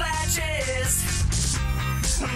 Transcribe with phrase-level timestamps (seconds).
[0.00, 0.92] Flashes.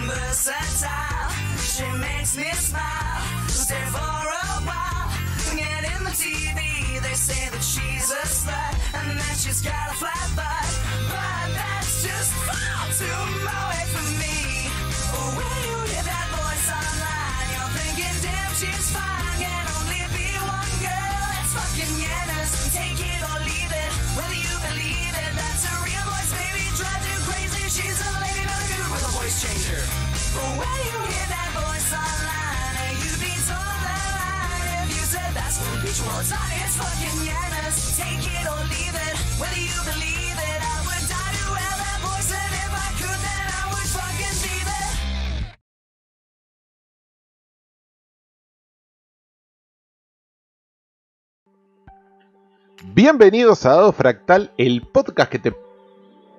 [0.09, 1.31] Versatile,
[1.73, 3.23] she makes me smile.
[3.49, 5.09] Stay for a while,
[5.57, 6.61] get in the TV.
[7.05, 10.69] They say that she's a slut and that she's got a flat butt,
[11.09, 13.23] but that's just far too
[13.57, 14.69] away from me.
[15.39, 19.24] When you hear that voice online, you're thinking, damn, she's fine.
[52.95, 55.53] Bienvenidos a Dado Fractal, el podcast que te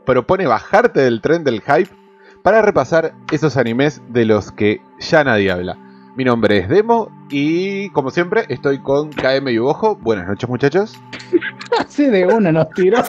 [0.05, 2.04] propone bajarte del tren del hype
[2.45, 5.75] para repasar esos animes de los que ya nadie habla.
[6.15, 9.95] Mi nombre es Demo y como siempre estoy con KM y Ojo.
[9.95, 10.93] Buenas noches muchachos.
[11.79, 12.99] Así de una nos tiró.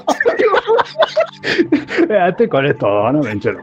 [2.29, 3.55] Estoy con esto, no me el con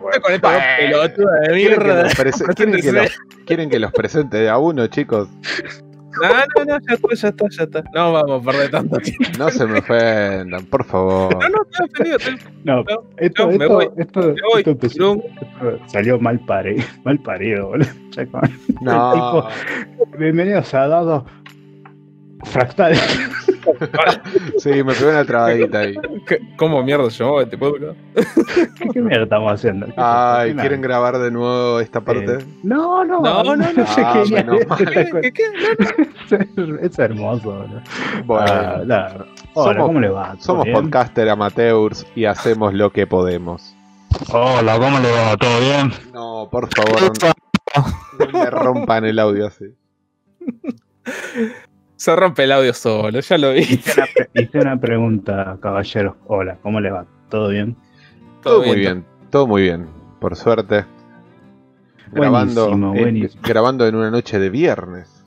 [0.79, 2.09] pelotuda de ¿Quieren que, mierda.
[2.55, 5.27] quieren que los- quieren que los presente de a uno chicos?
[6.21, 7.83] No, no, no, ya está, ya está, ya está.
[7.93, 9.25] No vamos a perder tanto tiempo.
[9.37, 11.33] No se me ofendan, por favor.
[11.35, 12.17] No, no, estoy ofendido.
[12.17, 13.89] estoy- No, No, esto, no, me esto, voy.
[13.97, 14.59] esto, Me voy.
[14.59, 15.21] esto empezó- Brum.
[15.41, 17.87] esto salió mal parido, mal parido, boludo.
[18.81, 19.47] No.
[20.19, 21.25] Bienvenidos a Dado
[22.43, 22.93] Fractal.
[24.57, 25.95] Sí, me pegó una trabadita ahí.
[26.27, 27.97] ¿Qué- ¿Cómo mierda se llamaba este podcast?
[28.77, 29.85] ¿Qué, qué mierda estamos haciendo?
[29.87, 30.53] ¿Qué es Ay?
[30.55, 32.37] ¿quieren grabar de nuevo esta Eh, parte?
[32.63, 33.63] No, no, No, no, no.
[33.87, 34.81] sé Ah, qué menos es- mal.
[34.97, 36.07] esta ¿Qué, qué, qué?
[36.55, 36.75] cosa.
[36.81, 37.81] Es hermoso, boludo.
[38.25, 39.25] Bueno, Ah, nada.
[39.55, 40.31] Hola, somos- ¿cómo le va?
[40.33, 40.75] ¿Todo somos bien?
[40.81, 43.75] podcaster amateurs y hacemos lo que podemos.
[44.31, 45.37] Hola, ¿cómo le va?
[45.37, 45.91] ¿Todo bien?
[46.13, 49.65] No, por favor, no, no me rompan el audio así.
[52.03, 53.59] Se rompe el audio solo, ya lo vi.
[53.61, 56.17] Hice una, pre- hice una pregunta, caballero.
[56.27, 57.05] Hola, ¿cómo le va?
[57.29, 57.77] ¿Todo bien?
[58.41, 59.87] Todo muy bien, todo muy bien,
[60.19, 60.83] por suerte.
[62.11, 63.41] Grabando, Buenísimo, en, buenísimo.
[63.47, 65.23] grabando en una noche de viernes,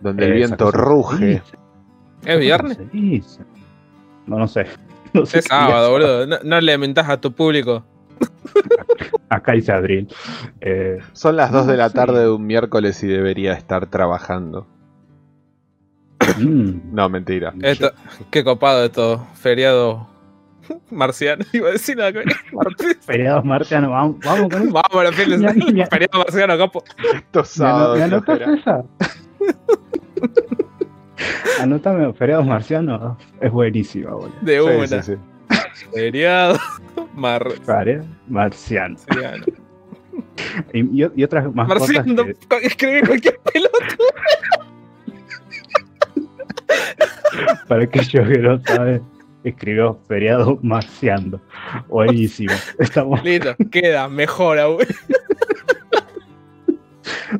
[0.00, 1.42] donde el viento ruge.
[2.24, 2.78] ¿Es viernes?
[4.26, 4.64] No, no sé.
[5.12, 6.26] No sé Es sábado, boludo.
[6.26, 7.84] No, no le mentás a tu público.
[9.28, 10.08] Acá dice abril.
[10.62, 14.66] Eh, Son las 2 de la tarde de un miércoles y debería estar trabajando.
[16.92, 17.52] No, mentira.
[17.62, 17.92] Esto,
[18.30, 19.26] qué copado esto.
[19.34, 20.06] Feriado
[20.90, 21.44] marciano.
[21.52, 22.22] Iba a decir nada que
[23.00, 24.72] feriados marcianos, vamos, vamos con eso.
[24.72, 25.10] Vamos a.
[25.10, 25.86] Ya, ya.
[25.86, 26.84] Feriado marciano, capo.
[27.14, 27.98] Estos ¿Me, ano- sábados.
[27.98, 28.84] ¿me anotas esa?
[31.60, 33.16] Anótame, feriados marcianos.
[33.40, 34.32] Es buenísima, boludo.
[34.40, 34.62] De Sí,
[34.94, 35.02] una.
[35.02, 35.18] sí, sí.
[35.94, 36.58] Feriado
[37.14, 37.64] marciano.
[37.64, 39.02] Feriados marcianos.
[40.72, 43.78] Y, y- y otras más Marciano, cosas que- escribe cualquier pelota.
[47.68, 49.02] Para aquellos que no saben,
[49.44, 51.40] escribió feriado marciando.
[51.88, 52.52] Buenísimo.
[52.78, 54.78] Estamos, Listo, queda mejor aún.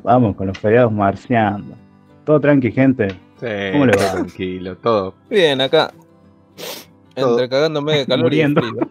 [0.03, 1.77] vamos con los feriados marciando.
[2.25, 3.09] Todo tranqui, gente.
[3.41, 4.13] Sí, ¿Cómo le va?
[4.13, 5.15] tranquilo, todo.
[5.29, 5.93] Bien, acá.
[7.15, 7.33] Todo.
[7.33, 8.61] Entre cagándome de calor Muriendo.
[8.61, 8.89] y frío.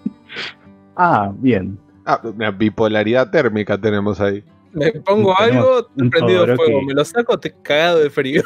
[1.00, 1.78] Ah, bien.
[2.04, 4.42] Ah, una bipolaridad térmica tenemos ahí.
[4.72, 6.56] Me pongo algo, un prendido Todoroki.
[6.64, 8.42] fuego, me lo saco, te cagado de frío.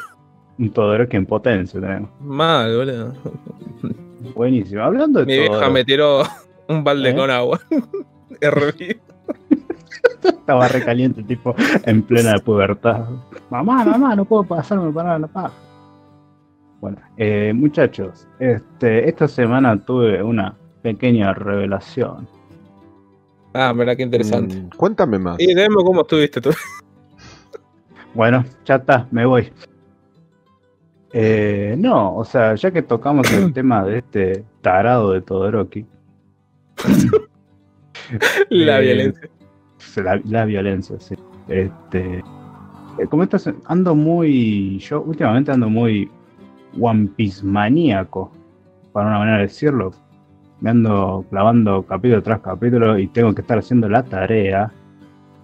[0.58, 2.10] Un Todoroki en potencia tenemos.
[2.20, 3.14] Mal, boludo.
[4.34, 4.82] Buenísimo.
[4.82, 6.22] Hablando de Mi vieja Todoroki, me tiró
[6.68, 7.14] un balde ¿Eh?
[7.14, 7.60] con agua.
[8.40, 9.00] Hervido.
[10.22, 11.54] estaba recaliente, tipo,
[11.84, 13.06] en plena pubertad.
[13.50, 15.52] Mamá, mamá, no puedo pasarme para la paja.
[16.80, 22.26] Bueno, eh, muchachos, este, esta semana tuve una pequeña revelación.
[23.54, 24.56] Ah, mira, qué interesante.
[24.56, 25.38] Mm, cuéntame más.
[25.38, 26.50] Y dime cómo estuviste tú.
[28.14, 29.50] Bueno, ya está, me voy.
[31.12, 35.86] Eh, no, o sea, ya que tocamos el tema de este tarado de Todoroki,
[38.50, 39.30] La Eh, violencia.
[39.96, 41.14] la, la violencia, sí.
[41.48, 42.18] Este,
[42.98, 46.10] eh, como estás, ando muy, yo últimamente ando muy
[46.80, 48.30] One Piece maníaco,
[48.92, 49.92] para una manera de decirlo.
[50.60, 54.72] me ando clavando capítulo tras capítulo y tengo que estar haciendo la tarea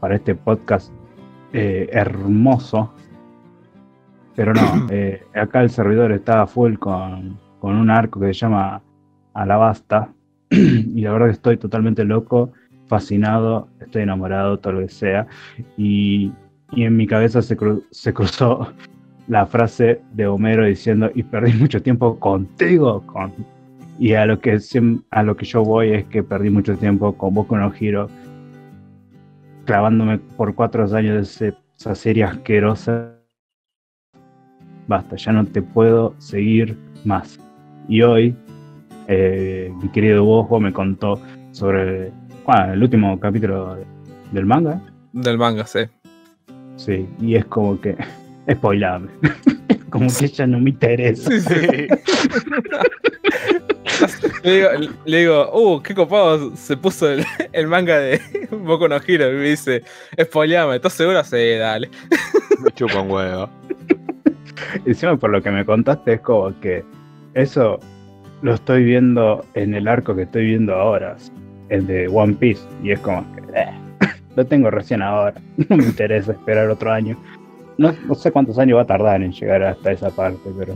[0.00, 0.92] para este podcast
[1.52, 2.92] eh, hermoso.
[4.38, 8.80] Pero no, eh, acá el servidor está full con, con un arco que se llama
[9.34, 10.10] Alabasta.
[10.50, 12.52] y la verdad que estoy totalmente loco,
[12.86, 15.26] fascinado, estoy enamorado, todo lo que sea.
[15.76, 16.32] Y,
[16.70, 18.72] y en mi cabeza se, cru- se cruzó
[19.26, 23.32] la frase de Homero diciendo, y perdí mucho tiempo contigo, con...
[23.98, 24.56] Y a lo que
[25.10, 28.08] a lo que yo voy es que perdí mucho tiempo con Boku no Hero,
[29.64, 33.17] clavándome por cuatro años de esa serie asquerosa.
[34.88, 37.38] Basta, ya no te puedo seguir más.
[37.88, 38.34] Y hoy,
[39.06, 41.20] eh, mi querido Bojo me contó
[41.52, 42.10] sobre
[42.46, 43.84] bueno, el último capítulo de-
[44.32, 44.80] del manga.
[45.12, 45.80] Del manga, sí.
[46.76, 47.96] Sí, y es como que.
[48.50, 49.08] Spoilame.
[49.90, 51.30] como que ya no me interesa.
[54.44, 54.68] Le digo,
[55.04, 58.20] le digo, uh, qué copado se puso el, el manga de
[58.50, 59.30] Boku no Hero.
[59.32, 59.82] Y me dice,
[60.22, 61.22] spoileame, ¿estás seguro?
[61.24, 61.90] Sí, dale.
[62.62, 63.50] Me chupa un huevo.
[64.86, 66.84] Encima por lo que me contaste es como que
[67.34, 67.78] eso
[68.42, 71.16] lo estoy viendo en el arco que estoy viendo ahora,
[71.68, 73.70] el de One Piece, y es como que eh,
[74.36, 75.34] lo tengo recién ahora,
[75.68, 77.16] no me interesa esperar otro año.
[77.76, 80.74] No, no sé cuántos años va a tardar en llegar hasta esa parte, pero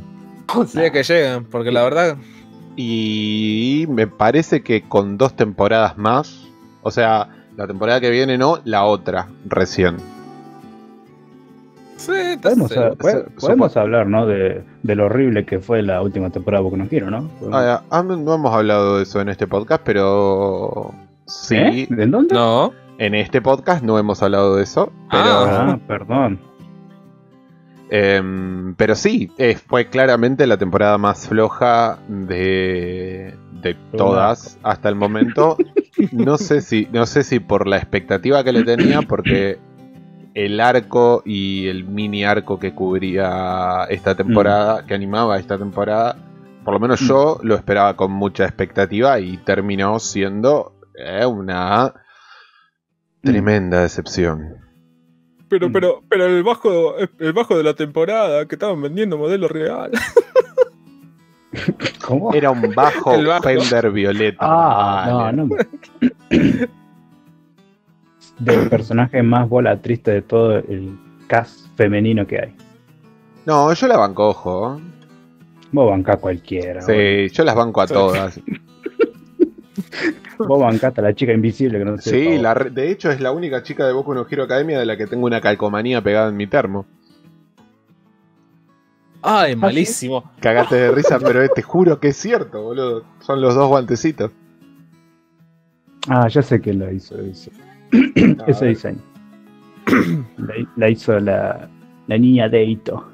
[0.67, 2.17] Sí, que lleguen, porque la verdad,
[2.77, 6.47] Y me parece que con dos temporadas más,
[6.83, 9.97] o sea, la temporada que viene no, la otra, recién.
[12.07, 12.73] Sí, podemos,
[13.41, 14.27] podemos hablar ¿no?
[14.27, 17.29] de, de lo horrible que fue la última temporada de Boku no Hero, ¿no?
[17.41, 20.93] Podemos- Ah, ah, no hemos hablado de eso en este podcast, pero
[21.27, 21.87] sí, ¿Eh?
[21.91, 22.35] ¿De dónde?
[22.35, 26.39] No, en este podcast no hemos hablado de eso, pero, Ah, perdón.
[27.91, 34.95] em, pero sí, eh, fue claramente la temporada más floja de, de todas hasta el
[34.97, 35.57] momento.
[36.11, 39.59] No sé si, no sé si por la expectativa que le tenía, porque
[40.35, 46.17] el arco y el mini arco que cubría esta temporada, que animaba esta temporada,
[46.65, 51.93] por lo menos yo lo esperaba con mucha expectativa y terminó siendo eh, una
[53.23, 54.57] tremenda decepción.
[55.49, 55.73] pero, Mm.
[55.73, 59.91] pero, pero el bajo, el bajo de la temporada que estaban vendiendo modelo real.
[62.07, 62.33] ¿Cómo?
[62.33, 63.13] Era un bajo.
[63.43, 64.39] Fender Violeta.
[64.41, 65.57] Ah, no, no.
[68.45, 70.99] Del personaje más bola triste de todo el
[71.29, 72.55] cast femenino que hay.
[73.47, 74.81] No, yo la banco, ojo.
[75.73, 76.83] Vos bancás cualquiera.
[76.83, 78.41] Sí, yo las banco a todas.
[80.39, 82.11] Vos bancaste a la chica invisible que no sé.
[82.11, 84.87] Sí, la re- de hecho es la única chica de Boku no Hero Academia de
[84.87, 86.85] la que tengo una calcomanía pegada en mi termo.
[89.23, 90.31] Ay, malísimo.
[90.41, 93.05] Cagate de risa, pero eh, te juro que es cierto, boludo.
[93.21, 94.33] Son los dos guantecitos.
[96.09, 97.72] Ah, ya sé quién la hizo ese, A
[98.47, 98.99] ese diseño.
[100.39, 101.69] La, la hizo la,
[102.07, 103.09] la niña Deito.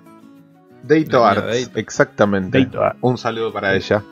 [0.83, 1.79] Deito Arts, Deito.
[1.79, 2.59] exactamente.
[2.59, 2.81] Deito.
[3.01, 4.03] Un saludo para ella.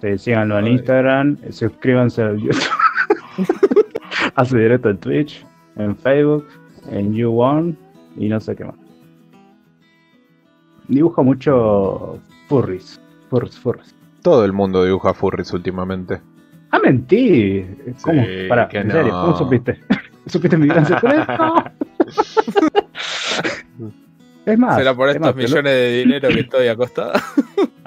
[0.00, 0.68] Sí, síganlo en.
[0.68, 2.62] Instagram, suscríbanse al YouTube.
[4.36, 5.44] Hace directo en Twitch,
[5.76, 6.46] en Facebook,
[6.90, 7.76] en YouOne
[8.16, 8.76] y no sé qué más.
[10.86, 12.18] Dibuja mucho
[12.48, 13.00] furries.
[13.28, 13.94] Furries, furries.
[14.22, 16.20] Todo el mundo dibuja furries últimamente.
[16.70, 17.64] Ah, mentí.
[18.02, 18.22] ¿Cómo?
[18.24, 18.94] Sí, Pará, que en no.
[18.94, 19.78] serio, ¿cómo supiste?
[20.26, 21.54] ¿Supiste mi gran secreto?
[24.46, 24.76] es más.
[24.76, 27.12] Será por es estos más, te lo- millones de dinero que estoy acostado.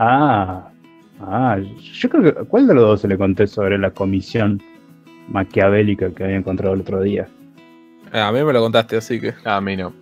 [0.03, 0.71] Ah,
[1.19, 2.33] ah, yo creo que.
[2.45, 4.59] ¿Cuál de los dos se le conté sobre la comisión
[5.27, 7.27] maquiavélica que había encontrado el otro día?
[8.11, 9.35] Ah, A mí me lo contaste, así que.
[9.45, 9.93] A mí no.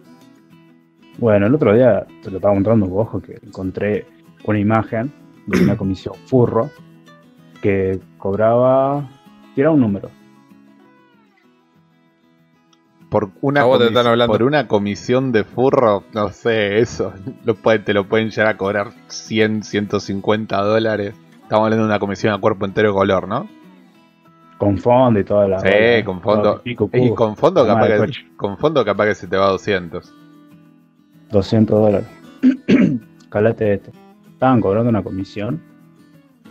[1.18, 4.06] Bueno, el otro día te lo estaba mostrando un ojo que encontré
[4.46, 5.12] una imagen
[5.48, 6.70] de una comisión furro
[7.62, 9.08] que cobraba.
[9.56, 10.10] Tira un número.
[13.10, 14.34] Por una, A vos te comis- están hablando.
[14.34, 17.12] por una comisión de furro, no sé, eso.
[17.44, 21.16] Lo puede- te lo pueden llegar a cobrar 100, 150 dólares.
[21.42, 23.48] Estamos hablando de una comisión a cuerpo entero de color, ¿no?
[24.60, 25.60] Con fondo y toda la.
[25.60, 26.62] Sí, bola, con fondo.
[26.62, 30.14] pico, Y con fondo, capaz que, con fondo capaz que se te va a 200.
[31.32, 32.08] 200 dólares.
[33.30, 33.92] Calate esto.
[34.34, 35.62] Estaban cobrando una comisión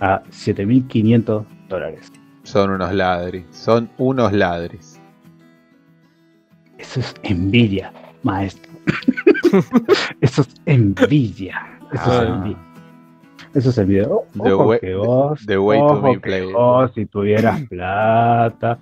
[0.00, 2.12] a 7500 dólares.
[2.44, 3.44] Son unos ladris.
[3.50, 5.00] Son unos ladris.
[6.78, 8.70] Eso es envidia, maestro.
[10.20, 11.66] Eso es envidia.
[11.92, 12.24] Eso es Ah.
[12.36, 12.58] envidia.
[13.54, 14.08] Eso es envidia.
[14.08, 17.62] O- The Ojo way- que vos, the way to ojo be que vos, si tuvieras
[17.68, 18.78] plata,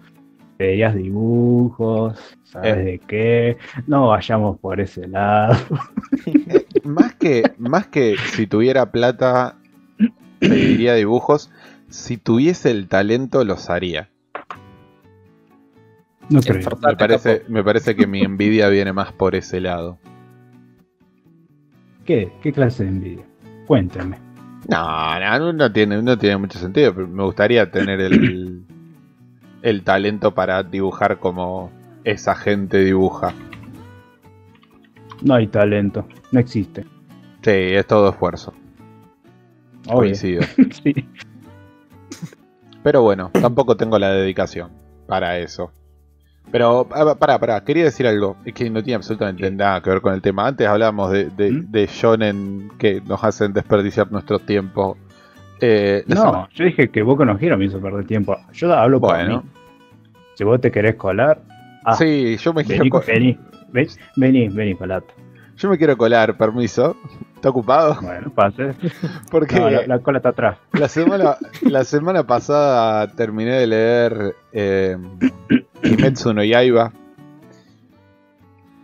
[0.59, 2.83] veías dibujos, ¿sabes Eh.
[2.83, 3.57] de qué?
[3.87, 5.57] No vayamos por ese lado.
[6.85, 9.57] Más que, más que si tuviera plata,
[10.77, 11.51] dibujos.
[11.89, 14.11] si tuviese el talento los haría.
[16.29, 16.69] No creo.
[16.83, 19.99] Me parece, me parece que mi envidia viene más por ese lado.
[22.05, 22.33] ¿Qué?
[22.43, 23.25] ¿Qué clase de envidia?
[23.67, 24.19] Cuéntame.
[24.69, 26.95] No, no, no tiene, no tiene mucho sentido.
[26.95, 28.65] Pero me gustaría tener el,
[29.63, 31.71] el talento para dibujar como
[32.05, 33.33] esa gente dibuja.
[35.23, 36.07] No hay talento.
[36.33, 36.83] No existe.
[37.43, 38.53] Sí, es todo esfuerzo.
[39.87, 39.99] Obvio.
[39.99, 40.43] Coincido.
[40.83, 40.95] Sí.
[42.83, 44.71] Pero bueno, tampoco tengo la dedicación
[45.07, 45.73] para eso.
[46.53, 46.87] Pero,
[47.19, 48.37] pará, pará, quería decir algo.
[48.45, 50.47] Es que no tiene absolutamente nada que ver con el tema.
[50.47, 51.71] Antes hablábamos de, de, ¿Mm?
[51.73, 54.97] de shonen que nos hacen desperdiciar nuestro tiempo.
[55.61, 58.37] Eh, No, semana- yo dije que Boku no Hero me hizo perder tiempo.
[58.53, 59.43] Yo hablo por Bueno.
[59.43, 59.51] mí.
[60.35, 61.41] Si vos te querés colar,
[61.85, 63.39] ah, Sí, yo me quiero, vení, co- vení,
[63.73, 65.13] vení, vení, vení, colate.
[65.57, 66.97] yo me quiero colar, permiso.
[67.37, 67.99] ¿Está ocupado?
[68.01, 68.75] Bueno, pase.
[69.31, 70.59] Porque No, la, la cola está atrás.
[70.73, 74.97] la, semana, la semana pasada terminé de leer eh,
[75.83, 76.93] Kimetsu no Yaiba.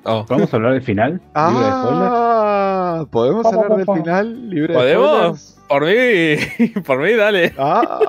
[0.05, 0.27] Oh.
[0.27, 1.13] ¿Podemos hablar del final?
[1.13, 2.09] ¿Libre de spoiler?
[2.11, 4.51] Ah, ¿podemos Pa, pa, hablar pa, del final?
[4.51, 5.59] ¿Libre de ¿Podemos?
[5.69, 7.55] Por mí, por mí, dale.
[7.57, 8.01] Ah,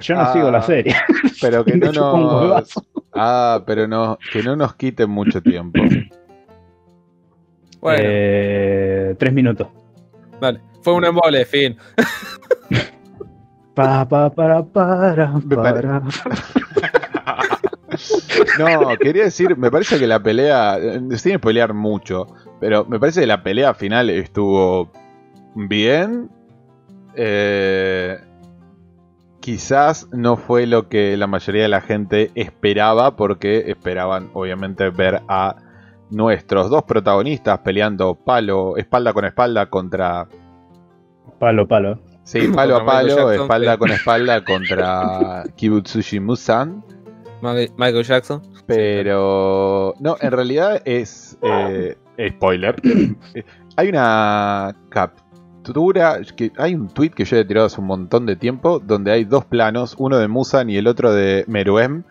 [0.00, 0.94] Yo no Ah, sigo la serie.
[1.40, 2.74] pero que no nos.
[3.14, 5.80] Ah, pero no, que no nos quiten mucho tiempo.
[7.84, 9.68] Bueno, Eh, tres minutos.
[10.40, 10.60] dale.
[10.82, 11.76] Fue un embole, fin.
[13.74, 16.02] Pa, pa, para, para, para.
[18.58, 20.78] No, quería decir, me parece que la pelea,
[21.16, 22.26] sin pelear mucho,
[22.60, 24.90] pero me parece que la pelea final estuvo
[25.54, 26.30] bien.
[27.16, 28.18] Eh,
[29.40, 35.20] quizás no fue lo que la mayoría de la gente esperaba, porque esperaban obviamente ver
[35.28, 35.56] a
[36.14, 40.28] nuestros dos protagonistas peleando palo, espalda con espalda contra...
[41.38, 41.98] Palo, palo.
[42.22, 43.78] Sí, palo a palo, Jackson, espalda sí.
[43.78, 46.82] con espalda contra Kibutsushi Musan.
[47.76, 48.42] Michael Jackson.
[48.66, 51.96] Pero no, en realidad es eh,
[52.30, 52.76] spoiler.
[53.76, 58.36] Hay una captura, que hay un tweet que yo he tirado hace un montón de
[58.36, 62.04] tiempo donde hay dos planos, uno de Musan y el otro de Meruem.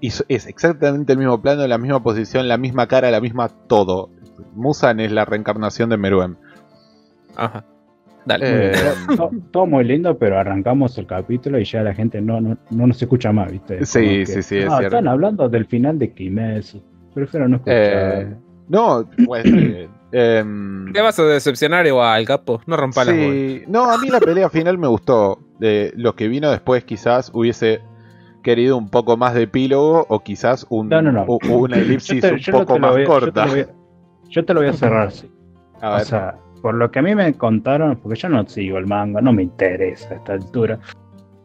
[0.00, 4.10] Y es exactamente el mismo plano, la misma posición, la misma cara, la misma todo.
[4.54, 6.36] Musan es la reencarnación de Meruem.
[7.36, 7.64] Ajá.
[8.24, 8.70] Dale.
[8.70, 8.72] Eh,
[9.16, 12.86] To- Todo muy lindo, pero arrancamos el capítulo y ya la gente no, no, no
[12.86, 13.84] nos escucha más, ¿viste?
[13.86, 16.82] Sí, que, sí, sí, es "Ah, cierto." Están hablando del final de Kimetsu.
[17.14, 17.76] Prefiero no escuchar.
[17.82, 18.36] eh,
[18.68, 22.60] no, pues, eh, em, ¿Qué vas a decepcionar igual, capo?
[22.66, 23.04] No rompa.
[23.04, 25.38] Sí, no, a mí la pelea final me gustó.
[25.58, 27.80] Lo que vino después quizás hubiese
[28.42, 31.24] querido un poco más de epílogo o quizás un, No, no, no.
[31.26, 33.44] u- una elipsis te- un poco más voy a- yo te corta.
[33.44, 33.66] a-
[34.28, 35.30] Yo te lo voy a cerrar así.
[35.80, 38.86] A O sea, por lo que a mí me contaron, porque yo no sigo el
[38.86, 40.78] manga, no me interesa a esta altura.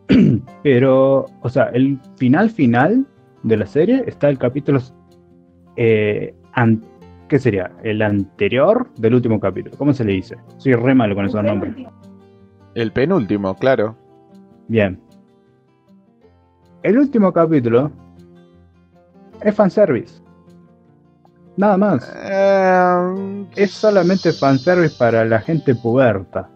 [0.63, 3.05] Pero, o sea, el final final
[3.43, 4.79] de la serie está el capítulo.
[5.77, 6.83] Eh, an-
[7.27, 7.71] ¿Qué sería?
[7.83, 9.75] El anterior del último capítulo.
[9.77, 10.35] ¿Cómo se le dice?
[10.57, 11.73] Soy re malo con esos nombres.
[12.75, 13.95] el penúltimo, claro.
[14.67, 14.99] Bien.
[16.86, 17.92] El último capítulo
[19.42, 20.22] es fanservice.
[21.58, 22.13] Nada más.
[22.15, 26.48] Eh, Es solamente fanservice para la gente puberta.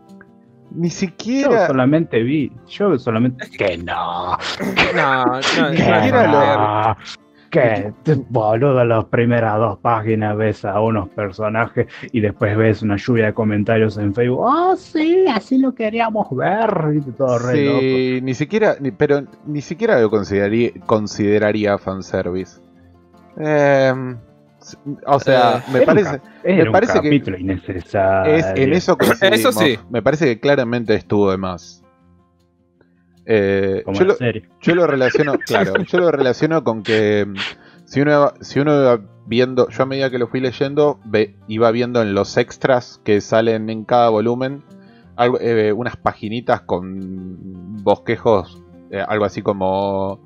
[0.69, 1.65] ni Yo siquiera.
[1.65, 3.49] solamente vi, yo solamente.
[3.57, 4.37] Que no,
[4.95, 5.39] No, no,
[5.71, 6.89] Ni siquiera no.
[6.89, 12.81] lo- Que te- boludo, las primeras dos páginas ves a unos personajes y después ves
[12.83, 14.39] una lluvia de comentarios en Facebook.
[14.41, 16.69] Oh, sí, así lo queríamos ver.
[16.95, 17.79] Y todo re loco.
[17.81, 22.61] Sí, ni siquiera, ni- pero ni siquiera lo consideraría, consideraría fanservice.
[23.39, 23.93] Eh,
[25.07, 26.21] o sea, Eh, me Era parece.
[26.43, 28.35] Era un parece que capítulo innecesario.
[28.35, 28.97] Es, en eso.
[29.21, 29.79] Eso sí.
[29.89, 31.78] Me parece que claramente estuvo de más.
[33.31, 34.49] Eh, yo, lo, serie.
[34.59, 37.35] yo lo relaciono, claro, yo lo relaciono con que mm,
[37.85, 41.35] si uno, iba- si uno iba viendo, yo a medida que lo fui leyendo, ve-
[41.47, 44.63] iba viendo en los extras que salen en cada volumen
[45.15, 50.19] algo, eh, unas paginitas con bosquejos, eh, algo así como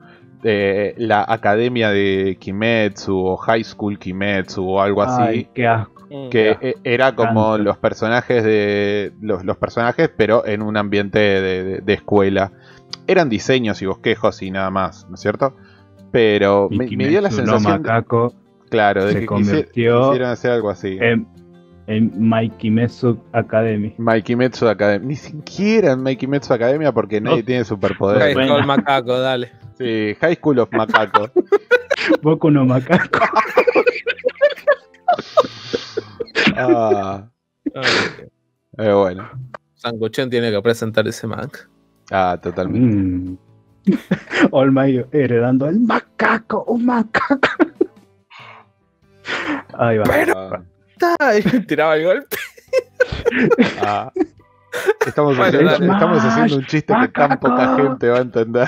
[0.44, 6.08] eh, la academia de Kimetsu o High School Kimetsu o algo así Ay, qué asco.
[6.30, 11.64] que e- era como los personajes de los, los personajes pero en un ambiente de,
[11.64, 12.52] de- de escuela
[13.08, 15.56] eran diseños y bosquejos y nada más no es cierto
[16.12, 18.34] pero me, me dio la no sensación de- Macaco
[18.70, 21.28] claro de se que convirtió quisieron hacer algo así en,
[21.88, 23.94] en Mikey Mesu Academy.
[23.98, 27.46] Mikey Metsu Academia ni siquiera en Mikey Metsu Academia porque nadie No.
[27.46, 28.54] tiene High superpoder Bueno.
[28.56, 29.52] School Macaco, dale.
[29.78, 31.30] sí, High School of Macaco
[32.22, 33.20] Boku no Macaco.
[36.58, 37.28] ah,
[37.76, 37.84] Ay,
[38.78, 39.30] eh, bueno
[39.76, 41.70] Sanguchón tiene que presentar ese manga.
[42.15, 42.96] Ah, totalmente.
[42.96, 43.38] Mm.
[44.51, 47.39] Olmayo heredando el macaco, un macaco.
[49.77, 50.63] Ahí va.
[51.01, 52.38] Ah, Ay, tiraba el golpe.
[53.82, 54.12] ah.
[55.05, 55.86] Estamos, Bueno, haciendo, dale.
[55.93, 58.67] estamos haciendo un chiste que tan poca gente va a entender.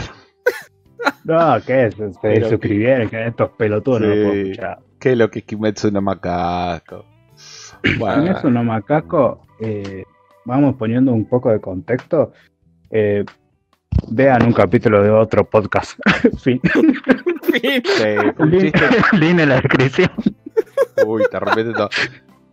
[1.24, 1.96] No, ¿qué es?
[1.96, 4.80] Se Pero- suscribieron, que estos pelotudos no puedo escuchar.
[5.00, 7.06] ¿Qué es lo que es Kimetsu no Macaco?
[7.84, 10.04] En Bueno, eso no macaco, eh,
[10.46, 12.32] vamos poniendo un poco de contexto.
[12.92, 13.26] Eh,
[14.10, 16.00] vean un capítulo de otro podcast.
[16.40, 16.60] fin.
[17.44, 17.84] Fin.
[17.84, 18.72] sí,
[19.14, 20.12] Link, en la descripción.
[21.06, 21.90] Uy, te repite todo.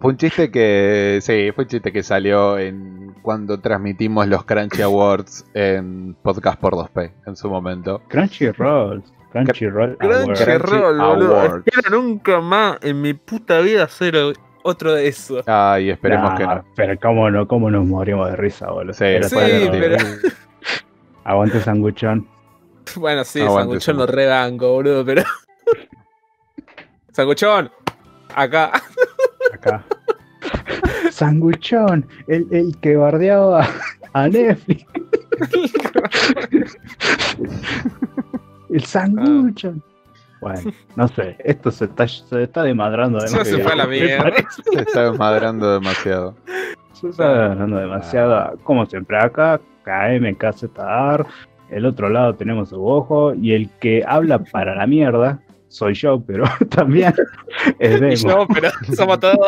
[0.00, 1.20] Fue un chiste que.
[1.22, 6.74] Sí, fue un chiste que salió en cuando transmitimos los Crunchy Awards en Podcast por
[6.74, 8.02] 2P en su momento.
[8.08, 9.02] Crunchyroll.
[9.30, 9.96] Crunchyroll.
[9.98, 11.26] Crunchyroll, Awards.
[11.26, 11.62] boludo.
[11.64, 14.16] Espero nunca más en mi puta vida hacer
[14.62, 15.42] otro de eso.
[15.46, 16.64] Ay, esperemos Nah, que no.
[16.76, 18.94] Pero cómo, no, cómo nos morimos de risa, boludo.
[18.94, 19.36] Sí, Era sí,
[19.70, 19.96] pero-
[21.24, 22.26] Aguante sanguchón.
[22.96, 25.22] Bueno, sí, Aguante, Sanguchón lo rebanco, boludo, pero.
[27.12, 27.70] Sanguchón,
[28.34, 28.72] acá.
[29.52, 29.84] Acá.
[31.10, 32.06] sanguchón.
[32.26, 33.68] El, el que bardeaba
[34.14, 34.84] a Netflix.
[38.70, 39.82] el sanguchón.
[40.42, 41.36] Bueno, no sé.
[41.44, 43.44] Esto se está, se está desmadrando demasiado.
[43.44, 44.22] se fue a la Me mierda.
[44.24, 44.62] parece.
[44.72, 46.34] Se está desmadrando demasiado.
[46.92, 48.58] Se está desmadrando demasiado.
[48.64, 51.26] Como siempre acá, KM Casetar.
[51.70, 53.32] El otro lado tenemos su ojo.
[53.34, 57.14] Y el que habla para la mierda soy yo, pero también
[57.78, 58.14] es Y Demo.
[58.40, 59.38] yo, pero somos todos.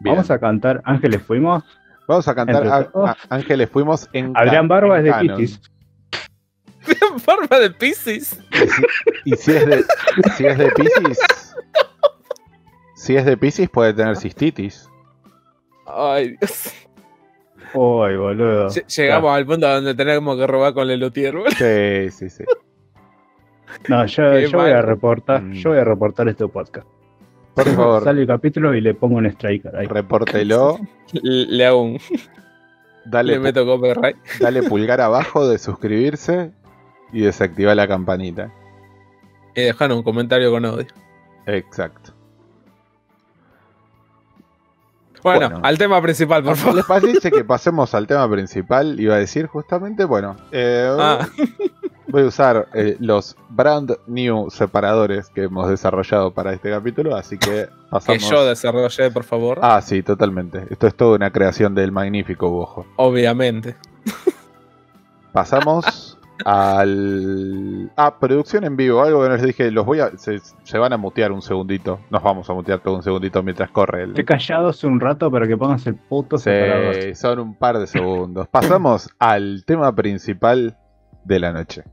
[0.00, 1.62] Vamos a cantar Ángeles Fuimos.
[2.06, 2.76] Vamos a cantar a-
[3.10, 5.36] a- Ángeles Fuimos en Adrián Barba en es de canon.
[6.86, 7.26] Piscis.
[7.26, 8.40] Barba de Pisces.
[9.24, 9.84] Y si es de,
[10.36, 11.18] si es de Pisces,
[12.94, 14.88] si es de Pisces puede tener cistitis.
[15.86, 16.72] Ay, Dios.
[17.74, 18.68] Uy, boludo.
[18.68, 21.50] Lle- Llegamos al punto donde tenemos que robar con el Lutier, boludo.
[21.50, 22.44] Sí, sí, sí.
[23.88, 24.82] No, yo, Qué yo voy a mal.
[24.84, 25.52] reportar, Mm.
[25.54, 26.86] yo voy a reportar este podcast.
[27.54, 29.86] Por favor, Sale el capítulo y le pongo un striker ahí.
[29.86, 30.78] repórtelo,
[31.12, 31.98] Le, le hago un.
[33.04, 34.16] dale, Le meto copyright.
[34.40, 36.52] dale pulgar abajo de suscribirse
[37.12, 38.52] y desactiva la campanita.
[39.54, 40.86] Y dejar un comentario con odio.
[41.46, 42.12] Exacto.
[45.22, 45.60] Bueno, Bueno.
[45.64, 46.76] al tema principal, por favor.
[46.76, 48.98] ¿Les parece que pasemos al tema principal?
[49.00, 51.26] Iba a decir justamente, bueno, eh, Ah,
[52.08, 57.38] voy a usar eh, los brand new separadores que hemos desarrollado para este capítulo, así
[57.38, 58.28] que que pasamos...
[58.30, 59.60] yo desarrollé, por favor.
[59.62, 60.66] Ah, sí, totalmente.
[60.68, 62.84] Esto es toda una creación del magnífico Bojo.
[62.96, 63.76] Obviamente.
[65.32, 66.13] Pasamos
[66.44, 67.90] al...
[67.96, 69.02] Ah, producción en vivo.
[69.02, 70.16] Algo que no les dije, los voy a...
[70.16, 72.00] Se, se van a mutear un segundito.
[72.10, 74.10] Nos vamos a mutear todo un segundito mientras corre el...
[74.10, 76.94] Estoy callado hace un rato para que pongas el puto separador.
[76.96, 78.48] Sí, son un par de segundos.
[78.48, 80.76] Pasamos al tema principal
[81.24, 81.84] de la noche.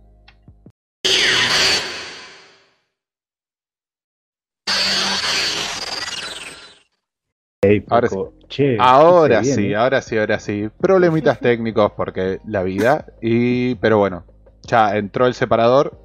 [7.90, 8.10] Ahora.
[8.48, 10.70] Che, Ahora sí, ahora sí, ahora sí.
[10.80, 13.06] Problemitas técnicos porque la vida.
[13.22, 13.76] Y.
[13.76, 14.26] Pero bueno.
[14.64, 16.00] Ya entró el separador.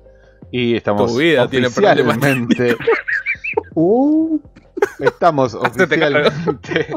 [0.51, 2.77] Y estamos Tu vida tiene oficialmente.
[3.79, 4.40] Uh,
[5.01, 6.88] estamos oficialmente.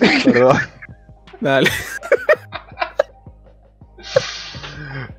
[0.24, 0.56] Perdón.
[1.40, 1.70] Dale.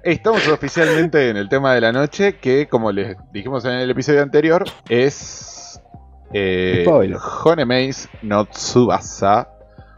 [0.04, 4.24] Estamos oficialmente en el tema de la noche, que como les dijimos en el episodio
[4.24, 5.82] anterior, es
[6.34, 7.18] eh, Spoiler.
[7.44, 9.50] Honemeis no Tsubasa,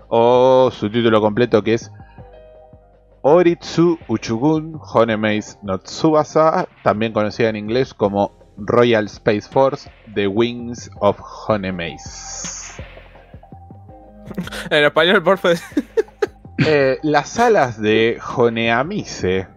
[0.10, 1.91] o su título completo que es
[3.22, 10.89] Oritsu Uchugun Honemeis no Tsubasa, también conocida en inglés como Royal Space Force, The Wings
[11.00, 12.76] of Honemeis.
[14.69, 15.58] En español, por favor.
[16.67, 19.48] Eh, las alas de Honeamise,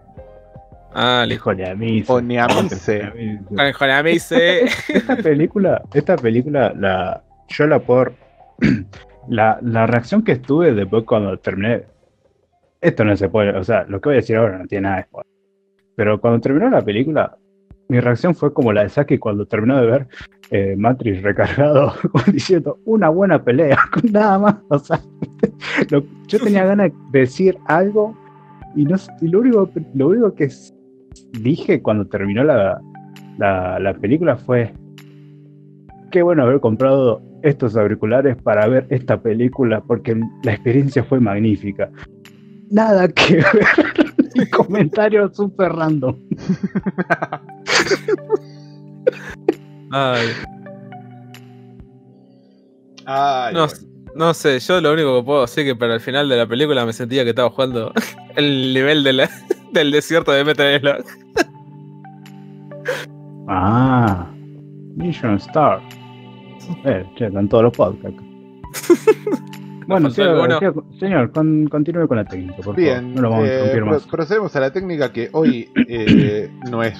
[0.95, 1.39] Ah, mí.
[1.45, 4.65] Honeamise, Con con a mí se.
[4.89, 8.15] Esta película, esta película, la, yo la por
[9.29, 11.85] la, la reacción que estuve después cuando terminé.
[12.81, 14.97] Esto no se puede, o sea, lo que voy a decir ahora no tiene nada
[14.97, 15.33] de spoiler.
[15.95, 17.37] Pero cuando terminó la película,
[17.89, 20.09] mi reacción fue como la de Saki cuando terminó de ver
[20.51, 21.93] eh, Matrix recargado,
[22.33, 23.79] diciendo una buena pelea,
[24.11, 24.57] nada más.
[24.69, 24.99] O sea,
[25.91, 28.17] lo- yo tenía ganas de decir algo
[28.75, 30.49] y, no, y lo, único, lo único que
[31.41, 32.81] dije cuando terminó la,
[33.39, 34.73] la, la película fue
[36.11, 41.91] qué bueno haber comprado estos auriculares para ver esta película porque la experiencia fue magnífica.
[42.71, 43.67] Nada que ver.
[44.35, 46.17] El comentario súper random.
[49.91, 50.27] Ay.
[53.05, 53.81] Ay, No, bueno.
[54.15, 56.47] no sé, yo lo único que puedo decir es que para el final de la
[56.47, 57.93] película me sentía que estaba jugando
[58.37, 59.31] el nivel de la-
[59.73, 61.05] del desierto de Metal Slug.
[63.49, 64.31] Ah,
[64.97, 65.81] Mission Star.
[66.85, 68.23] Eh, che, con todos los podcasts.
[69.87, 70.59] bueno, señor, alguno.
[70.59, 73.15] señor, señor, con- continúe con la técnica, por Bien, favor.
[73.15, 74.03] No lo vamos a eh, más.
[74.07, 76.99] procedemos a la técnica que hoy eh, no es.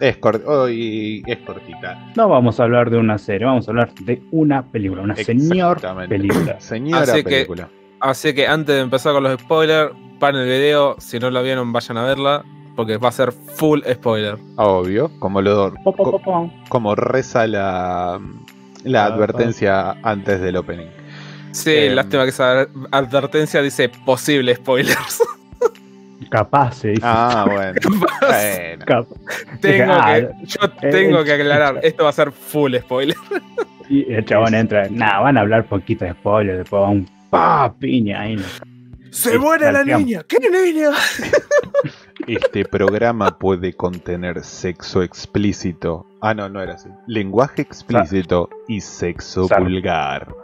[0.00, 2.12] Es cort- hoy es cortita.
[2.16, 5.80] No vamos a hablar de una serie, vamos a hablar de una película, una señor
[6.08, 6.56] película.
[6.60, 7.68] Señora Así que- película.
[8.00, 10.96] Así que antes de empezar con los spoilers, paren el video.
[10.98, 12.44] Si no la vieron, vayan a verla.
[12.80, 14.38] Porque va a ser full spoiler.
[14.56, 16.50] Obvio, como lo Po, po, po, co- po.
[16.70, 18.18] como reza la,
[18.84, 20.86] la Ah, advertencia antes del opening.
[21.52, 21.94] Sí, Em.
[21.94, 25.22] lástima que esa advertencia dice posible spoilers.
[26.30, 27.02] Capaz, se dice.
[27.04, 27.74] Ah, bueno.
[28.22, 28.84] bueno.
[28.86, 29.06] Cap-
[29.60, 33.16] tengo Ah, que, yo tengo que aclarar, esto va a ser full spoiler.
[33.90, 37.74] Y el chabón entra, nada, van a hablar poquito de spoiler, después va un pa
[37.78, 38.42] piña ahí.
[39.10, 40.22] ¡Se muere la niña!
[40.26, 40.90] ¿Qué niña?
[42.26, 46.06] Este programa puede contener sexo explícito.
[46.20, 46.88] Ah, no, no era así.
[47.06, 50.34] Lenguaje explícito y sexo Zar- vulgar.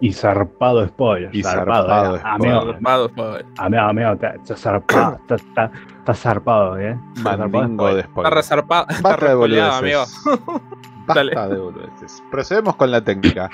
[0.00, 1.34] Y zarpado spoiler.
[1.34, 1.86] Y zarpado.
[1.86, 2.18] zarpado eh.
[2.18, 2.34] spoiler.
[2.56, 3.46] Amigo, Zarpado spoiler.
[3.58, 6.98] amigo, amigo, está, zarpado, está, está, está zarpado, ¿eh?
[7.16, 7.94] Está zarpado Mandingo spoiler.
[7.94, 8.34] de Está spoiler.
[8.34, 8.86] resarpado.
[8.90, 10.00] Está Basta de respoileado, amigo.
[10.24, 10.62] boludeces.
[11.06, 12.22] Basta de boludeces.
[12.30, 13.50] Procedemos con la técnica.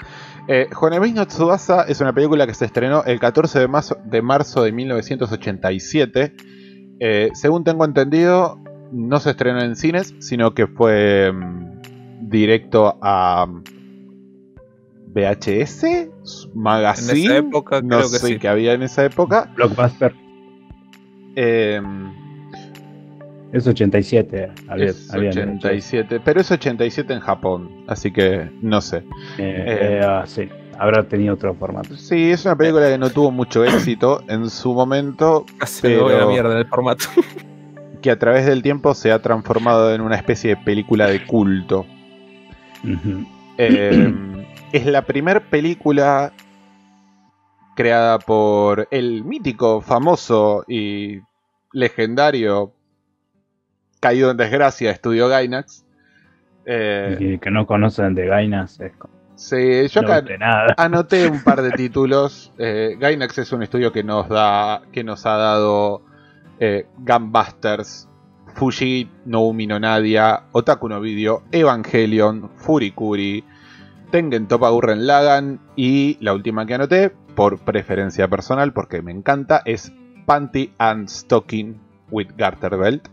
[0.49, 4.23] Eh, Jonemis no Tsubasa es una película que se estrenó el 14 de marzo de,
[4.23, 6.35] marzo de 1987.
[7.01, 8.59] Eh, según tengo entendido,
[8.93, 13.63] no se estrenó en cines, sino que fue mm, directo a mm,
[15.15, 16.11] VHS, En
[16.55, 17.25] Magazine.
[17.25, 18.39] esa época no creo que sé sí.
[18.39, 19.51] qué había en esa época.
[19.57, 20.15] Blockbuster
[21.37, 21.81] Eh,
[23.53, 24.51] es 87.
[24.69, 28.99] Había, es había 87, pero es 87 en Japón, así que no sé.
[29.39, 29.65] Eh,
[29.99, 31.97] eh, ah, sí, habrá tenido otro formato.
[31.97, 35.45] Sí, es una película que no tuvo mucho éxito en su momento,
[35.83, 37.05] voy a la pero- mierda en el formato.
[38.03, 41.85] que a través del tiempo se ha transformado en una especie de película de culto.
[43.59, 44.15] Eh,
[44.73, 46.33] es la primera película
[47.75, 51.21] creada por el mítico, famoso y
[51.73, 52.73] legendario
[54.01, 55.85] caído en desgracia Estudio Gainax.
[56.67, 60.75] Eh, Y que no conocen de Gainas es como, sí, yo no acá nada.
[60.77, 62.53] anoté un par de títulos.
[62.59, 66.03] Eh, Gainax es un estudio que nos da, que nos ha dado
[66.61, 68.09] eh, Gunbusters,
[68.55, 73.45] Fuji no Umi no Nadia, Otaku no Video, Evangelion, Furikuri,
[74.11, 79.63] Tengen Toppa Gurren Lagan y la última que anoté, por preferencia personal, porque me encanta,
[79.65, 79.93] es
[80.27, 83.09] Panty and Stocking with Garter Belt.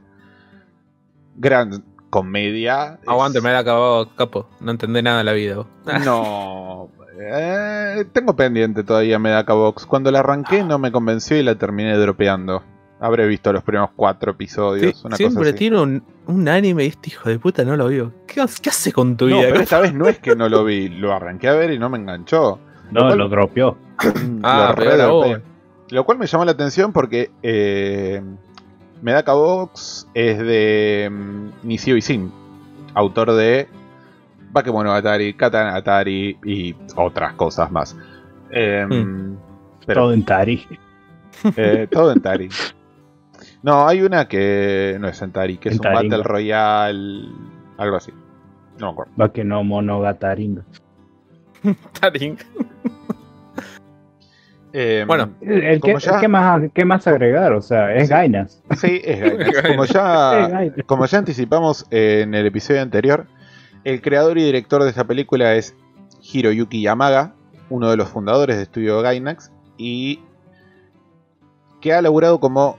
[1.36, 1.84] Gran
[2.20, 2.98] comedia.
[3.02, 4.48] es- Aguante, me la acabado, capo.
[4.62, 5.56] No entendí nada de la vida.
[5.58, 5.68] vos.
[6.06, 6.90] no.
[7.20, 9.86] eh, tengo pendiente todavía Medaka Box.
[9.86, 12.64] Cuando la arranqué no me convenció y la terminé dropeando.
[13.02, 14.98] Habré visto los primeros cuatro episodios.
[14.98, 15.58] Sí, una siempre cosa así.
[15.60, 18.14] tiene un, un anime y este hijo de puta no lo vio.
[18.26, 19.50] ¿Qué, hace- qué hace con tu No, vida?
[19.52, 20.88] pero esta vez no es que no lo vi.
[20.88, 22.58] Lo arranqué a ver y no me enganchó.
[22.92, 23.78] No, cual- lo dropeó.
[24.44, 25.44] Ah, Lo aún.
[25.90, 28.22] Lo cual me llamó la atención porque eh,
[29.06, 32.32] Medaka Box es de mm, Nishio Isin,
[32.96, 33.68] autor de
[34.52, 37.96] Bakemonogatari, Katana Atari y otras cosas más.
[38.50, 39.36] Eh, Hmm.
[39.86, 40.66] pero- Todo en Tari.
[41.56, 42.50] eh, todo en Tari.
[43.62, 46.18] No, hay una que no es en Tari, que es un Taringa.
[46.18, 47.26] Battle Royale,
[47.78, 48.12] algo así.
[48.80, 49.12] No me acuerdo.
[49.22, 50.58] Va que no Monogatari.
[52.02, 52.38] Taring.
[54.78, 55.30] Eh, Bueno.
[55.42, 57.54] El Como que, ya- ¿qué, más, ¿Qué más agregar?
[57.54, 58.10] O sea, es Sí.
[58.10, 58.62] Gainas.
[58.78, 59.62] Sí, es Gainax.
[59.70, 60.76] Como Es ya, Gainas.
[60.86, 63.26] como ya anticipamos en el episodio anterior,
[63.86, 65.76] el creador y director de esta película es
[66.22, 67.34] Hiroyuki Yamaga,
[67.70, 70.20] uno de los fundadores de estudio Gainax, y
[71.82, 72.78] que ha laburado como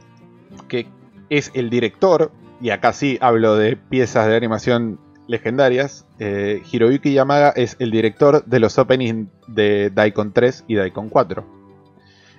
[0.69, 0.87] que
[1.31, 2.31] es el director,
[2.61, 8.45] y acá sí hablo de piezas de animación legendarias, eh, Hiroyuki Yamaga es el director
[8.45, 11.45] de los openings de Daikon 3 y Daikon 4,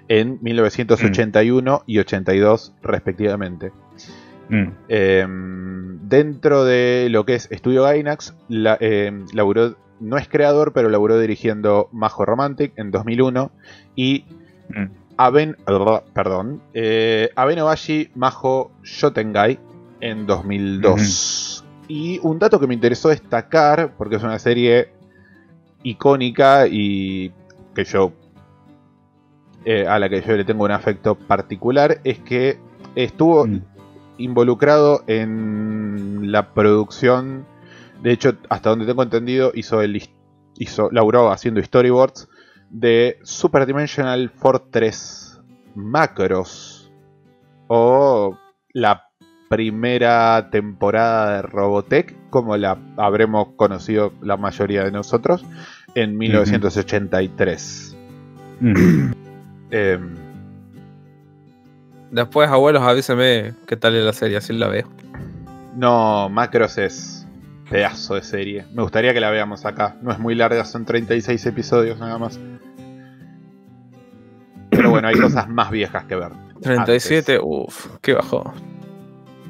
[0.08, 3.72] en 1981 y 82 respectivamente.
[4.50, 4.67] Mm.
[4.88, 5.26] Eh,
[6.04, 11.20] dentro de lo que es Estudio Gainax, la, eh, laburó- no es creador, pero laburó
[11.20, 13.52] dirigiendo Majo Romantic en 2001
[13.96, 14.26] y
[14.70, 14.86] Mm.
[15.20, 15.56] Aben,
[16.13, 19.58] perdón, eh, Abenobashi Majo Shotengai
[20.02, 21.63] en 2002.
[21.88, 24.89] Y un dato que me interesó destacar, porque es una serie
[25.84, 27.32] icónica y
[27.74, 28.12] que yo
[29.65, 32.58] eh, a la que yo le tengo un afecto particular, es que
[32.96, 33.62] estuvo Mm.
[34.17, 37.46] involucrado en la producción.
[38.02, 40.02] De hecho, hasta donde tengo entendido, hizo el
[40.58, 42.28] hizo, laburó haciendo storyboards
[42.70, 45.39] de Super Dimensional Fortress
[45.76, 46.91] Macros
[47.67, 48.38] o
[48.74, 49.04] la
[49.50, 55.46] primera temporada de Robotech, como la habremos conocido la mayoría de nosotros,
[55.96, 57.96] en 1983.
[58.60, 59.12] Mm.
[59.71, 60.15] Em,
[62.12, 64.88] Después, abuelos, avíseme qué tal es la serie, así la veo.
[65.75, 67.27] no, Macros es
[67.69, 68.65] pedazo de serie.
[68.73, 69.97] Me gustaría que la veamos acá.
[70.01, 72.39] No es muy larga, son 36 episodios nada más.
[74.69, 76.32] Pero bueno, hay cosas más viejas que ver.
[76.62, 78.53] 37, uff, qué bajó.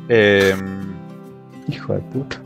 [0.10, 0.88] Em,
[1.67, 2.41] Hijo de puta.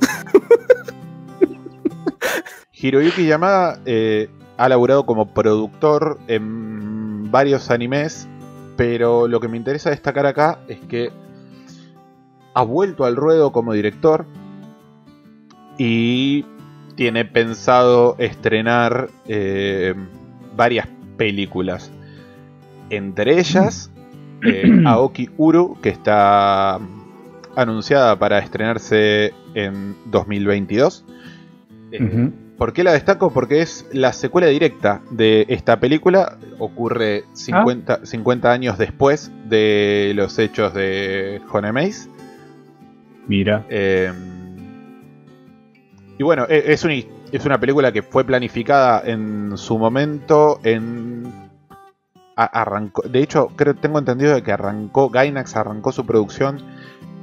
[2.74, 4.30] Hiroyuki Yamada eh,
[4.62, 8.28] ha laburado como productor en varios animes,
[8.78, 11.10] pero lo que me interesa destacar acá es que
[12.54, 14.28] ha vuelto al ruedo como director
[15.80, 16.46] y
[16.96, 19.96] tiene pensado estrenar eh,
[20.56, 21.90] varias películas.
[22.92, 23.90] Entre ellas,
[24.46, 26.80] eh, Aoki Uru, que está
[27.56, 31.04] anunciada para estrenarse en 2022.
[31.94, 32.41] Eh, Ujú.
[32.62, 33.32] ¿Por qué la destaco?
[33.34, 36.38] Porque es la secuela directa de esta película.
[36.60, 42.08] Ocurre 50, 50 años después de los hechos de Honemaze.
[43.26, 43.66] Mira.
[43.68, 44.14] Eh,
[46.20, 50.60] y bueno, e- es, una, es una película que fue planificada en su momento.
[50.64, 51.34] En,
[52.36, 56.62] a- arrancó, de hecho, creo tengo entendido de que arrancó, Gainax arrancó su producción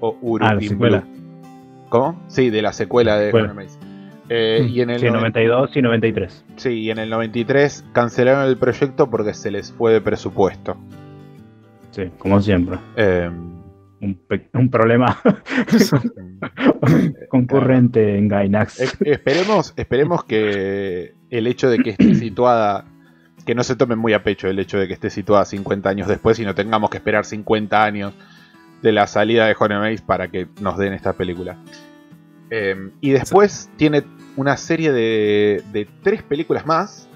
[0.00, 1.04] O Uru Ah, la secuela.
[1.88, 2.20] ¿Cómo?
[2.28, 3.54] Sí, de la secuela de Secuela.
[4.30, 6.44] Eh, y en el Sí, noven- 92 y 93.
[6.56, 10.76] Sí, y en el 93 cancelaron el proyecto porque se les fue de presupuesto.
[11.92, 12.76] Sí, como siempre.
[12.96, 13.30] Eh,
[14.00, 15.20] Un, problema
[17.28, 18.80] concurrente en Gainax.
[18.80, 22.84] eh, esperemos, esperemos que el hecho de que esté situada,
[23.44, 26.06] que no se tome muy a pecho el hecho de que esté situada 50 años
[26.06, 28.14] después y no tengamos que esperar 50 años
[28.82, 31.58] de la salida de Honemaze para que nos den esta película.
[32.50, 34.04] Eh, y después tiene
[34.36, 37.08] una serie de, de tres películas más.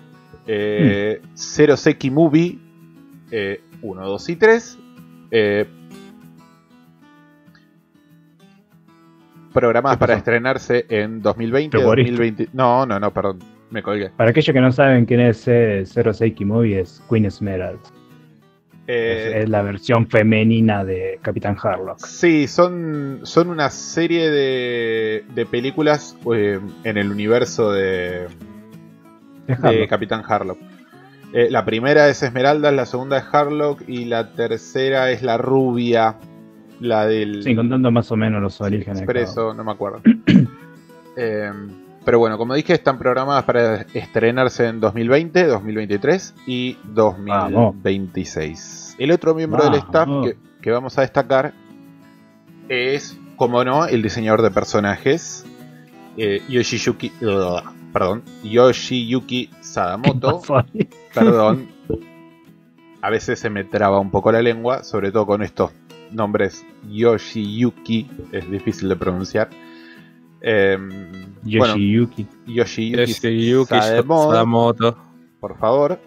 [0.48, 2.58] Eh, Zero Seki Movie
[3.82, 4.78] 1, 2 y 3.
[9.52, 12.10] Programadas ¿Qué para estrenarse en 2020, ¿Te moriste?
[12.12, 12.48] 2020.
[12.52, 13.38] No, no, no, perdón,
[13.70, 14.10] me colgué.
[14.10, 17.80] Para aquellos que no saben quién es eh, Zero Seiki Movie, es Queen Emerald.
[18.88, 21.98] Eh, es, es la versión femenina de Capitán Harlock.
[21.98, 28.26] Sí, son, son una serie de, de películas eh, en el universo de,
[29.46, 29.88] Es de Harlock.
[29.88, 30.58] Capitán Harlock.
[31.32, 36.16] Eh, la primera es Esmeralda, la segunda es Harlock y la tercera es la rubia,
[36.82, 39.00] la del Sí, contando más o menos los orígenes.
[39.00, 40.02] Expreso, no me acuerdo.
[41.16, 41.50] Eh,
[42.04, 48.96] pero bueno, como dije, están programadas para estrenarse en 2020, 2023 y 2026.
[48.98, 51.52] El otro miembro del staff que, que vamos a destacar
[52.68, 55.46] es, como no, el diseñador de personajes
[56.16, 57.12] eh, Yoshiyuki,
[57.92, 60.42] perdón, Yoshiyuki ¿Qué Sadamoto.
[61.14, 61.68] Perdón.
[63.00, 65.72] A veces se me traba un poco la lengua, sobre todo con estos
[66.12, 69.48] nombres Yoshiyuki, es difícil de pronunciar.
[70.40, 70.88] Em,
[71.42, 72.26] bueno, Yoshiyuki.
[72.46, 74.96] Yoshiyuki Yoshiyuki Sadamoto,
[75.40, 75.98] por favor.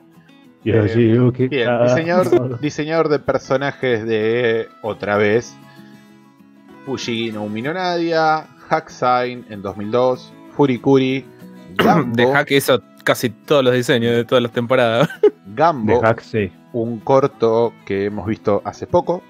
[0.63, 1.47] Yoshiyuki.
[1.47, 5.55] Bien, Ah, diseñador, diseñador de personajes de otra vez
[6.85, 11.25] Fujigi no Umi no Nadia, Hacksign en 2002, Furikuri,
[11.75, 15.09] Gambo, De Hack hizo casi todos los diseños de todas las temporadas.
[15.47, 16.51] Gambo, De Hack, sí.
[16.73, 19.23] un corto que hemos visto hace poco,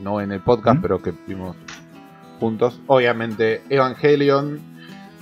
[0.00, 0.82] no en el podcast, ¿Mm?
[0.82, 1.56] pero que vimos
[2.40, 2.80] juntos.
[2.86, 4.60] Obviamente Evangelion,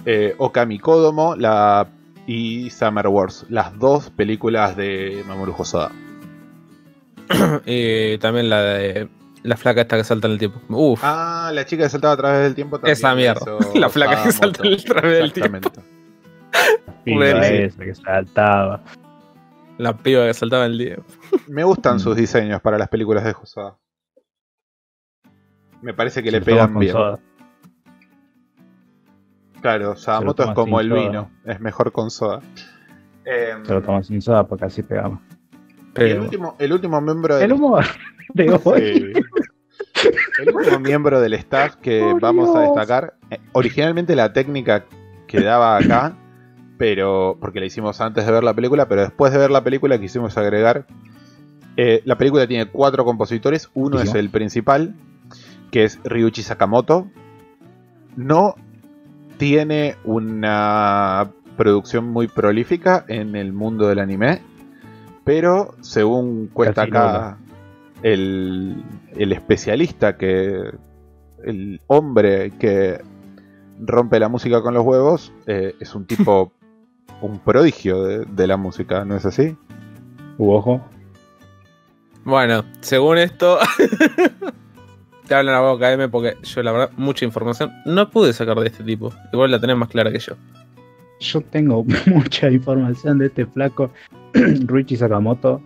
[0.07, 1.89] eh, Okami Kodomo la,
[2.27, 5.91] y Summer Wars, las dos películas de Mamoru Hosoda.
[7.67, 9.09] y también la de
[9.43, 10.61] la flaca esta que salta en el tiempo.
[10.69, 12.93] Uf, Ah, la chica que saltaba a través del tiempo también.
[12.93, 13.41] esa mierda.
[13.75, 15.57] La flaca que salta a través del tiempo.
[15.59, 15.99] Exactamente.
[17.05, 17.43] Piba Bueno.
[17.43, 18.83] esa que saltaba.
[19.79, 21.05] La piba que saltaba en el tiempo.
[21.47, 22.01] Me gustan Mm.
[22.01, 23.77] sus diseños para las películas de Hosoda.
[25.83, 26.93] Me parece que Se le pegan con bien.
[26.93, 27.19] soda.
[29.61, 31.01] Claro, Sadamoto es como el soda.
[31.01, 32.41] vino, es mejor con soda.
[33.25, 35.21] Em, Se lo toman sin soda porque así pegamos.
[35.97, 37.85] el, último, el último miembro del El humor
[38.35, 39.13] de hoy.
[39.95, 40.11] Sí.
[40.41, 44.85] El último miembro del staff que Oh, vamos a destacar, eh, originalmente la técnica
[45.27, 46.17] quedaba acá,
[46.79, 49.99] pero porque la hicimos antes de ver la película, pero después de ver la película
[49.99, 50.87] quisimos agregar
[51.81, 53.71] Eh, la película tiene cuatro compositores.
[53.75, 54.09] Uno Sí.
[54.09, 54.95] es el principal,
[55.71, 57.09] que es Ryuichi Sakamoto.
[58.17, 58.55] No
[59.37, 64.43] tiene una producción muy prolífica en el mundo del anime,
[65.25, 67.39] pero según cuesta acá
[68.03, 68.83] el,
[69.17, 70.73] el especialista que
[71.45, 73.01] el hombre que
[73.81, 76.53] rompe la música con los huevos eh, es un tipo
[77.21, 79.57] un prodigio de, de la música, ¿no es así?
[80.37, 80.81] U ojo.
[82.25, 83.59] Bueno, según esto,
[85.29, 88.67] te hablan a boca M porque yo la verdad mucha información no pude sacar de
[88.69, 89.13] este tipo.
[89.33, 90.35] Igual la tenés más clara que yo.
[91.21, 93.91] Yo tengo mucha información de este flaco,
[94.67, 95.61] Ruichi Sakamoto.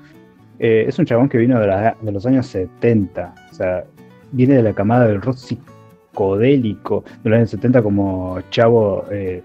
[0.59, 3.35] Eh, es un chabón que vino de, la- de los años 70.
[3.51, 3.85] O sea,
[4.33, 9.05] viene de la camada del rock psicodélico de los años 70 como Chavo.
[9.11, 9.43] eh,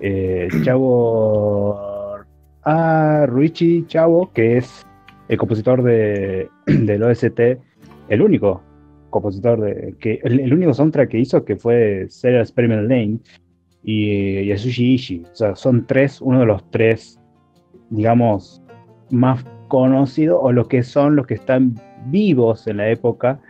[0.00, 2.18] eh, Chavo.
[2.64, 4.86] Ah, Ruichi Chavo, que es
[5.28, 7.40] el compositor de, del OST,
[8.08, 8.62] el único
[9.14, 9.94] compositor de.
[10.00, 13.18] que el, el único soundtrack que hizo que fue Serial Experiment Lane
[13.84, 15.22] y Yasushi Ishii.
[15.32, 17.20] O sea, son tres, uno de los tres,
[17.90, 18.60] digamos,
[19.10, 21.74] más conocidos, o los que son los que están
[22.06, 23.40] vivos en la época,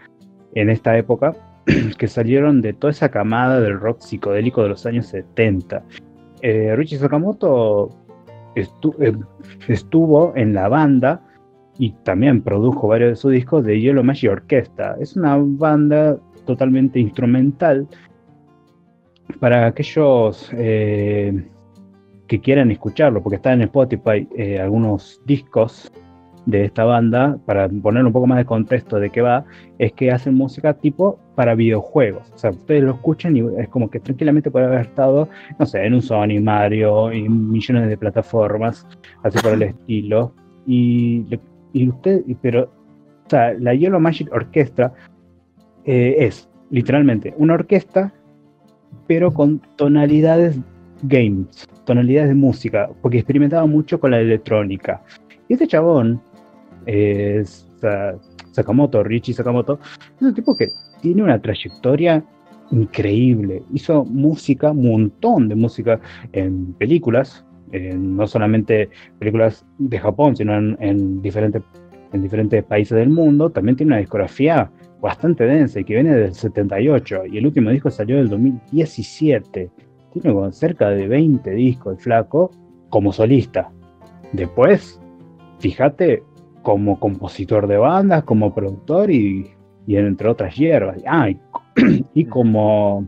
[0.54, 1.34] en esta época,
[1.98, 5.82] que salieron de toda esa camada del rock psicodélico de los años 70.
[6.42, 7.88] Eh, Richie Sakamoto
[8.54, 8.66] eh,
[9.68, 11.22] estuvo en la banda
[11.78, 14.96] y también produjo varios de sus discos de Yellow Magic Orchestra.
[15.00, 17.88] Es una banda totalmente instrumental
[19.40, 21.48] para aquellos eh,
[22.26, 25.90] que quieran escucharlo, porque está en Spotify eh, algunos discos
[26.46, 29.44] de esta banda, para poner un poco más de contexto de qué va,
[29.78, 32.30] es que hacen música tipo para videojuegos.
[32.34, 35.84] O sea, ustedes lo escuchan y es como que tranquilamente puede haber estado, no sé,
[35.84, 38.86] en un Sony, Mario, y millones de plataformas,
[39.22, 40.34] así por el estilo.
[40.66, 41.24] Y,
[41.74, 42.72] y usted, pero,
[43.26, 44.94] o sea, la Yellow Magic Orchestra
[45.84, 48.12] eh, es literalmente una orquesta
[49.06, 50.58] pero con tonalidades
[51.02, 55.02] games, tonalidades de música, porque experimentaba mucho con la electrónica.
[55.48, 56.22] Y este chabón,
[56.86, 58.14] eh, Sa-
[58.52, 59.78] Sakamoto, Richie Sakamoto,
[60.16, 60.68] es un tipo que
[61.02, 62.24] tiene una trayectoria
[62.70, 63.62] increíble.
[63.74, 66.00] Hizo música, un montón de música
[66.32, 71.62] en películas, en no solamente películas de Japón, sino en, en diferentes,
[72.12, 73.50] en diferentes países del mundo.
[73.50, 77.90] También tiene una discografía bastante densa y que viene del 78 y el último disco
[77.90, 79.70] salió del 2017.
[80.12, 82.50] Tiene como cerca de 20 discos el flaco
[82.88, 83.70] como solista.
[84.32, 85.00] Después,
[85.58, 86.22] fíjate,
[86.62, 89.50] como compositor de bandas, como productor y,
[89.86, 91.02] entre otras hierbas.
[91.06, 91.38] Ah, y,
[92.14, 93.06] y como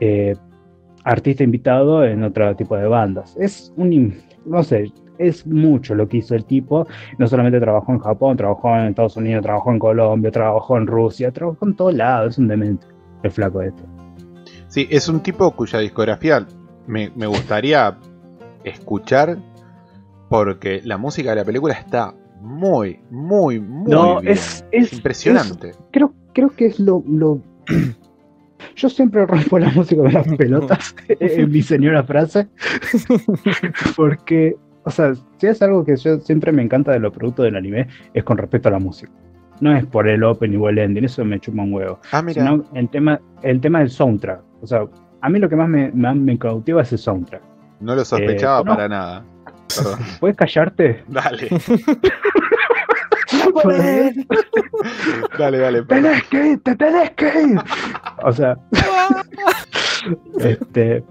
[0.00, 0.34] eh,
[1.04, 3.36] artista invitado en otro tipo de bandas.
[3.38, 4.14] Es un,
[4.46, 6.86] no sé, es mucho lo que hizo el tipo.
[7.18, 11.30] No solamente trabajó en Japón, trabajó en Estados Unidos, trabajó en Colombia, trabajó en Rusia,
[11.30, 12.32] trabajó en todos lados.
[12.32, 12.86] Es un demente
[13.22, 13.82] el flaco este.
[14.68, 16.46] Sí, es un tipo cuya discografía
[16.86, 17.96] me, me gustaría
[18.64, 19.36] escuchar
[20.28, 24.32] porque la música de la película está muy, muy, muy No, bien.
[24.32, 25.72] es- es- impresionante.
[25.92, 27.40] Creo, creo que es lo, lo-
[28.76, 32.48] Yo siempre rompo la música con las pelotas, en mi señora frase,
[33.96, 37.56] porque, o sea, si es algo que yo siempre me encanta de los productos del
[37.56, 39.12] anime, es con respecto a la música.
[39.60, 42.00] No es por el open o el ending, eso me chupa un huevo.
[42.10, 42.42] ah, mira.
[42.42, 44.40] Sino el tema, el tema del soundtrack.
[44.60, 44.86] O sea,
[45.20, 47.42] a mí lo que más me, me, me cautiva es el soundtrack.
[47.80, 48.74] no lo sospechaba eh, no.
[48.74, 49.24] para nada.
[49.76, 50.00] Perdón.
[50.20, 51.04] ¿Puedes callarte?
[51.08, 51.48] Dale,
[55.38, 55.82] dale, dale.
[55.82, 56.04] perdón.
[56.04, 57.58] tenés que ir, te tenés que ir.
[58.24, 58.56] O sea,
[60.38, 61.04] este,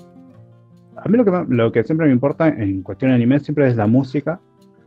[0.97, 3.67] a mí lo que, más- lo que siempre me importa en cuestión de anime siempre
[3.67, 4.39] es la música,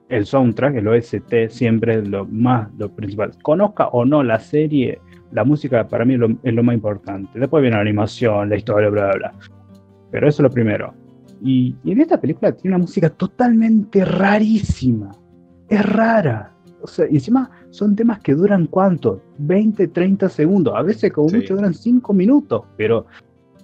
[0.08, 3.32] el soundtrack, el OST, siempre es lo más, lo principal.
[3.42, 5.00] Conozca o no la serie,
[5.32, 7.38] la música para mí es lo, es lo más importante.
[7.38, 9.32] Después viene la animación, la historia, bla, bla, bla.
[10.10, 10.94] Pero eso es lo primero.
[11.42, 15.10] Y, y en esta película tiene una música totalmente rarísima.
[15.68, 16.53] Es rara.
[16.84, 19.22] O sea, y encima son temas que duran cuánto?
[19.38, 20.74] 20, 30 segundos.
[20.76, 21.36] A veces como Sí.
[21.36, 22.62] mucho duran 5 minutos.
[22.76, 23.06] Pero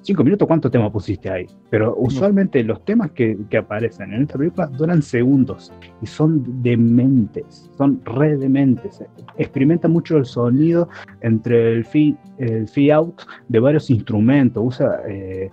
[0.00, 1.44] 5 minutos, ¿cuántos temas pusiste ahí?
[1.68, 5.70] Pero usualmente los temas que, que aparecen en esta película duran segundos.
[6.00, 7.70] Y son dementes.
[7.76, 9.04] Son re dementes.
[9.36, 10.88] Experimenta mucho el sonido
[11.20, 14.64] entre el fee, el out de varios instrumentos.
[14.66, 15.02] Usa...
[15.06, 15.50] eh,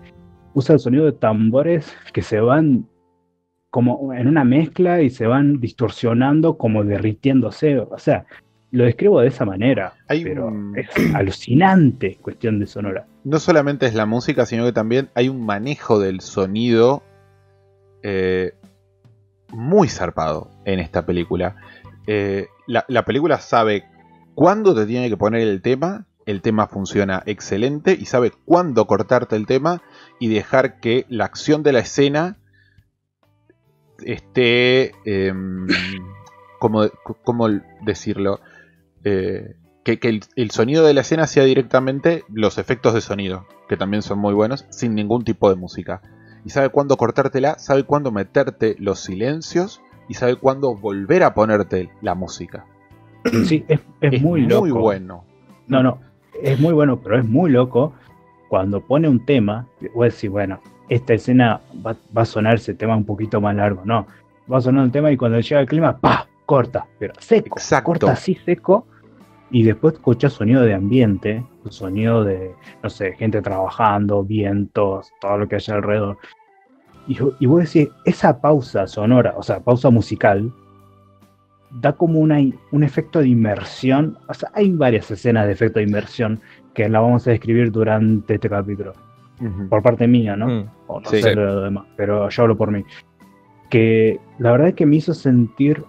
[0.53, 2.87] usa el sonido de tambores que se van
[3.77, 7.77] como en una mezcla y se van distorsionando como derritiéndose.
[7.77, 8.25] O sea,
[8.71, 13.05] lo describo de esa manera, Hay pero un- es alucinante cuestión de sonora.
[13.23, 17.03] no solamente es la música, sino que también hay un manejo del sonido
[18.01, 18.53] eh,
[19.51, 21.55] muy zarpado en esta película.
[22.07, 23.83] Eh, la, la película sabe
[24.33, 29.35] cuándo te tiene que poner el tema, el tema funciona excelente y sabe cuándo cortarte
[29.35, 29.83] el tema
[30.19, 32.37] y dejar que la acción de la escena
[34.03, 34.91] esté...
[35.05, 35.67] em,
[36.59, 36.87] ¿cómo,
[37.23, 37.49] cómo
[37.81, 38.39] decirlo?
[39.03, 43.45] Eh, que, que el, el sonido de la escena sea directamente los efectos de sonido,
[43.69, 46.01] que también son muy buenos, sin ningún tipo de música.
[46.43, 51.89] Y sabe cuándo cortártela, sabe cuándo meterte los silencios y sabe cuándo volver a ponerte
[52.01, 52.65] la música.
[53.45, 54.79] Sí, es, es muy loco.
[54.79, 55.25] bueno.
[55.67, 55.99] No, no,
[56.41, 57.93] es muy bueno, pero es muy loco
[58.49, 62.73] cuando pone un tema, voy a decir, bueno, esta escena va, va a sonar ese
[62.73, 64.07] tema un poquito más largo, no,
[64.51, 66.27] va a sonar un tema y cuando llega el clima, ¡pa!
[66.47, 67.85] corta, pero seco, Exacto.
[67.85, 68.87] corta así seco
[69.51, 75.47] y después escuchas sonido de ambiente, sonido de, no sé, gente trabajando, vientos, todo lo
[75.47, 76.17] que haya alrededor.
[77.07, 80.51] Y, y vos decís, esa pausa sonora, o sea, pausa musical,
[81.71, 82.39] da como una,
[82.71, 84.17] un efecto de inmersión.
[84.27, 86.41] O sea, hay varias escenas de efecto de inmersión
[86.73, 88.93] que la vamos a describir durante este capítulo.
[89.69, 90.47] Por parte mía, ¿no?
[90.47, 90.69] Mm.
[90.87, 91.21] O no Sí.
[91.21, 92.83] sé lo demás, pero yo hablo por mí.
[93.69, 95.83] Que la verdad es que me hizo sentir,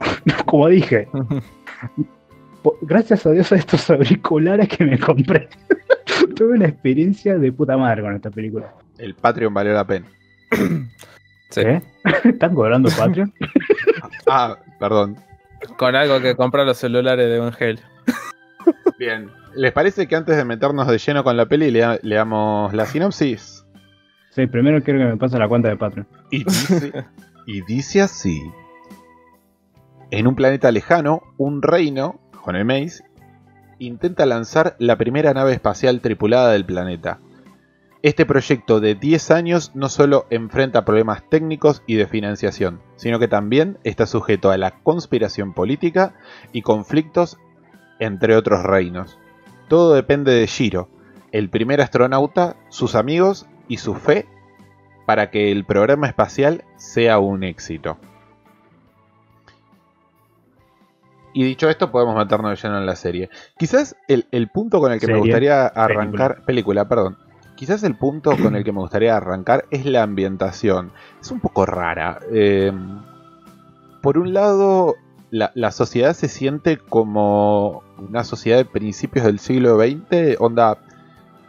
[0.46, 1.08] como dije,
[2.82, 5.48] gracias a Dios a estos auriculares que me compré.
[6.36, 8.72] Tuve una experiencia de puta madre con esta película.
[8.98, 10.06] El Patreon valió la pena.
[11.48, 11.60] Sí.
[11.60, 11.80] ¿Eh?
[12.24, 13.32] ¿Están cobrando Patreon?
[14.26, 15.16] Ah, perdón.
[15.78, 17.80] Con algo que comprar los celulares de Evangel.
[18.98, 19.30] Bien.
[19.56, 23.64] ¿Les parece que antes de meternos de lleno con la peli lea- leamos la sinopsis?
[24.30, 26.06] Sí, primero quiero que me pase la cuenta de Patreon.
[26.30, 26.92] Y dice,
[27.46, 28.42] y dice así.
[30.10, 33.02] En un planeta lejano, un reino, con el Maze,
[33.78, 37.18] intenta lanzar la primera nave espacial tripulada del planeta.
[38.02, 43.26] Este proyecto de 10 años no solo enfrenta problemas técnicos y de financiación, sino que
[43.26, 46.14] también está sujeto a la conspiración política
[46.52, 47.38] y conflictos
[47.98, 49.18] entre otros reinos.
[49.68, 50.88] Todo depende de Shiro,
[51.32, 54.26] el primer astronauta, sus amigos y su fe
[55.06, 57.96] para que el programa espacial sea un éxito.
[61.32, 63.28] Y dicho esto, podemos meternos de lleno en la serie.
[63.58, 66.44] Quizás el, el punto con el que me gustaría arrancar.
[66.46, 66.88] Película.
[66.88, 67.18] perdón.
[67.56, 70.92] Quizás el punto con el que me gustaría arrancar es la ambientación.
[71.20, 72.20] Es un poco rara.
[72.32, 72.72] Eh,
[74.00, 74.94] por un lado,
[75.30, 80.78] la, la sociedad se siente como una sociedad de principios del siglo XX, onda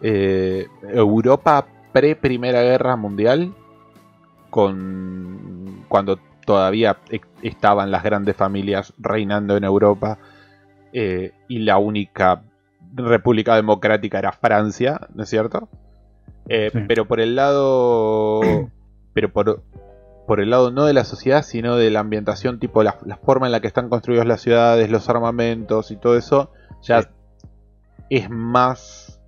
[0.02, 3.54] eh, Europa pre-Primera Guerra Mundial,
[4.50, 10.18] con cuando todavía e- estaban las grandes familias reinando en Europa
[10.94, 12.42] eh, y la única
[12.94, 15.68] república democrática era Francia, ¿no es cierto?
[16.48, 16.80] Eh, Sí.
[16.88, 18.40] Pero por el lado,
[19.14, 19.62] pero por,
[20.28, 23.46] por el lado no de la sociedad, sino de la ambientación, tipo la, la forma
[23.48, 26.52] en la que están construidas las ciudades, los armamentos y todo eso,
[26.84, 27.08] ya Sí.
[28.10, 29.22] es más,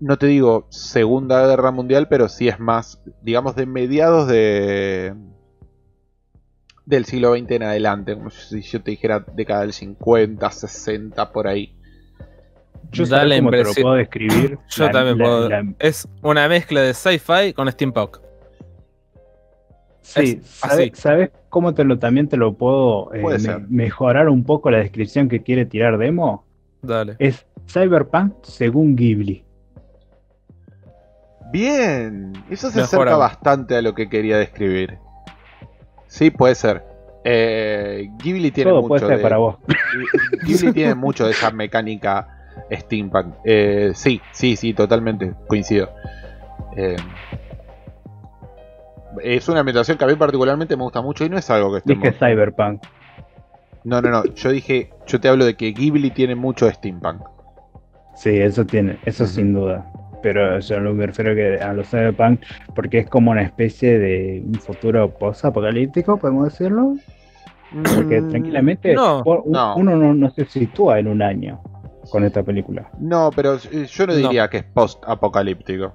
[0.00, 5.14] no te digo Segunda Guerra Mundial, pero sí es más, digamos, de mediados de
[6.86, 11.46] del siglo XX en adelante, como si yo te dijera década del 50, 60, por
[11.46, 11.76] ahí.
[12.90, 14.58] Yo Da la cómo te lo impresión- puedo describir.
[14.70, 15.48] Yo La- también la- puedo.
[15.48, 18.16] la- Es una mezcla de sci-fi con steampunk.
[20.10, 24.70] Sí, Es ¿sabes, cómo te lo, también te lo puedo eh, me- mejorar un poco
[24.70, 26.44] la descripción que quiere tirar Demo?
[26.82, 27.14] Dale.
[27.18, 29.44] Es Cyberpunk según Ghibli.
[31.52, 34.98] Bien, eso se acerca bastante a lo que quería describir.
[36.06, 36.84] Sí, puede ser.
[37.24, 39.56] Eh, Ghibli tiene Todo mucho puede ser de, para vos.
[40.44, 42.28] Ghibli tiene mucho de esa mecánica
[42.72, 43.34] steampunk.
[43.44, 45.90] Eh, sí, sí, sí, totalmente, coincido.
[46.76, 46.96] Eh,
[49.22, 51.78] es una ambientación que a mí particularmente me gusta mucho y no es algo que
[51.78, 52.82] esté Dije Cyberpunk.
[53.84, 57.22] No, no, no, yo dije, yo te hablo de que Ghibli tiene mucho steampunk.
[58.14, 59.90] Sí, eso tiene, eso sin duda.
[60.22, 62.42] Pero yo no me refiero que a los Cyberpunk
[62.74, 66.94] porque es como una especie de un futuro post-apocalíptico, podemos decirlo.
[67.94, 69.76] Porque Mm, tranquilamente no, por- un- no.
[69.76, 71.62] uno no, no se sitúa en un año
[72.10, 72.90] con esta película.
[72.98, 74.18] No, pero eh, yo no No.
[74.18, 75.94] diría que es post-apocalíptico.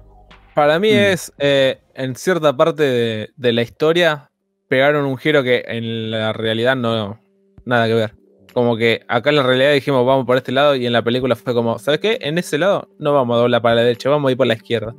[0.56, 1.12] Para mí Mm.
[1.12, 4.30] es, eh, en cierta parte de, de la historia,
[4.68, 7.20] pegaron un giro que en la realidad no
[7.66, 8.14] nada que ver.
[8.54, 11.36] Como que acá en la realidad dijimos vamos por este lado y en la película
[11.36, 12.18] fue como, ¿sabes qué?
[12.22, 14.54] En ese lado no vamos a doblar para la derecha, vamos a ir por la
[14.54, 14.94] izquierda.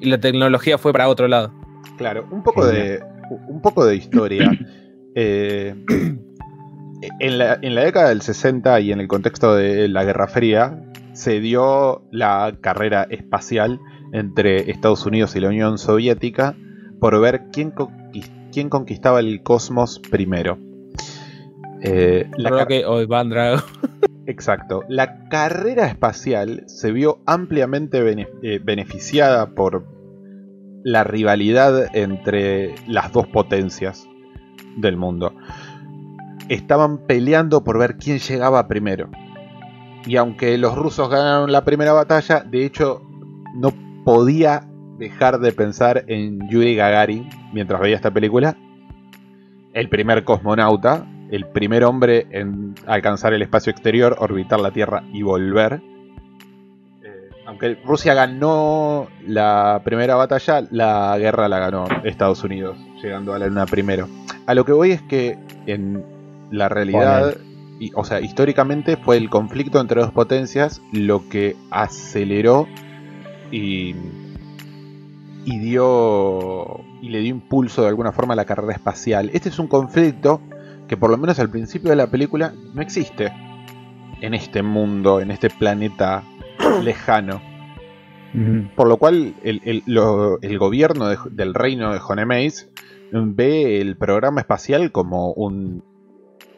[0.00, 1.50] Y la tecnología fue para otro lado.
[1.96, 3.02] Claro, un poco de,
[3.48, 4.50] un poco de historia.
[5.16, 5.76] Eh,
[7.20, 10.82] en, la, en la década del 60 y en el contexto de la Guerra Fría,
[11.12, 13.78] se dio la carrera espacial
[14.14, 16.56] entre Estados Unidos y la Unión Soviética
[17.00, 17.74] por ver quién,
[18.52, 20.56] quién conquistaba el cosmos primero.
[21.82, 23.62] Eh, la car- Rocky o Iván Drago.
[24.26, 24.84] Exacto.
[24.88, 29.84] La carrera espacial se vio ampliamente bene- eh, beneficiada por
[30.82, 34.08] la rivalidad entre las dos potencias
[34.76, 35.34] del mundo.
[36.48, 39.10] Estaban peleando por ver quién llegaba primero.
[40.06, 43.02] Y aunque los rusos ganaron la primera batalla, de hecho
[43.54, 43.72] no
[44.04, 44.62] podía
[44.98, 48.56] dejar de pensar en Yuri Gagarin mientras veía esta película.
[49.72, 55.22] El primer cosmonauta, el primer hombre en alcanzar el espacio exterior, orbitar la Tierra y
[55.22, 55.80] volver.
[57.02, 63.38] Eh, aunque Rusia ganó la primera batalla, la guerra la ganó Estados Unidos, llegando a
[63.38, 64.08] la Luna primero.
[64.46, 66.04] A lo que voy es que en
[66.52, 67.36] la realidad,
[67.80, 72.68] y- o sea, históricamente fue el conflicto entre dos potencias lo que aceleró
[73.54, 73.94] y,
[75.44, 79.30] y dio y le dio impulso de alguna forma a la carrera espacial.
[79.34, 80.40] Este es un conflicto
[80.88, 83.32] que por lo menos al principio de la película no existe
[84.20, 86.22] en este mundo, en este planeta
[86.82, 87.40] lejano.
[88.74, 92.68] Por lo cual el, el- lo- el gobierno de- del reino de Jonemeis
[93.12, 95.84] ve el programa espacial como un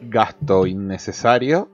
[0.01, 1.69] gasto innecesario.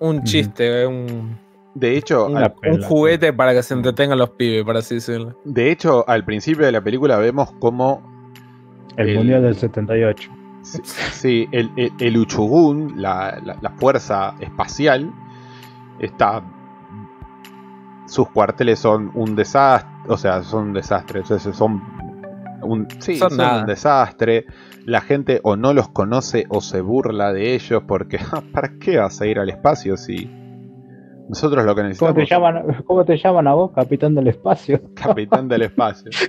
[0.00, 1.38] Un chiste, un,
[1.78, 2.74] De hecho, un- Una al, pela.
[2.74, 5.38] un juguete para que se entretengan los pibes, para así decirlo.
[5.44, 8.02] de hecho, al principio de la película vemos como
[8.96, 10.30] El, El- mundial del 78.
[10.62, 15.10] Sí, sí, el, el, el Uchugun, la, la- la fuerza espacial,
[16.00, 16.42] está.
[18.06, 19.90] Sus cuarteles son un desastre.
[20.08, 21.30] O sea, son desastres.
[21.30, 21.82] o sea, son.
[22.62, 24.46] Un, sí, Son son, un desastre.
[24.84, 28.18] La gente o no los conoce o se burla de ellos porque.
[28.32, 30.28] "Ah, ¿Para qué vas a ir al espacio si.?
[31.28, 34.28] Nosotros lo que ¿Cómo necesitamos te, es llaman, ¿Cómo te llaman a vos, capitán del
[34.28, 34.80] espacio?
[34.94, 36.10] capitán del espacio.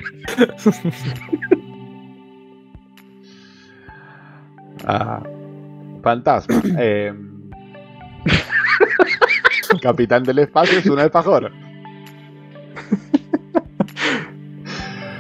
[4.86, 5.22] Ah,
[6.02, 6.62] fantasma.
[6.80, 7.14] Eh,
[9.82, 11.52] capitán del espacio es un alfajor.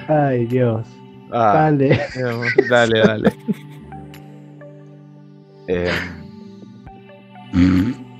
[0.07, 0.87] Ay, Dios.
[1.31, 1.99] Ah, Dale.
[2.69, 3.33] Dale, dale.
[5.67, 5.91] eh,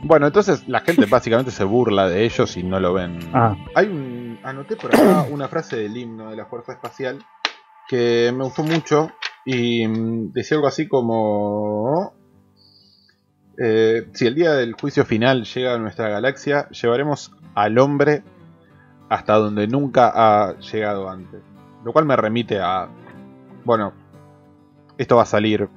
[0.10, 3.20] bueno, entonces la gente básicamente se burla de ellos y no lo ven.
[3.34, 4.40] Ah, Hay un.
[4.44, 7.24] Anoté por acá una frase del himno de la Fuerza Espacial
[7.88, 9.12] que me gustó mucho
[9.46, 12.14] y mm, decía algo así como.
[13.58, 18.24] eh, si el día del juicio final llega a nuestra galaxia, llevaremos al hombre
[19.10, 21.42] hasta donde nunca ha llegado antes.
[21.84, 22.90] Lo cual me remite a.
[23.66, 23.94] Bueno,
[24.98, 25.70] esto va a salir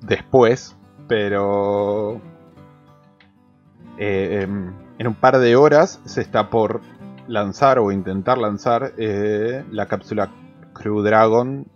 [0.00, 0.76] después,
[1.08, 2.20] pero.
[3.98, 6.80] Eh, em, en un par de horas se está por
[7.26, 10.30] lanzar o intentar lanzar eh, la cápsula
[10.74, 11.66] Crew Dragon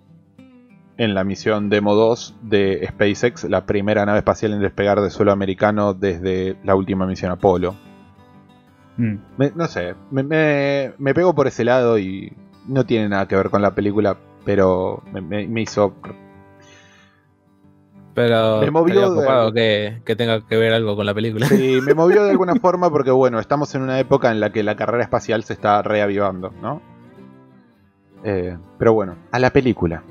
[0.96, 5.30] en la misión Demo 2 de SpaceX, la primera nave espacial en despegar de suelo
[5.32, 7.74] americano desde la última misión Apolo.
[8.96, 9.14] mm.
[9.36, 12.32] Me- no sé, me, me, me pego por ese lado y
[12.66, 15.94] no tiene nada que ver con la película, pero me hizo...
[18.18, 21.46] Pero Me movió de- que, que tenga que ver algo con la película.
[21.46, 24.62] Sí, me movió de alguna forma porque, bueno, estamos en una época en la que
[24.62, 26.80] la carrera espacial se está reavivando, ¿no?
[28.24, 30.02] Eh, pero bueno, a la película.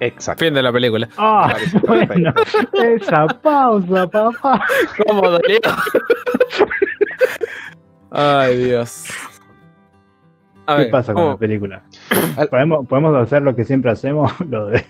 [0.00, 0.44] Exacto.
[0.44, 1.08] Fin de la película.
[1.16, 1.54] Ah,
[1.86, 2.82] bueno, perfecto.
[2.82, 4.64] esa pausa, papá.
[5.06, 5.58] ¿Cómo dolió?
[8.10, 9.06] Ay, Dios.
[10.66, 11.82] A ¿Qué ver, pasa con ¿cómo- la película?
[12.50, 14.84] ¿Podemos, podemos hacer lo que siempre hacemos, lo de...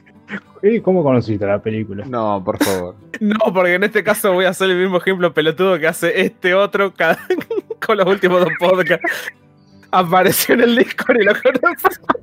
[0.62, 2.04] ¿Y ¿Cómo conociste la película?
[2.06, 2.94] No, por favor.
[3.20, 6.54] No, porque en este caso voy a hacer el mismo ejemplo pelotudo que hace este
[6.54, 7.18] otro cada-
[7.86, 9.32] con los últimos dos podcasts.
[9.90, 12.18] Apareció en el Discord y lo conozco.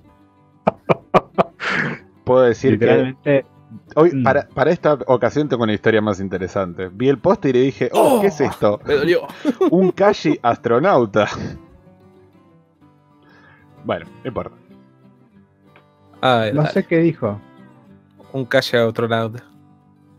[2.25, 3.45] Puedo decir que
[3.95, 4.23] hoy, Mm.
[4.23, 6.89] para, para esta ocasión tengo una historia más interesante.
[6.91, 8.79] Vi el póster y le dije, oh, ¿qué es esto?
[8.85, 9.21] Me dolió.
[9.69, 11.27] Un Kashi astronauta.
[13.85, 14.55] Bueno, no importa.
[16.21, 17.39] Ay, no sé qué dijo.
[18.31, 19.33] Un calle a otro lado.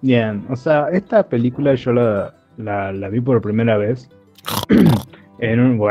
[0.03, 4.11] Bien, o sea, esta película yo la, la, la vi por primera vez
[5.38, 5.80] en un...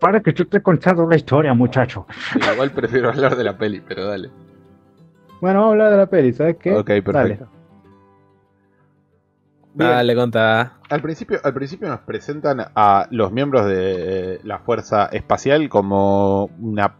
[0.00, 2.06] Para que yo te contando la historia, muchacho.
[2.52, 4.30] igual prefiero hablar de la peli, pero dale.
[5.40, 6.74] Bueno, vamos a hablar de la peli, ¿sabes qué?
[6.74, 7.48] Ok, perfecto.
[9.74, 9.90] Bien.
[9.90, 10.72] Dale, contá.
[10.88, 16.94] Al principio, al principio nos presentan a los miembros de la Fuerza Espacial como una.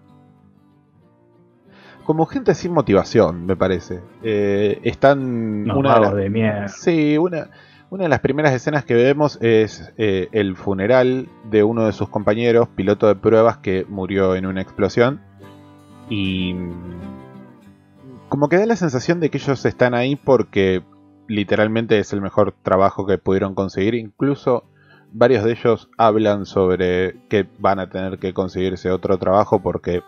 [2.08, 4.00] Como gente sin motivación, me parece.
[4.22, 5.70] Eh, están.
[5.70, 6.68] Una de las- de mierda.
[6.68, 7.50] Sí, una,
[7.90, 12.08] una de las primeras escenas que vemos es eh, el funeral de uno de sus
[12.08, 15.20] compañeros, piloto de pruebas, que murió en una explosión.
[16.08, 16.54] Y.
[18.30, 20.82] como que da la sensación de que ellos están ahí porque
[21.26, 23.94] literalmente es el mejor trabajo que pudieron conseguir.
[23.94, 24.64] Incluso
[25.12, 30.00] varios de ellos hablan sobre que van a tener que conseguirse otro trabajo porque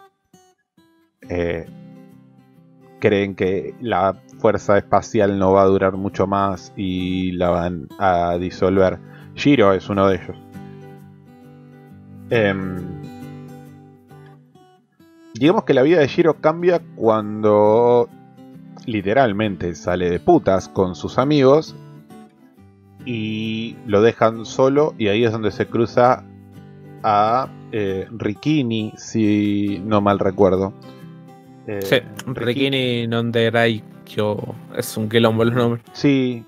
[1.29, 1.67] eh,
[3.01, 8.37] creen que la fuerza espacial no va a durar mucho más y la van a
[8.39, 8.99] disolver.
[9.35, 10.37] Shiro es uno de ellos.
[12.31, 12.77] Em,
[15.35, 18.09] digamos que la vida de Shiro cambia cuando
[18.87, 21.75] literalmente sale de putas con sus amigos
[23.05, 26.25] y lo dejan solo y ahí es donde se cruza
[27.03, 30.73] a eh, Rikini, si no mal recuerdo.
[31.67, 31.97] Eh, Sí,
[32.27, 34.37] Riki- Rikini non Derai Kyo.
[34.77, 35.83] Es un quilombo el nombre.
[35.93, 36.45] Sí.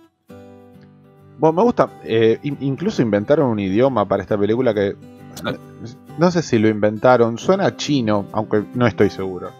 [1.38, 1.88] Bueno, me gusta.
[2.04, 4.94] eh, in- incluso inventaron un idioma para esta película que.
[6.18, 7.38] No sé si lo inventaron.
[7.38, 9.50] Suena chino, aunque no estoy seguro.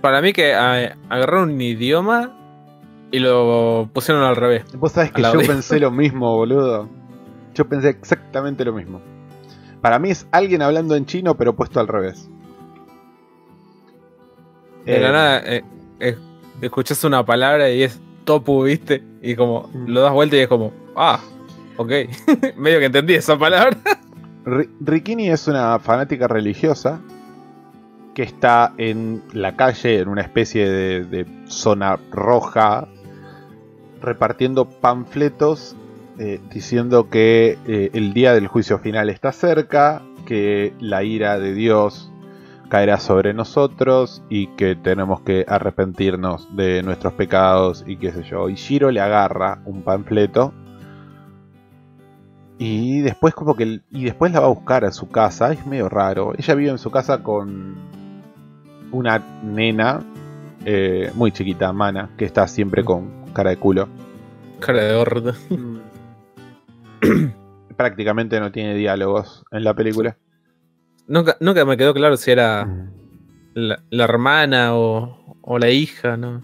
[0.00, 2.32] Para mí que ah, agarraron un idioma
[3.10, 4.64] y lo pusieron al revés.
[4.76, 5.46] Vos sabés que yo audio.
[5.46, 6.88] pensé lo mismo, boludo.
[7.54, 9.00] Yo pensé exactamente lo mismo.
[9.80, 12.28] Para mí es alguien hablando en chino, pero puesto al revés.
[14.86, 15.62] De Eh, la nada, eh,
[16.00, 16.16] eh,
[16.62, 19.02] escuchas una palabra y es topu, ¿viste?
[19.22, 19.88] Y como Mm.
[19.88, 21.20] lo das vuelta y es como, ah,
[21.76, 21.90] ok.
[22.56, 23.76] Medio que entendí esa palabra.
[24.44, 27.00] Ri- Rikini es una fanática religiosa
[28.14, 32.88] que está en la calle, en una especie de, de zona roja,
[34.00, 35.76] repartiendo panfletos
[36.18, 41.52] eh, diciendo que eh, el día del juicio final está cerca, que la ira de
[41.52, 42.10] Dios
[42.68, 48.48] caerá sobre nosotros y que tenemos que arrepentirnos de nuestros pecados y qué sé yo.
[48.48, 50.52] Y Shiro le agarra un panfleto
[52.58, 55.88] y después como que y después la va a buscar a su casa, es medio
[55.88, 56.32] raro.
[56.36, 57.74] Ella vive en su casa con
[58.92, 60.00] una nena
[60.64, 63.88] eh, muy chiquita, Mana, que está siempre con cara de culo.
[64.58, 65.32] Cara de gordo.
[67.76, 70.16] Prácticamente no tiene diálogos en la película.
[71.08, 72.32] Nunca, nunca me quedó claro si Mm.
[72.32, 72.68] era
[73.54, 76.42] la, la hermana o, o la hija, ¿no?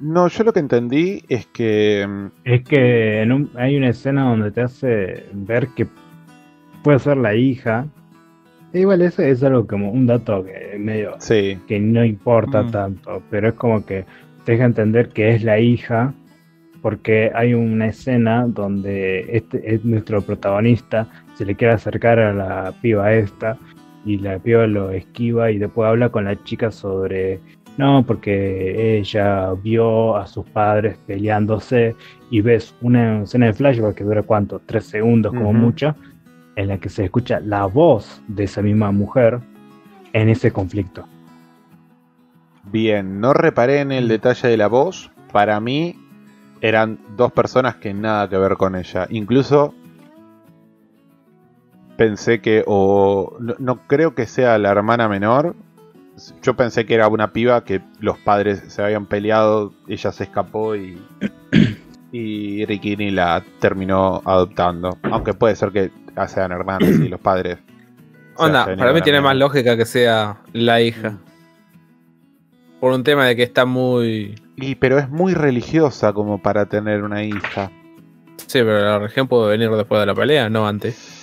[0.00, 4.28] No, yo lo que entendí es que mm, Es que en un- hay una escena
[4.28, 5.86] donde te hace ver que
[6.82, 7.86] puede ser la hija.
[8.72, 12.70] E igual eso es algo como un dato que medio sí, que no importa Mm.
[12.72, 14.04] tanto, pero es como que
[14.44, 16.12] te deja entender que es la hija,
[16.82, 22.72] porque hay una escena donde este es nuestro protagonista se le quiere acercar a la
[22.82, 23.56] piba esta
[24.04, 27.40] y la piba lo esquiva y después habla con la chica sobre
[27.76, 31.96] no, porque ella vio a sus padres peleándose
[32.30, 35.96] y ves una escena de flashback que dura cuánto, tres segundos como mucho,
[36.54, 39.40] en la que se escucha la voz de esa misma mujer
[40.12, 41.04] en ese conflicto.
[42.70, 45.10] bien, no reparé en el detalle de la voz.
[45.32, 45.96] Para mí
[46.60, 49.08] eran dos personas que nada que ver con ella.
[49.10, 49.74] Incluso
[51.96, 55.54] pensé que o no, no creo que sea la hermana menor.
[56.42, 60.76] Yo pensé que era una piba que los padres se habían peleado, ella se escapó
[60.76, 60.96] y
[62.14, 64.98] y Rikini la terminó adoptando.
[65.02, 65.90] Aunque puede ser que
[66.28, 67.58] sean hermanos y los padres.
[68.36, 71.18] Onda, para mí tiene más lógica que sea la hija.
[72.78, 74.36] Por un tema de que está muy.
[74.56, 77.72] Y pero es muy religiosa como para tener una hija.
[78.46, 81.13] Sí, pero la región puede venir después de la pelea, no antes.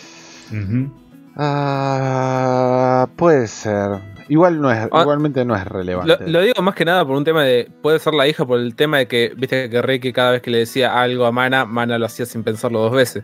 [1.37, 3.99] Ah, puede ser.
[4.29, 6.27] Igual no es, Ah, igualmente no es relevante.
[6.29, 7.69] lo digo más que nada por un tema de.
[7.81, 10.51] Puede ser la hija por el tema de que, viste que Ricky cada vez que
[10.51, 13.23] le decía algo a Mana, Mana lo hacía sin pensarlo dos veces.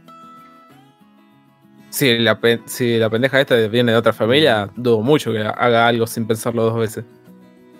[1.89, 5.87] Si la, pe- si la pendeja esta viene de otra familia, dudo mucho que haga
[5.87, 7.05] algo sin pensarlo dos veces.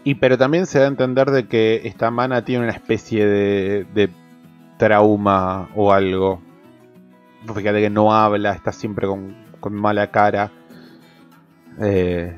[0.06, 3.86] Y pero también se da a entender de que esta mana tiene una especie de,
[3.93, 4.10] de
[4.78, 6.41] trauma o algo.
[7.56, 10.52] Fíjate que no habla, está siempre con, con mala cara.
[11.82, 12.38] Eh,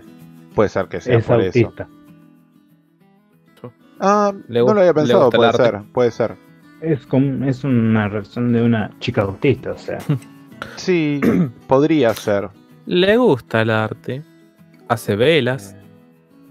[0.55, 1.74] puede ser que sea Es por eso.
[3.99, 5.64] Ah, Le no lo había pensado, puede arte.
[5.64, 6.36] ser, puede ser.
[6.82, 9.99] Es, como, es una reacción de una chica autista, o sea.
[10.76, 11.22] Sí,
[11.68, 12.49] podría ser.
[12.86, 14.24] Le gusta el arte.
[14.89, 15.74] Hace velas.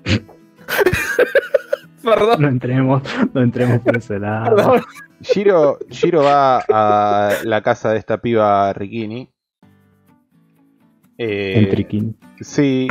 [2.02, 2.40] Perdón.
[2.40, 3.02] No entremos,
[3.34, 4.56] no entremos por ese lado.
[4.56, 4.80] Perdón.
[5.20, 9.30] Shiro, Shiro va a la casa de esta piba Rikini.
[11.18, 12.16] Eh, En triquín.
[12.40, 12.86] Sí,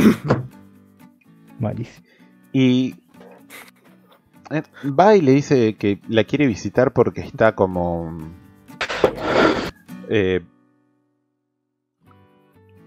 [1.59, 2.05] Malísimo.
[2.51, 2.95] y
[4.51, 8.17] eh, va y le dice que la quiere visitar porque está como
[10.09, 10.41] eh,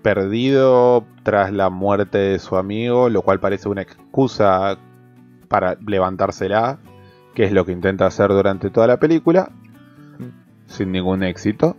[0.02, 4.78] perdido tras la muerte de su amigo, lo cual parece una excusa
[5.48, 6.78] para levantársela
[7.40, 9.50] que es lo que intenta hacer durante toda la película,
[10.66, 11.74] sin ningún éxito.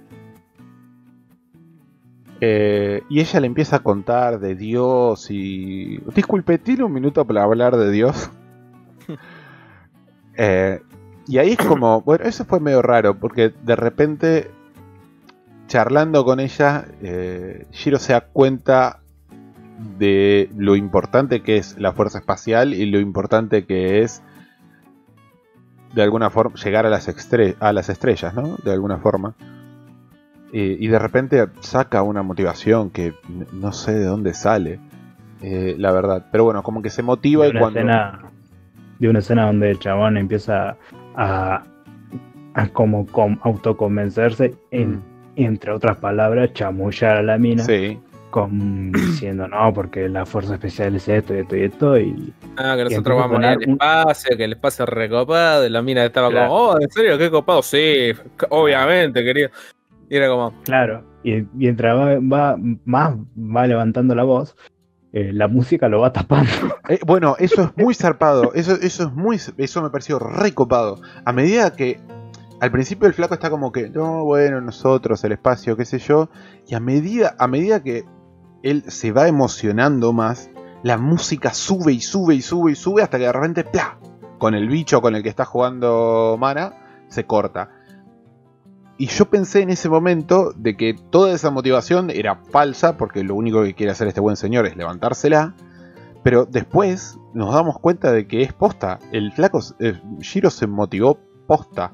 [2.40, 6.00] Eh, y ella le empieza a contar de Dios y...
[6.16, 8.32] Disculpe, ¿tiene un minuto para hablar de Dios?
[10.36, 10.82] Eh,
[11.28, 12.02] y ahí es como...
[12.06, 14.50] Bueno, eso fue medio raro porque de repente,
[15.68, 19.02] charlando con ella, eh, Shiro se da cuenta
[20.00, 24.24] de lo importante que es la fuerza espacial y lo importante que es
[25.94, 28.56] de alguna forma llegar a las, estre- a las estrellas, ¿no?
[28.64, 29.34] De alguna forma.
[30.54, 33.14] Y, y de repente saca una motivación que
[33.54, 34.80] no sé de dónde sale,
[35.42, 36.26] eh, la verdad.
[36.32, 37.80] Pero bueno, como que se motiva de y una cuando...
[37.80, 38.20] escena
[39.00, 40.76] de una escena donde el chabón empieza
[41.16, 41.64] a,
[42.54, 45.02] a como com- autoconvencerse en, Mm.
[45.38, 48.00] entre otras palabras chamullar a la mina Sí,
[48.32, 52.74] con, diciendo no porque la fuerza especial es esto y esto y esto y Ah,
[52.76, 55.70] que Y nosotros a vamos al poner un- espacio, que el espacio es recopado, y
[55.70, 56.50] la mina estaba Claro.
[56.50, 57.18] como, oh, ¿en serio?
[57.20, 57.62] ¿Qué copado?
[57.62, 58.12] Sí,
[58.50, 59.50] obviamente, querido.
[60.10, 64.56] Y era como, claro y mientras va, va más va levantando la voz
[65.14, 66.50] eh, la música lo va tapando
[66.90, 68.54] Eh, bueno, eso es muy zarpado.
[68.56, 69.38] Eso, eso es muy.
[69.58, 71.00] Eso me pareció recopado.
[71.26, 72.00] A medida que.
[72.62, 73.90] Al principio el flaco está como que.
[73.90, 76.30] No, bueno, nosotros, el espacio, qué sé yo.
[76.68, 78.04] Y a medida, a medida que
[78.64, 80.50] él se va emocionando más.
[80.84, 83.04] La música sube y sube y sube y sube.
[83.04, 83.64] Hasta que de repente.
[83.64, 83.98] ¡Pla!
[84.38, 87.06] Con el bicho con el que está jugando Mana.
[87.08, 87.70] Se corta.
[88.98, 92.98] Y yo pensé en ese momento de que toda esa motivación era falsa.
[92.98, 95.56] Porque lo único que quiere hacer este buen señor es levantársela.
[96.24, 99.00] Pero después nos damos cuenta de que es posta.
[99.12, 101.94] El flaco, eh, Shiro se motivó posta.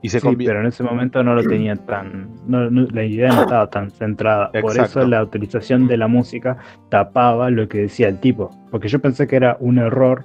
[0.00, 2.28] Y se Sí, convi- pero en ese momento no lo tenía tan.
[2.46, 4.50] no- no- la idea no estaba tan centrada.
[4.52, 6.56] Por eso la utilización de la música
[6.88, 8.50] tapaba lo que decía el tipo.
[8.70, 10.24] Porque yo pensé que era un error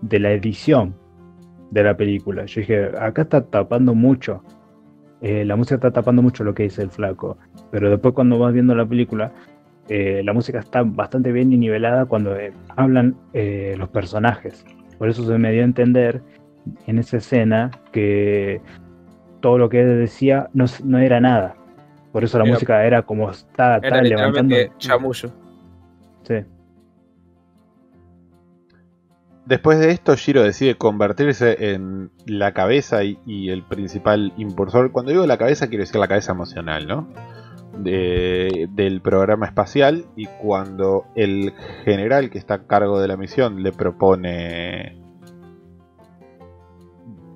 [0.00, 0.94] de la edición
[1.70, 2.46] de la película.
[2.46, 4.42] Yo dije, acá está tapando mucho.
[5.20, 7.38] eh, la música está tapando mucho lo que dice el flaco.
[7.70, 9.32] Pero después, cuando vas viendo la película,
[9.88, 14.64] eh, la música está bastante bien nivelada cuando eh, hablan los personajes.
[14.98, 16.20] Por eso se me dio a entender
[16.86, 18.60] en esa escena que
[19.44, 21.54] todo lo que él decía no, no era nada.
[22.12, 24.56] Por eso la Era- música era como está, era está levantando.
[24.78, 25.28] chamullo.
[26.22, 26.34] Sí.
[29.44, 34.90] Después de esto, Shiro decide convertirse en la cabeza y, y el principal impulsor.
[34.92, 37.08] Cuando digo la cabeza, quiero decir la cabeza emocional, ¿no?
[37.78, 40.06] De- del programa espacial.
[40.16, 41.52] Y cuando el
[41.84, 45.03] general que está a cargo de la misión le propone.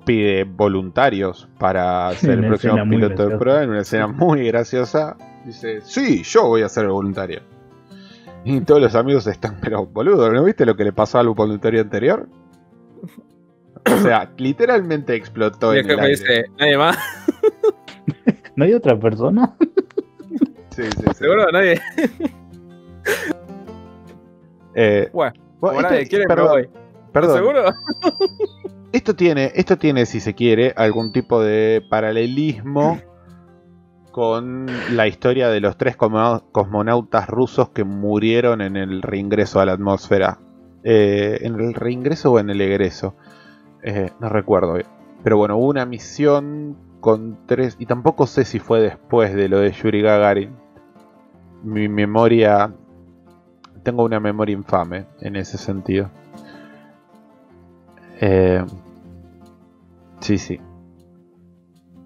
[0.09, 3.37] Pide voluntarios para ser el próximo piloto graciosa.
[3.37, 7.41] programa, en una escena muy graciosa, dice: Sí, yo voy a ser el voluntario.
[8.43, 11.81] Y todos los amigos están, pero boludo, ¿no viste lo que le pasó al voluntario
[11.81, 12.27] anterior?
[13.85, 16.09] O sea, literalmente explotó Y en el aire.
[16.09, 16.97] dice, nadie más,
[18.55, 19.55] ¿No hay otra persona?
[20.71, 21.13] Sí, sí, sí.
[21.13, 21.79] seguro nadie.
[24.75, 26.69] Eh, Bueno, bueno, nadie este- me perdón, voy.
[27.11, 27.37] perdón.
[27.37, 27.73] ¿Seguro?
[28.91, 32.99] Esto tiene, esto tiene, si se quiere, algún tipo de paralelismo
[34.11, 34.65] con
[34.95, 39.73] la historia de los tres cosmo- cosmonautas rusos que murieron en el reingreso a la
[39.73, 40.39] atmósfera.
[40.83, 43.15] Eh, ¿En el reingreso o en el egreso?
[43.83, 44.77] Eh, no recuerdo.
[45.23, 47.75] Pero bueno, hubo una misión con tres.
[47.79, 50.55] Y tampoco sé si fue después de lo de Yuri Gagarin.
[51.63, 52.73] Mi memoria.
[53.83, 56.09] Tengo una memoria infame en ese sentido.
[58.21, 58.63] Eh,
[60.21, 60.59] sí, sí.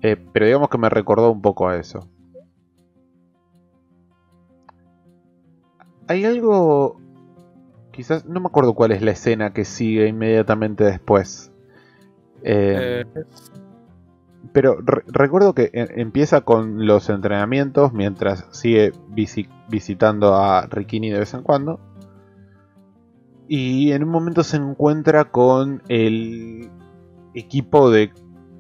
[0.02, 2.08] Eh, pero digamos que me recordó un poco a eso.
[6.08, 7.00] Hay algo...
[7.92, 8.26] Quizás...
[8.26, 11.52] No me acuerdo cuál es la escena que sigue inmediatamente después.
[12.44, 13.24] Eh, Eh,
[14.52, 21.20] pero re- recuerdo que empieza con los entrenamientos mientras sigue visi- visitando a Rikini de
[21.20, 21.80] vez en cuando.
[23.48, 26.70] Y en un momento se encuentra con el
[27.34, 28.12] equipo de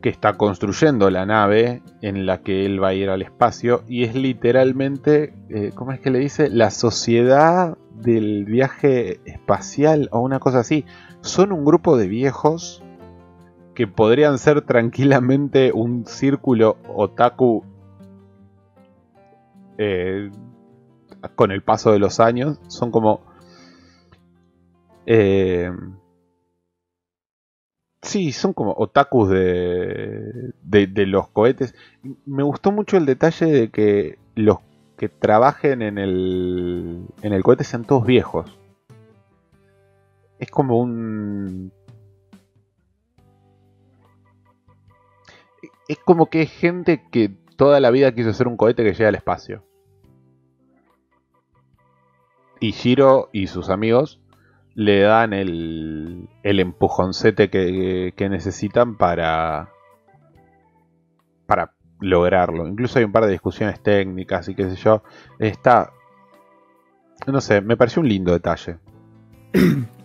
[0.04, 3.84] que está construyendo la nave en la que él va a ir al espacio.
[3.88, 6.50] Y es literalmente, eh, ¿cómo es que le dice?
[6.50, 10.86] La sociedad del viaje espacial o una cosa así.
[11.22, 12.84] Son un grupo de viejos
[13.74, 17.64] que podrían ser tranquilamente un círculo otaku
[19.78, 20.30] eh,
[21.36, 22.60] con el paso de los años.
[22.68, 23.33] Son como...
[25.06, 25.72] eh,
[28.02, 31.76] sí, son como otakus de, de, los cohetes.
[32.26, 34.58] Me gustó mucho el detalle de que los
[34.98, 38.58] que trabajen en el, en el cohete sean todos viejos.
[40.40, 41.72] Es como un
[45.88, 49.10] es como que es gente que toda la vida quiso ser un cohete que llega
[49.10, 49.64] al espacio.
[52.60, 54.23] Y Shiro y sus amigos
[54.76, 59.70] le dan el, el empujoncete que, que necesitan para,
[61.46, 62.68] para lograrlo.
[62.68, 65.04] Incluso hay un par de discusiones técnicas y qué sé yo.
[65.40, 65.92] Está.
[67.28, 68.78] No sé, me pareció un lindo detalle.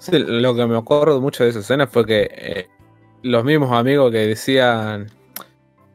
[0.00, 2.68] Sí, lo que me acuerdo mucho de esa escena fue que eh,
[3.22, 5.08] los mismos amigos que decían,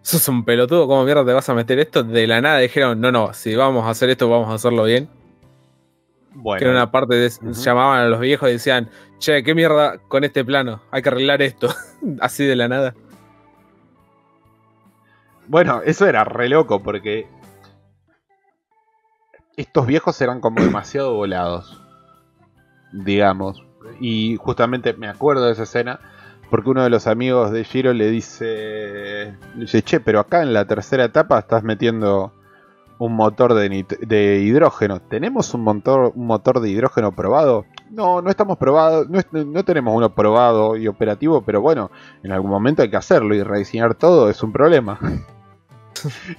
[0.02, 2.04] sos un pelotudo, ¿cómo mierda te vas a meter esto?
[2.04, 5.08] De la nada dijeron, no, no, si vamos a hacer esto, vamos a hacerlo bien.
[6.36, 7.28] Bueno, Que era una parte de.
[7.28, 7.52] Ujú.
[7.52, 10.82] Llamaban a los viejos y decían, che, ¿qué mierda con este plano?
[10.92, 11.70] Hay que arreglar esto.
[12.20, 12.96] Así de la nada.
[15.48, 17.28] bueno, eso era re loco porque
[19.58, 21.82] estos viejos eran como demasiado volados,
[22.92, 23.64] digamos.
[24.00, 26.00] Y justamente me acuerdo de esa escena
[26.50, 30.54] porque uno de los amigos de Giro le dice, le dice, che, pero acá en
[30.54, 32.32] la tercera etapa estás metiendo
[33.00, 35.02] un motor de, de hidrógeno.
[35.02, 37.66] ¿Tenemos un motor, un motor de hidrógeno probado?
[37.90, 41.92] No, no estamos probados, no, no tenemos uno probado y operativo, pero bueno,
[42.24, 45.00] en algún momento hay que hacerlo y rediseñar todo es un problema.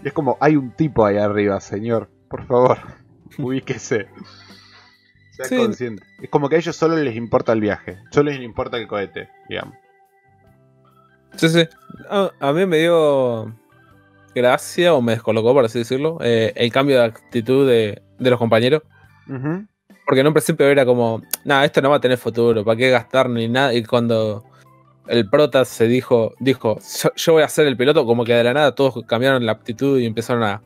[0.03, 2.09] Y es como, hay un tipo ahí arriba, señor.
[2.29, 2.79] Por favor,
[3.39, 4.09] ubíquese.
[5.33, 5.57] Sea Sí.
[5.57, 6.03] consciente.
[6.23, 7.99] Es como que a ellos solo les importa el viaje.
[8.11, 9.75] Solo les importa el cohete, digamos.
[11.37, 11.69] Sí, sí.
[12.09, 13.53] A, a mí me dio
[14.35, 18.39] gracia, o me descolocó, por así decirlo, eh, el cambio de actitud de, de los
[18.39, 18.83] compañeros.
[20.07, 22.91] Porque en un principio era como, nada, esto no va a tener futuro, ¿para qué
[22.91, 23.73] gastar ni nada?
[23.73, 24.45] Y cuando
[25.09, 28.45] el prota se dijo, dijo, yo, yo voy a ser el piloto, como que de
[28.45, 30.63] la nada todos cambiaron la actitud y empezaron a,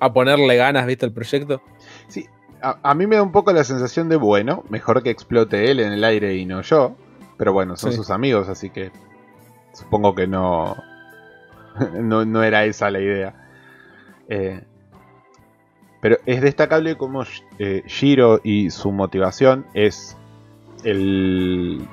[0.00, 1.06] a ponerle ganas, ¿viste?
[1.06, 1.62] al proyecto.
[2.08, 2.26] Sí,
[2.62, 5.80] a, a mí me da un poco la sensación de, bueno, mejor que explote él
[5.80, 6.94] en el aire y no yo.
[7.38, 7.96] Pero bueno, son Sí.
[7.96, 8.92] sus amigos, así que
[9.72, 10.76] supongo que no,
[12.00, 13.34] no, no era esa la idea.
[14.28, 14.62] Eh,
[16.00, 17.22] pero es destacable como
[17.58, 20.16] eh, Shiro y su motivación es
[20.84, 21.86] el,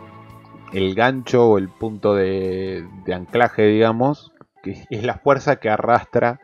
[0.73, 4.31] el gancho o el punto de, de anclaje, digamos,
[4.63, 6.39] que es la fuerza que arrastra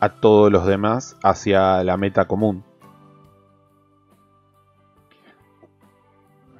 [0.00, 2.64] a todos los demás hacia la meta común.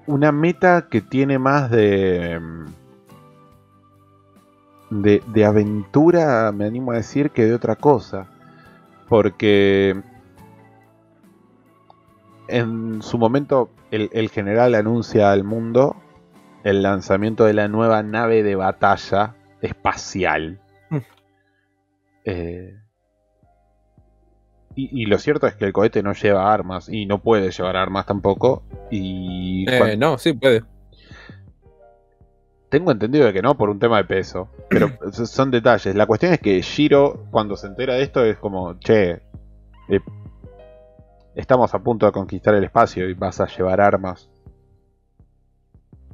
[0.07, 2.41] Una meta que tiene más de,
[4.91, 8.27] de de aventura, me animo a decir, que de otra cosa.
[9.09, 10.01] Porque
[12.49, 15.97] en su momento el, el general anuncia al mundo
[16.65, 20.61] el lanzamiento de la nueva nave de batalla espacial.
[20.91, 20.97] Mm.
[22.25, 22.75] Eh,
[24.75, 27.77] y, y lo cierto es que el cohete no lleva armas y no puede llevar
[27.77, 28.63] armas tampoco.
[28.91, 30.63] Y Eh, no, sí, puede.
[32.69, 35.95] Tengo entendido de que no por un tema de peso, pero son detalles.
[35.95, 39.23] La cuestión es que Shiro cuando se entera de esto es como, che,
[39.89, 40.01] eh,
[41.35, 44.29] estamos a punto de conquistar el espacio y vas a llevar armas.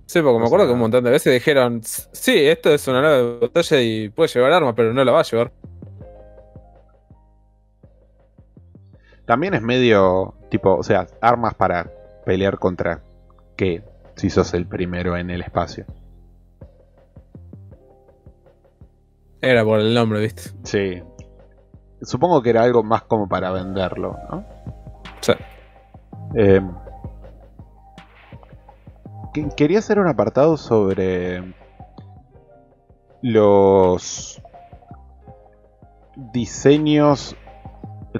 [0.07, 3.16] Sí, porque me acuerdo que un montón de veces dijeron, sí, esto es una nave
[3.16, 5.50] de batalla y puede llevar armas, pero no la va a llevar.
[9.24, 11.90] También es medio tipo, o sea, armas para
[12.26, 13.02] pelear contra
[13.57, 13.82] qué,
[14.16, 15.86] si sos el primero en el espacio.
[19.45, 20.42] Era por el nombre, ¿viste?
[20.64, 21.03] Sí.
[22.03, 24.45] Supongo que era algo más como para venderlo, ¿no?
[25.20, 25.32] Sí.
[26.34, 26.61] Eh,
[29.32, 31.55] que- quería hacer un apartado sobre
[33.22, 34.40] los
[36.32, 37.36] diseños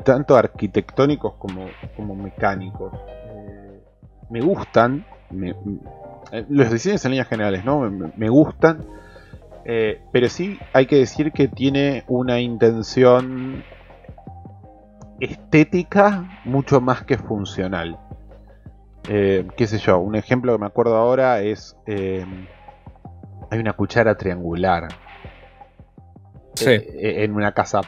[0.05, 1.67] tanto arquitectónicos como,
[1.97, 2.93] como mecánicos.
[3.29, 3.83] Eh,
[4.31, 5.55] me gustan, me-
[6.33, 7.81] eh, los diseños en líneas generales, ¿no?
[7.81, 8.85] Me, me gustan,
[9.65, 13.65] eh, pero sí hay que decir que tiene una intención
[15.21, 17.99] estética mucho más que funcional.
[19.09, 22.25] Eh, qué sé yo, un ejemplo que me acuerdo ahora es eh,
[23.51, 24.89] hay una cuchara triangular
[26.57, 26.71] Sí.
[26.71, 27.81] en una casa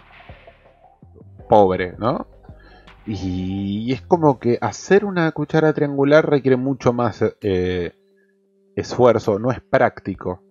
[1.48, 2.26] pobre, ¿no?
[3.06, 7.24] Y es como que hacer una cuchara triangular requiere mucho más
[8.74, 10.42] esfuerzo, no es práctico,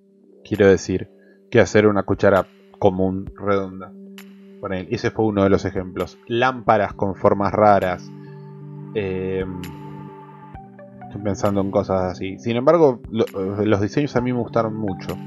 [0.46, 1.10] quiero decir,
[1.50, 2.48] que hacer una cuchara
[2.80, 3.92] común, redonda.
[4.62, 6.18] Ponele, ese fue uno de los ejemplos.
[6.28, 8.10] Lámparas con formas raras.
[8.98, 9.46] eh,
[11.08, 12.40] estoy pensando en cosas así.
[12.40, 13.26] Sin embargo, lo-
[13.66, 15.18] los diseños a mí me gustaron mucho.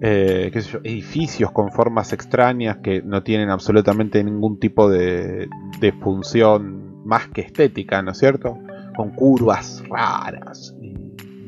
[0.00, 5.48] Eh, qué sé yo, edificios con formas extrañas que no tienen absolutamente ningún tipo de,
[5.78, 8.58] de función más que estética, ¿no es cierto?
[8.96, 10.74] Con curvas raras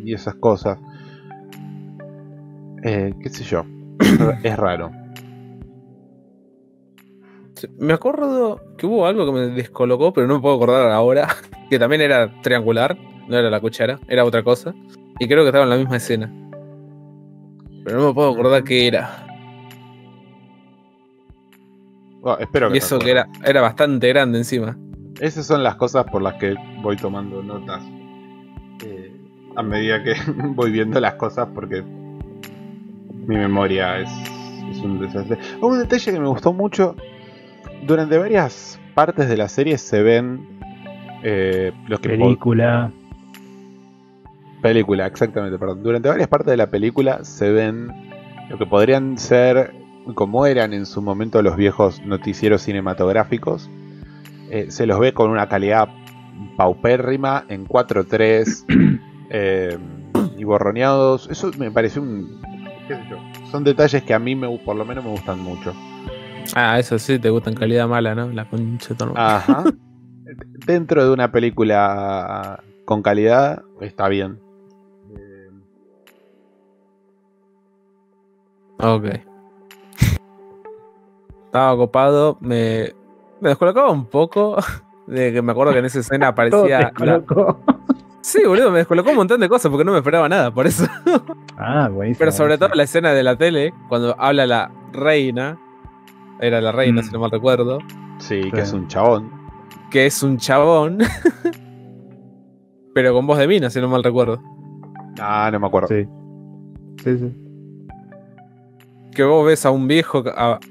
[0.05, 0.79] y esas cosas.
[2.85, 3.65] Eh, qué sé yo.
[4.43, 4.93] es raro.
[7.79, 11.29] Me acuerdo que hubo algo que me descolocó, pero no me puedo acordar ahora.
[11.71, 14.75] Que también era triangular, no era la cuchara, era otra cosa.
[15.19, 16.31] Y creo que estaba en la misma escena.
[17.85, 19.27] Pero no me puedo acordar qué era.
[22.21, 24.77] Bueno, espero que Y eso que era, era bastante grande encima.
[25.21, 27.83] Esas son las cosas por las que voy tomando notas
[28.85, 29.11] eh,
[29.57, 30.15] a medida que
[30.55, 31.83] voy viendo las cosas porque
[33.27, 34.11] mi memoria es,
[34.71, 35.39] es un desastre.
[35.61, 36.97] Un detalle que me gustó mucho,
[37.87, 40.47] durante varias partes de la serie se ven
[41.23, 42.11] eh, los que...
[42.11, 42.91] po- Película.
[44.63, 45.83] película, exactamente, perdón.
[45.83, 47.89] Durante varias partes de la película se ven
[48.49, 49.75] lo que podrían ser,
[50.15, 53.71] como eran en su momento los viejos noticieros cinematográficos.
[54.51, 55.89] Eh, se los ve con una calidad
[56.57, 59.01] paupérrima en 4.3
[59.31, 59.79] eh,
[60.39, 61.29] y borroneados.
[61.31, 62.41] Eso me pareció un...
[62.87, 63.19] qué sé yo.
[63.51, 65.73] Son detalles que a mí me, por lo menos me gustan mucho.
[66.55, 68.29] Ah, eso sí, te gusta en calidad mala, ¿no?
[68.29, 68.95] La concha.
[69.15, 69.65] Ajá.
[70.67, 74.39] Dentro de una película con calidad está bien.
[78.79, 79.05] Ok.
[81.47, 82.93] Estaba copado, me,
[83.41, 84.57] me descolocaba un poco.
[85.07, 86.93] De que me acuerdo que en esa escena aparecía.
[86.99, 87.23] la-.
[88.27, 90.87] Sí, boludo, me descolocó un montón de cosas porque no me esperaba nada, por eso.
[91.59, 92.21] Ah, buenísimo.
[92.21, 95.59] Pero sobre todo la escena de la tele, cuando habla la reina.
[96.41, 97.05] Era la reina, Mm.
[97.05, 97.81] si no mal recuerdo.
[98.19, 98.63] sí, que Sí.
[98.63, 99.31] es un chabón.
[99.91, 100.99] Que es un chabón.
[102.95, 104.41] pero con voz de mina, si no mal recuerdo.
[105.21, 105.89] Ah, no me acuerdo.
[105.89, 106.07] Sí.
[107.05, 107.33] Sí, sí.
[109.15, 110.69] Que vos ves a un viejo a- Sí,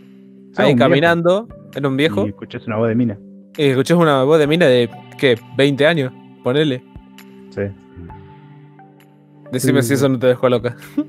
[0.58, 0.89] ahí un viejo.
[0.89, 1.47] caminando.
[1.76, 2.26] Era un viejo.
[2.26, 3.18] Y escuchas una voz de mina.
[3.58, 4.89] Y escuchás una voz de mina de,
[5.20, 5.38] ¿qué?
[5.56, 6.12] 20 años.
[6.43, 6.84] Ponele.
[7.54, 7.62] Sí.
[9.51, 10.76] Decime Sí, si eso no te descoloca.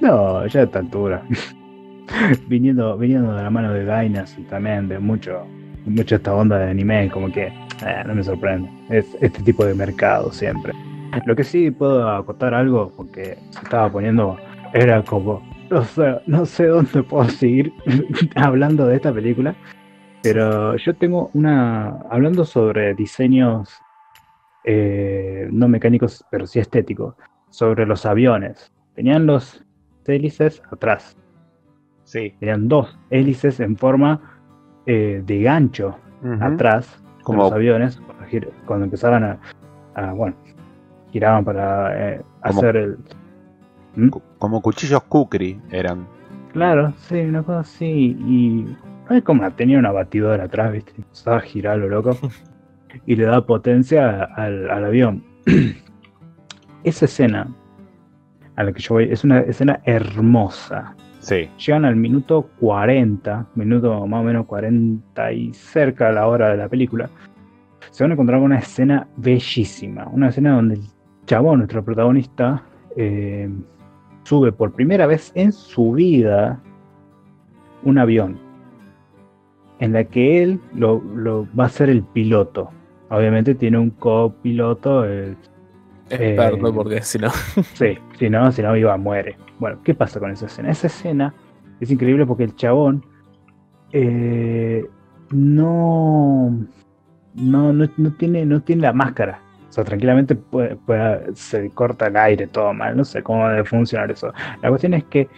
[0.00, 1.22] No, ya a esta altura.
[2.48, 5.46] viniendo, viniendo de la mano de Gainas y también de mucho,
[5.84, 8.70] mucho esta onda de anime, como que eh, no me sorprende.
[8.88, 10.72] Es este tipo de mercado siempre.
[11.26, 14.38] Lo que sí puedo acotar algo, porque se estaba poniendo,
[14.72, 17.70] era como, no sé, no sé dónde puedo seguir
[18.36, 19.54] hablando de esta película,
[20.22, 23.82] pero yo tengo una, hablando sobre diseños
[24.64, 27.14] eh, no mecánicos, pero sí estéticos,
[27.50, 28.72] sobre los aviones.
[28.94, 29.64] Tenían los
[30.06, 31.16] hélices atrás.
[32.04, 32.34] Sí.
[32.40, 34.20] Tenían dos hélices en forma
[34.86, 35.96] eh, de gancho
[36.40, 38.00] atrás Como- los aviones
[38.66, 39.38] cuando, empezaban a,
[39.94, 40.36] a, bueno,
[41.12, 42.98] giraban para eh, Como- hacer el...
[44.10, 46.06] Cu- Como cuchillos kukri eran.
[46.52, 48.16] Claro, sí, una cosa así.
[48.26, 48.76] Y
[49.08, 50.92] no es como tenía una batidora atrás, ¿viste?
[50.96, 52.10] Empezaba a girar lo loco.
[53.06, 55.24] Y le da potencia al, al avión.
[56.84, 57.48] Esa escena
[58.56, 60.94] a la que yo voy es una escena hermosa.
[61.20, 61.48] Sí.
[61.64, 66.56] Llegan al minuto 40, minuto más o menos 40 y cerca a la hora de
[66.56, 67.10] la película.
[67.90, 70.06] Se van a encontrar con una escena bellísima.
[70.08, 70.82] Una escena donde el
[71.26, 72.62] chabón, nuestro protagonista,
[72.96, 73.50] eh,
[74.22, 76.60] sube por primera vez en su vida
[77.82, 78.38] un avión.
[79.78, 82.70] En la que él lo, lo- va a ser el piloto.
[83.10, 85.36] Obviamente tiene un copiloto, el
[86.08, 87.28] Experto, Eh, porque si no.
[87.74, 89.36] Sí, si no, si no, iba, muere.
[89.58, 90.70] Bueno, ¿qué pasa con esa escena?
[90.70, 91.34] Esa escena
[91.80, 93.04] es increíble porque el chabón
[93.92, 94.84] eh,
[95.30, 96.50] no,
[97.34, 99.40] no, no, no tiene, no tiene la máscara.
[99.68, 102.96] O sea, tranquilamente puede- puede- se corta el aire, todo mal.
[102.96, 104.32] No sé cómo debe funcionar eso.
[104.62, 105.28] La cuestión es que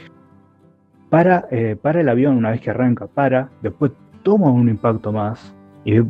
[1.10, 3.92] para, eh, para el avión una vez que arranca, para, después
[4.22, 5.54] toma un impacto más
[5.84, 6.00] y,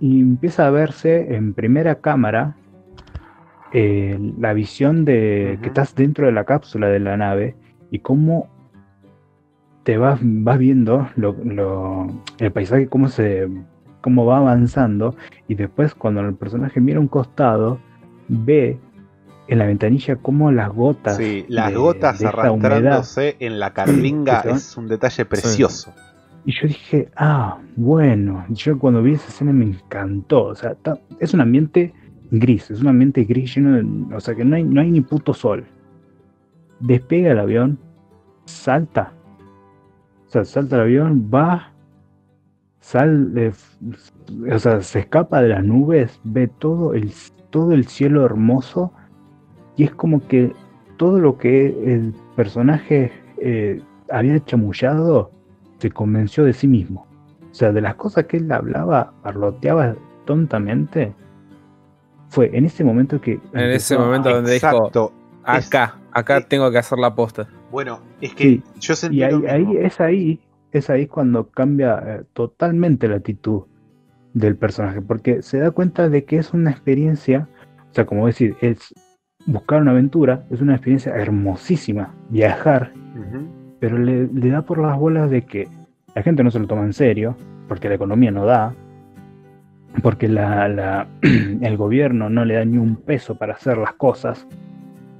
[0.00, 2.54] y empieza a verse en primera cámara
[3.72, 7.56] eh, la visión de que estás dentro de la cápsula de la nave
[7.90, 8.48] y cómo
[9.82, 12.06] te vas, vas viendo lo- lo-
[12.38, 13.48] el paisaje, cómo se
[14.00, 15.16] cómo va avanzando
[15.48, 17.80] y después cuando el personaje mira un costado
[18.28, 18.78] ve
[19.48, 24.42] en la ventanilla cómo las gotas Sí, las de- gotas de arrastrándose en la carlinga
[24.56, 25.92] es un detalle precioso.
[26.46, 30.44] Y yo dije, ah, bueno, yo cuando vi esa escena me encantó.
[30.44, 30.76] O sea,
[31.18, 31.92] es un ambiente
[32.30, 34.14] gris, es un ambiente gris lleno de.
[34.14, 35.66] O sea, que no hay, no hay ni puto sol.
[36.78, 37.80] Despega el avión,
[38.44, 39.12] salta.
[40.28, 41.72] O sea, salta el avión, va,
[42.78, 43.52] sale,
[44.48, 47.10] o sea, se escapa de las nubes, ve todo el,
[47.50, 48.92] todo el cielo hermoso
[49.76, 50.52] y es como que
[50.96, 55.32] todo lo que el personaje eh, había chamullado
[55.86, 57.06] se convenció de sí mismo.
[57.50, 61.14] O sea, de las cosas que él hablaba, parloteaba tontamente,
[62.28, 63.38] fue en ese momento que...
[63.52, 64.90] En ese momento donde dijo,
[65.44, 67.46] acá, acá es- tengo que hacer la posta.
[67.70, 69.52] Bueno, es que Sí, yo sentí Y ahí, lo mismo.
[69.54, 70.40] ahí es ahí,
[70.72, 73.62] es ahí cuando cambia eh, totalmente la actitud
[74.34, 77.48] del personaje, porque se da cuenta de que es una experiencia,
[77.90, 78.92] o sea, como decir, es
[79.46, 82.92] buscar una aventura, es una experiencia hermosísima, viajar.
[83.86, 85.68] Pero le, le da por las bolas de que
[86.16, 87.36] la gente no se lo toma en serio,
[87.68, 88.74] porque la economía no da,
[90.02, 94.44] porque la, la- el gobierno no le da ni un peso para hacer las cosas,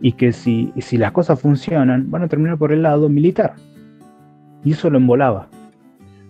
[0.01, 3.55] y que si, si las cosas funcionan, van a terminar por el lado militar.
[4.65, 5.47] Y eso lo embolaba.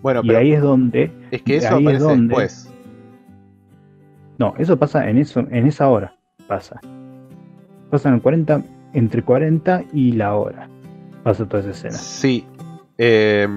[0.02, 1.10] Bueno, y pero ahí es donde.
[1.30, 2.72] es que eso ahí es aparece donde- después.
[4.38, 6.12] No, eso pasa en eso, en esa hora.
[6.46, 6.80] Pasa.
[7.90, 8.60] Pasa en 40,
[8.92, 10.68] entre 40 y la hora.
[11.26, 11.94] Pasa toda esa escena.
[11.94, 12.46] Sí.
[12.98, 13.48] Eh,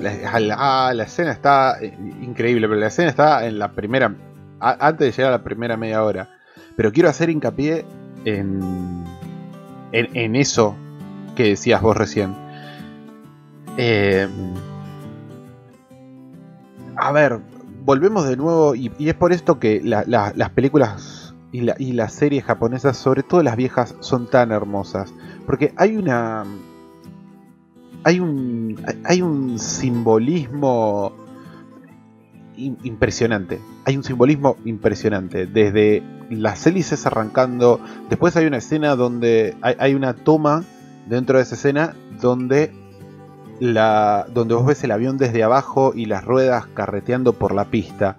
[0.00, 4.14] la, ah, escena está eh, increíble, pero la escena está en la primera.
[4.60, 6.28] antes de llegar a la primera media hora.
[6.76, 7.84] Pero quiero hacer hincapié
[8.24, 8.60] en,
[9.90, 10.76] en, eso
[11.34, 12.32] que decías vos recién.
[13.76, 14.28] Eh,
[16.96, 17.40] a ver,
[17.84, 21.90] volvemos de nuevo, y, es por esto que la- la- las películas y, la- y
[21.90, 25.12] las series japonesas, sobre todo las viejas, son tan hermosas.
[25.44, 26.44] Porque hay una.
[28.06, 28.80] Hay un.
[29.04, 31.12] Hay un simbolismo
[32.56, 33.58] im- impresionante.
[33.84, 35.46] Hay un simbolismo impresionante.
[35.46, 37.80] Desde las hélices arrancando.
[38.08, 39.56] Después hay una escena donde.
[39.60, 40.62] Hay, hay una toma
[41.08, 42.72] dentro de esa escena donde.
[43.58, 48.18] La, donde vos ves el avión desde abajo y las ruedas carreteando por la pista.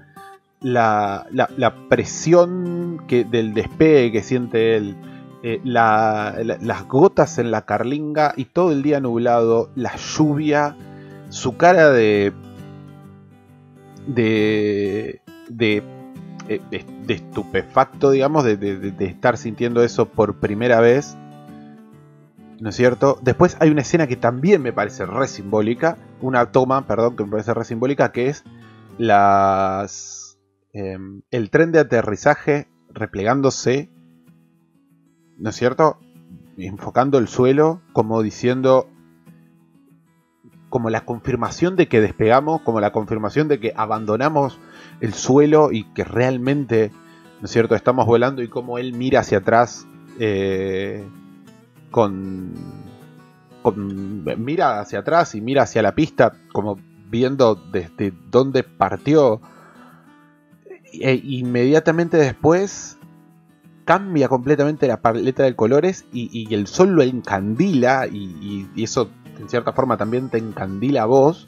[0.60, 4.98] La, la- la presión que, del despegue que siente él.
[5.44, 9.70] Eh, la- la- las gotas en la carlinga y todo el día nublado.
[9.76, 10.76] La lluvia.
[11.30, 12.34] Su cara de.
[14.08, 15.22] de.
[16.50, 21.18] eh, estupefacto, digamos, de- de estar sintiendo eso por primera vez.
[22.60, 23.20] ¿No es cierto?
[23.22, 25.98] Después hay una escena que también me parece re simbólica.
[26.22, 28.44] Una toma, perdón, que me parece re simbólica, que es
[28.98, 30.38] las.
[30.74, 33.90] em, el tren de aterrizaje replegándose.
[35.38, 35.98] ¿No es cierto?
[36.58, 38.88] Enfocando el suelo, como diciendo.
[40.70, 44.60] Como la confirmación de que despegamos, como la confirmación de que abandonamos
[45.00, 46.92] el suelo y que realmente,
[47.40, 49.88] ¿no es cierto?, estamos volando y como él mira hacia atrás
[50.20, 51.08] eh,
[51.90, 52.52] con,
[53.62, 56.78] con- Mira hacia atrás y mira hacia la pista, como
[57.10, 59.40] viendo desde dónde partió.
[60.92, 62.97] E inmediatamente después
[63.88, 69.10] cambia completamente la paleta de colores y, el sol lo encandila y eso
[69.40, 71.48] en cierta forma también te encandila a vos.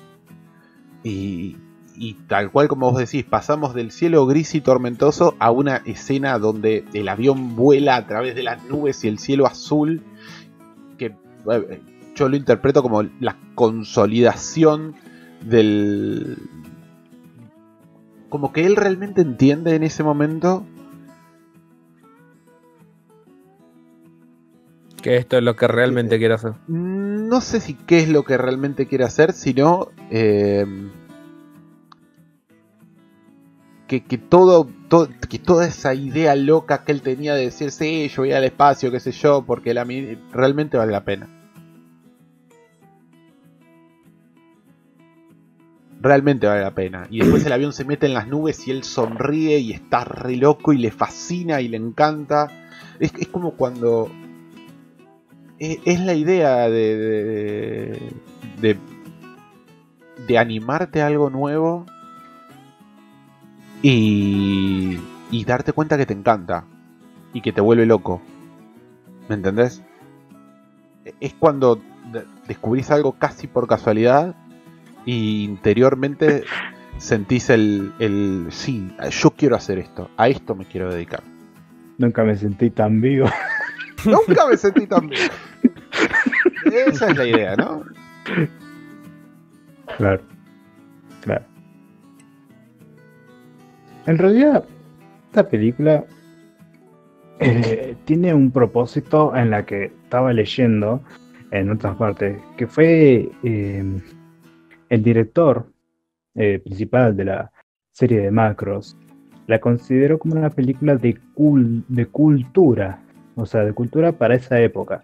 [1.04, 1.58] Y,
[2.00, 6.40] y tal cual como vos decís, pasamos del cielo gris y tormentoso a una escena
[6.40, 10.02] donde el avión vuela a través de las nubes y el cielo azul,
[10.98, 11.14] que
[11.52, 11.82] eh,
[12.16, 14.96] yo lo interpreto como la consolidación
[15.46, 16.38] del...
[18.30, 20.64] Como que él realmente entiende en ese momento
[25.02, 26.54] Que esto es lo que realmente quiero hacer.
[26.68, 30.66] no sé si qué es lo que realmente quiere hacer, sino eh,
[33.88, 38.08] que, que todo, todo- que toda esa idea loca que él tenía de decir, sí,
[38.10, 39.86] yo voy al espacio, qué sé yo, porque la,
[40.32, 41.28] realmente vale la pena.
[46.02, 47.08] Realmente vale la pena.
[47.10, 50.38] Y después el avión se mete en las nubes y él sonríe y está re
[50.38, 52.48] loco y le fascina y le encanta.
[53.00, 54.10] Es, es como cuando
[55.60, 58.12] e- es la idea de, de,
[58.62, 58.78] de,
[60.28, 61.86] de animarte a algo nuevo
[63.82, 64.98] y,
[65.32, 66.66] y darte cuenta que te encanta
[67.34, 68.22] y que te vuelve loco.
[69.28, 69.82] ¿Me entendés?
[71.06, 71.76] E- Es cuando
[72.12, 74.36] de- descubrís algo casi por casualidad
[75.06, 76.44] y interiormente
[76.98, 81.24] sentís el, el sí, yo quiero hacer esto, a esto me quiero dedicar.
[81.98, 83.28] Nunca me sentí tan vivo.
[84.28, 85.30] Nunca me sentí tan bien.
[86.66, 87.84] Esa es la idea, ¿no?
[89.98, 90.22] Claro.
[91.22, 91.46] Claro.
[94.06, 94.64] En realidad,
[95.28, 96.06] esta película
[97.40, 101.02] eh, tiene un propósito en la que estaba leyendo
[101.52, 104.02] en otras partes, que fue eh,
[104.90, 105.68] el director
[106.36, 107.52] eh, principal de la
[107.92, 108.96] serie de Macros,
[109.48, 113.02] la consideró como una película de, cul- de cultura,
[113.40, 115.02] o sea, de cultura para esa época,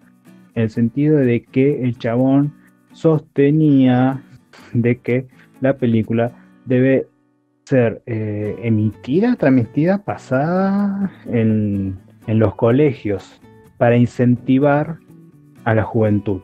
[0.54, 2.52] en el sentido de que el chabón
[2.92, 4.22] sostenía
[4.72, 5.26] de que
[5.60, 6.32] la película
[6.64, 7.06] debe
[7.64, 13.40] ser eh, emitida, transmitida, pasada en, en los colegios
[13.78, 14.98] para incentivar
[15.64, 16.40] a la juventud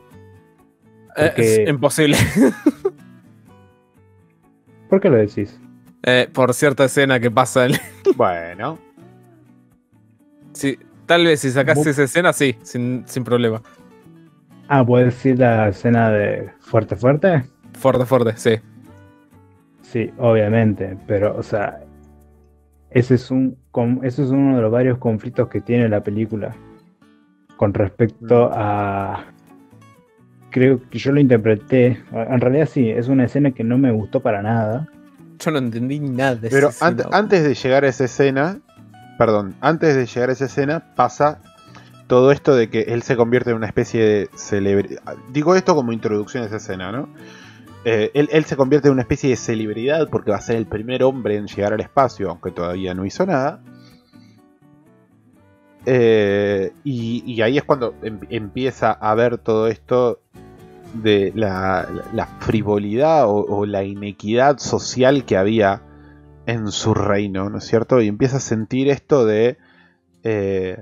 [1.15, 2.17] Eh, Porque- es imposible.
[4.89, 5.59] ¿Por qué lo decís?
[6.03, 7.65] Eh, por cierta escena que pasa.
[7.65, 7.73] en-
[8.15, 8.77] Bueno,
[10.53, 13.61] Sí, tal vez si sacas Bu- esa escena, sí, sin, sin problema.
[14.67, 17.43] Ah, ¿puedes decir la escena de Fuerte Fuerte?
[17.77, 18.55] Fuerte, fuerte, sí.
[19.81, 21.79] Sí, obviamente, pero, o sea,
[22.89, 26.55] ese es un, con- ese es uno de los varios conflictos que tiene la película
[27.57, 29.25] con respecto a,
[30.49, 34.21] creo que yo lo interpreté, en realidad sí, es una escena que no me gustó
[34.21, 34.87] para nada.
[35.39, 37.17] Yo no entendí nada de pero esa ant- escena.
[37.17, 38.59] antes de llegar a esa escena,
[39.17, 41.39] perdón, antes de llegar a esa escena pasa
[42.07, 45.15] todo esto de que él se convierte en una especie de celebridad.
[45.31, 47.09] Digo esto como introducción a esa escena, ¿no?
[47.85, 51.03] Eh, él, se convierte en una especie de celebridad porque va a ser el primer
[51.03, 53.61] hombre en llegar al espacio, aunque todavía no hizo nada.
[55.85, 60.21] Eh, y, ahí es cuando em- empieza a ver todo esto
[60.93, 65.81] de la frivolidad o, o la inequidad social que había
[66.45, 68.01] en su reino, ¿no es cierto?
[68.01, 69.57] Y empieza a sentir esto de,
[70.23, 70.77] eh,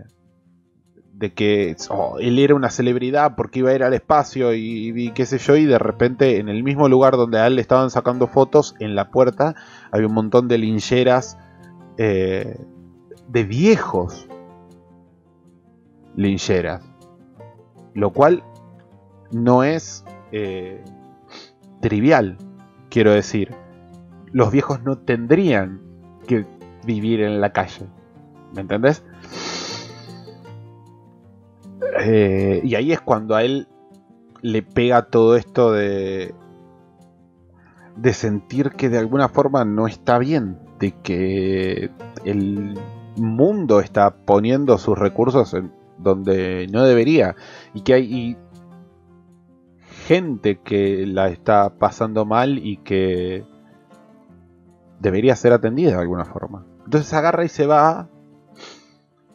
[1.14, 5.12] de que oh, él era una celebridad porque iba a ir al espacio y, y
[5.12, 7.92] qué sé yo, y de repente en el mismo lugar donde a él le estaban
[7.92, 9.56] sacando fotos, en la puerta
[9.92, 11.38] había un montón de lincheras
[11.98, 12.58] eh,
[13.28, 14.28] de viejos
[16.16, 16.84] lincheras,
[17.94, 18.44] lo cual
[19.32, 20.84] no es eh,
[21.82, 22.38] trivial,
[22.90, 23.56] quiero decir.
[24.34, 25.82] Los viejos no tendrían
[26.28, 26.46] que
[26.86, 27.88] vivir en la calle.
[28.54, 29.04] ¿Me entendés?
[32.00, 33.68] Eh, y ahí es cuando a él
[34.42, 36.34] le pega todo esto de
[37.96, 41.92] de sentir que de alguna forma no está bien, de que
[42.26, 42.80] el
[43.16, 47.36] mundo está poniendo sus recursos en donde no debería
[47.74, 48.38] y que hay
[50.08, 53.46] gente que la está pasando mal y que
[55.02, 56.66] debería ser atendida de alguna forma.
[56.86, 58.08] Entonces agarra y se va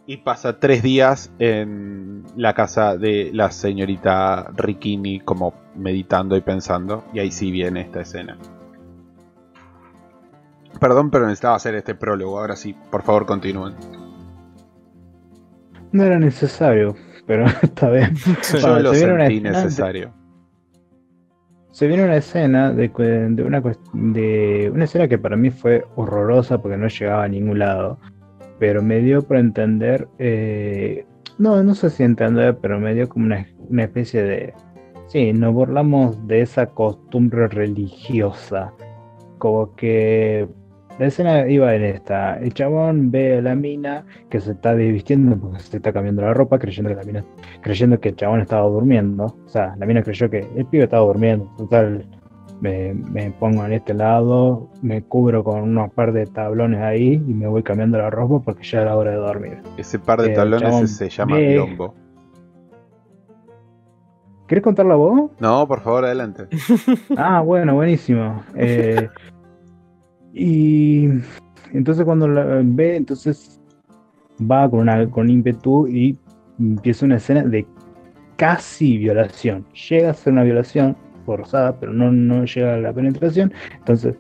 [0.07, 7.05] y pasa tres días en la casa de la señorita Rikini como meditando y pensando
[7.13, 8.39] y ahí sí viene esta escena.
[10.79, 12.39] Perdón, pero necesitaba hacer este prólogo.
[12.39, 13.75] Ahora sí, por favor, continúen.
[15.91, 16.95] No era necesario,
[17.27, 18.15] pero está bien.
[18.61, 20.13] Yo lo sentí necesario.
[21.77, 22.91] Se viene una escena de,
[23.45, 23.61] una
[23.93, 27.99] de una escena que para mí fue horrorosa porque no llegaba a ningún lado,
[28.59, 31.05] pero me dio por entender, eh,
[31.37, 34.55] no, no sé si entender, pero me dio como una, una especie de,
[35.09, 38.73] sí, nos burlamos de esa costumbre religiosa,
[39.37, 40.49] como que
[40.99, 45.37] la escena iba en esta, el chabón ve a la mina que se está desvistiendo
[45.37, 47.25] porque se está cambiando la ropa creyendo que la mina
[47.61, 49.25] creyendo que el chabón estaba durmiendo.
[49.45, 51.53] O sea, la mina creyó que el pibe estaba durmiendo.
[51.59, 52.07] Total,
[52.61, 57.35] me, me pongo en este lado, me cubro con unos par de tablones ahí y
[57.35, 59.59] me voy cambiando la ropa porque ya era hora de dormir.
[59.77, 61.95] Ese par de tablones se llama ve- biombo.
[64.47, 65.31] ¿Querés contarla vos?
[65.41, 66.45] No, por favor, adelante.
[67.17, 68.43] Ah, bueno, buenísimo.
[68.55, 69.09] Eh,
[70.39, 71.09] y
[71.73, 73.59] entonces cuando la ve, entonces
[74.39, 76.19] va con, una, con ímpetu y
[76.59, 77.67] empieza una escena de
[78.37, 79.65] casi violación.
[79.89, 80.95] Llega a ser una violación
[81.25, 83.51] forzada, pero no, no llega a la penetración.
[83.79, 84.15] Entonces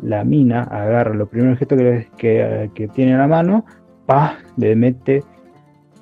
[0.00, 3.64] la mina agarra los primeros objetos que, que, que tiene a la mano,
[4.06, 5.24] pa, le mete,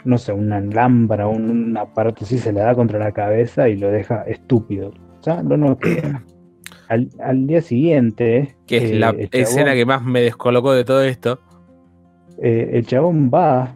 [0.04, 3.76] no sé, una lámpara, un, un aparato así, se le da contra la cabeza y
[3.76, 4.90] lo deja estúpido.
[5.18, 6.22] O sea, lo noquea.
[6.88, 10.84] Al, al día siguiente, Que es eh, la el escena que más me descolocó de
[10.84, 11.40] todo esto.
[12.42, 13.74] eh, el chabón va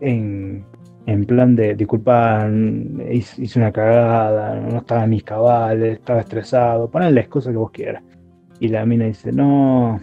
[0.00, 0.64] en,
[1.06, 2.48] en plan de, disculpa,
[3.10, 7.56] hice hice una cagada, no estaba en mis cabales, estaba estresado, ponen la excusa que
[7.56, 8.02] vos quieras.
[8.60, 10.00] Y la mina dice, no,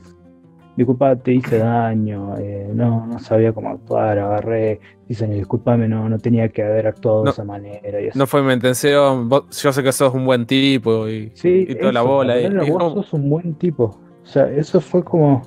[0.80, 6.18] disculpa, te hice daño, eh, no, no sabía cómo actuar, agarré, dicen, disculpame, no, no
[6.18, 8.01] tenía que haber actuado No, de esa manera.
[8.01, 8.18] Y eso.
[8.18, 9.27] No fue mi intención.
[9.30, 12.39] vos- yo sé que sos un buen tipo y, sí, y toda la bola.
[12.39, 13.99] y- y vos ¿cómo, sos un buen tipo.
[14.23, 15.41] O sea, eso fue como...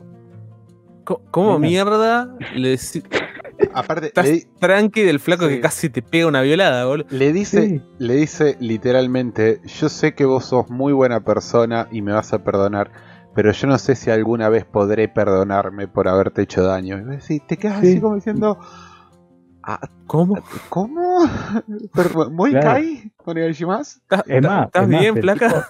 [1.04, 1.84] co- cómo Mira.
[1.84, 2.76] mierda le
[3.74, 5.54] Aparte, estás le, tranqui del flaco Sí.
[5.54, 7.06] que casi te pega una violada, boludo?
[7.10, 7.80] le dice, Sí.
[7.98, 12.42] le dice literalmente, yo sé que vos sos muy buena persona y me vas a
[12.44, 12.90] perdonar,
[13.34, 16.98] pero yo no sé si alguna vez podré perdonarme por haberte hecho daño.
[16.98, 17.88] Y decís, te quedas Sí.
[17.92, 18.58] así como diciendo,
[19.62, 20.38] "Ah, ¿Cómo?
[20.68, 21.20] ¿cómo?
[22.32, 22.66] ¿Muy Claro.
[22.72, 23.12] kai?
[23.26, 25.68] ¿Estás Es más, estás bien, el placa?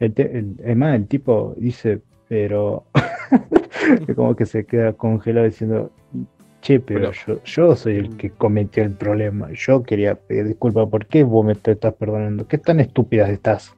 [0.00, 2.84] el el- es más, el tipo dice, pero
[4.08, 5.90] es como que se queda congelado diciendo,
[6.62, 9.48] Che, pero yo, yo soy el que cometió el problema.
[9.52, 10.88] Yo quería pedir disculpas.
[10.88, 12.46] ¿Por qué vos me te estás perdonando?
[12.46, 13.74] ¿Qué tan estúpidas estás?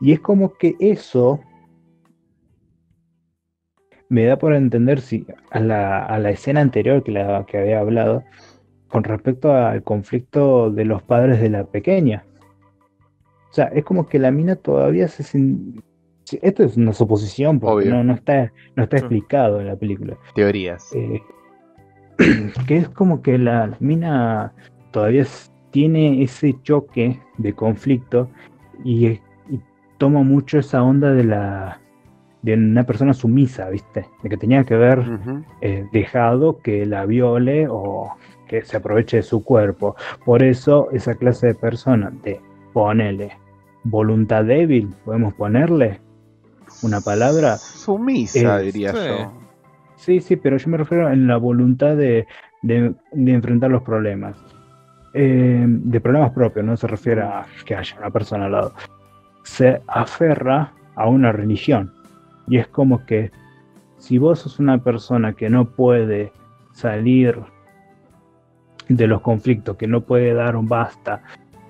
[0.00, 1.40] Y es como que eso
[4.08, 7.80] me da por entender si a la, a la escena anterior que, la, que había
[7.80, 8.24] hablado
[8.88, 12.24] con respecto al conflicto de los padres de la pequeña.
[13.50, 15.22] O sea, es como que la mina todavía se...
[15.22, 15.82] sin-
[16.42, 20.16] Esto es una suposición porque no, no está, no está explicado en la película.
[20.34, 20.90] Teorías.
[20.94, 21.20] Eh,
[22.66, 24.52] que es como que la mina
[24.90, 25.24] todavía
[25.70, 28.30] tiene ese choque de conflicto
[28.84, 29.20] y, y
[29.98, 31.80] toma mucho esa onda de la
[32.56, 34.06] de una persona sumisa, ¿viste?
[34.22, 35.02] De que tenía que haber
[35.60, 38.12] eh, dejado que la viole o
[38.46, 39.94] que se aproveche de su cuerpo.
[40.24, 42.40] Por eso esa clase de persona de
[42.72, 43.32] ponele
[43.84, 46.00] voluntad débil, podemos ponerle
[46.82, 47.56] una palabra.
[47.56, 49.08] Sumisa, Eh, diría sí.
[49.08, 49.32] yo.
[49.96, 52.26] Sí, sí, pero yo me refiero en la voluntad de,
[52.62, 54.36] de- de enfrentar los problemas.
[55.14, 58.72] Eh, de problemas propios, no se refiere a que haya una persona al lado.
[59.42, 61.92] Se aferra a una religión.
[62.48, 63.30] Y es como que
[63.98, 66.32] si vos sos una persona que no puede
[66.72, 67.40] salir
[68.88, 71.22] de los conflictos, que no puede dar un basta,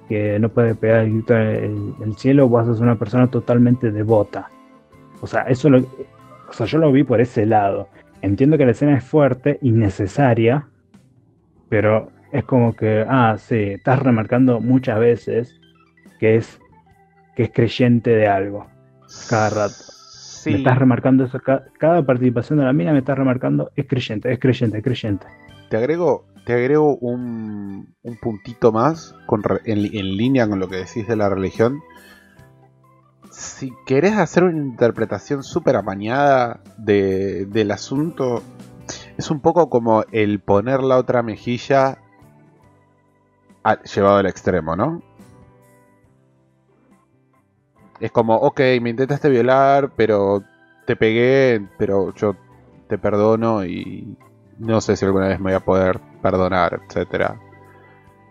[0.08, 4.50] que no puede pegar el el, el cielo, vos sos una persona totalmente devota.
[5.20, 5.78] O sea, eso lo,
[6.48, 7.88] o sea, yo lo vi por ese lado.
[8.22, 10.68] Entiendo que la escena es fuerte, innecesaria,
[11.68, 15.60] pero es como que, ah, sí, estás remarcando muchas veces
[16.18, 16.60] que es
[17.36, 18.66] que es creyente de algo.
[19.30, 19.97] Cada rato.
[20.38, 20.50] Sí.
[20.50, 24.32] Me estás remarcando eso, ca- cada participación de la mina me estás remarcando, es creyente,
[24.32, 25.26] es creyente, es creyente.
[25.68, 29.82] Te agrego, te agrego un, un puntito más con en,
[30.16, 31.80] línea con lo que decís de la religión.
[33.30, 38.42] Si querés hacer una interpretación súper amañada de- del asunto,
[39.16, 41.98] es un poco como el poner la otra mejilla
[43.64, 45.02] a- llevado al extremo, ¿no?
[48.00, 50.42] Es como, ok, me intentaste violar, pero
[50.86, 52.36] te pegué, pero yo
[52.88, 54.16] te perdono y
[54.58, 57.40] no sé si alguna vez me voy a poder perdonar, etcétera.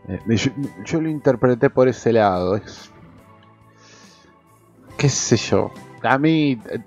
[0.08, 0.38] Eh,
[0.86, 2.56] yo, lo interpreté por ese lado.
[2.56, 2.92] Es,
[4.98, 5.72] qué sé yo.
[6.02, 6.80] A mí eh,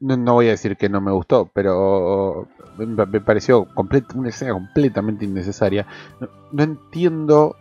[0.00, 2.46] no, no voy a decir que no me gustó, pero
[2.76, 3.66] me, pareció
[4.14, 5.86] una escena completamente innecesaria.
[6.52, 7.56] No entiendo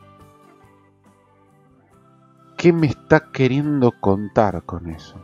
[2.58, 5.16] qué me está queriendo contar con eso.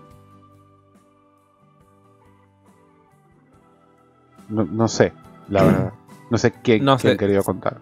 [4.50, 5.14] No, no sé,
[5.50, 5.94] la verdad.
[6.30, 7.18] No sé qué, No quién sé.
[7.18, 7.78] quería contar.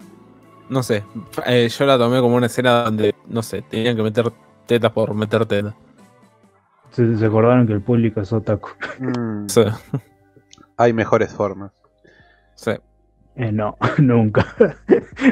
[0.70, 1.04] No sé.
[1.46, 4.32] eh, yo la tomé como una escena donde, no sé, tenían que meter
[4.66, 5.74] tetas por meter tetas.
[6.92, 8.70] Se, se acordaron que el público es otaku.
[9.00, 9.62] Mm, Sí,
[10.78, 11.72] hay mejores formas.
[12.56, 12.72] sí.
[13.36, 14.46] Eh, no, nunca.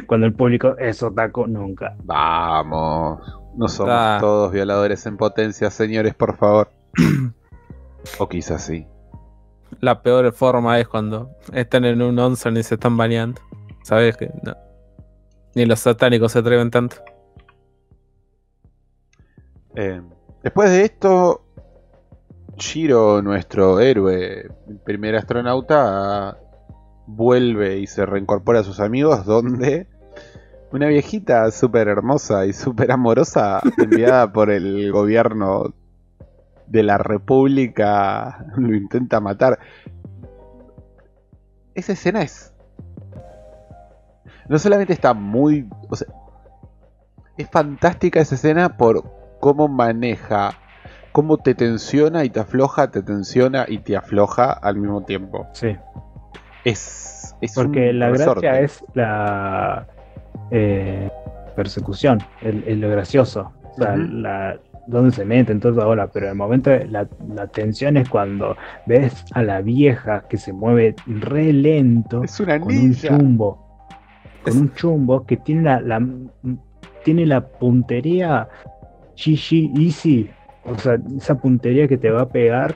[0.08, 1.96] Cuando el público es otaku, nunca.
[2.04, 3.39] Vamos.
[3.55, 4.17] No somos Ah.
[4.19, 6.69] todos violadores en potencia, señores, por favor.
[8.19, 8.88] o quizás sí.
[9.81, 13.41] La peor forma es cuando están en un onsen y se están bañando.
[13.84, 14.55] ¿Sabes que no?
[15.55, 16.97] Ni los satánicos se atreven tanto.
[19.76, 20.01] Eh,
[20.43, 21.45] después de esto,
[22.57, 24.49] Shiro, nuestro héroe,
[24.84, 26.38] primer astronauta,
[27.07, 29.88] vuelve y se reincorpora a sus amigos, donde
[30.72, 35.74] una viejita súper hermosa y súper amorosa, enviada por el gobierno
[36.68, 39.60] de la República, lo intenta matar.
[41.74, 42.54] Esa escena es...
[44.48, 45.68] No solamente está muy...
[45.90, 46.08] O sea,
[47.38, 49.04] es fantástica esa escena por
[49.40, 50.52] cómo maneja,
[51.12, 55.48] cómo te tensiona y te afloja, te tensiona y te afloja al mismo tiempo.
[55.54, 55.78] Sí.
[56.66, 58.41] Es, es Porque un la resorte.
[58.48, 59.88] gracia es la
[60.51, 61.09] eh,
[61.55, 63.51] persecución, el, el lo gracioso.
[63.63, 64.01] O sea, Ujú.
[64.13, 64.57] la,
[64.88, 68.57] donde se meten toda hora, pero el momento, la, la tensión es cuando
[68.88, 73.88] ves a la vieja que se mueve re lento Es una con un chumbo.
[74.43, 76.07] Con Es- un chumbo que tiene la, la-
[77.03, 78.47] tiene la puntería
[79.15, 80.30] GG Easy.
[80.65, 82.76] O sea, esa puntería que te va a pegar.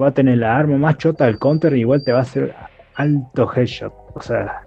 [0.00, 2.52] Va a tener la arma más chota del counter y igual te va a hacer
[2.96, 3.92] alto headshot.
[4.14, 4.63] O sea.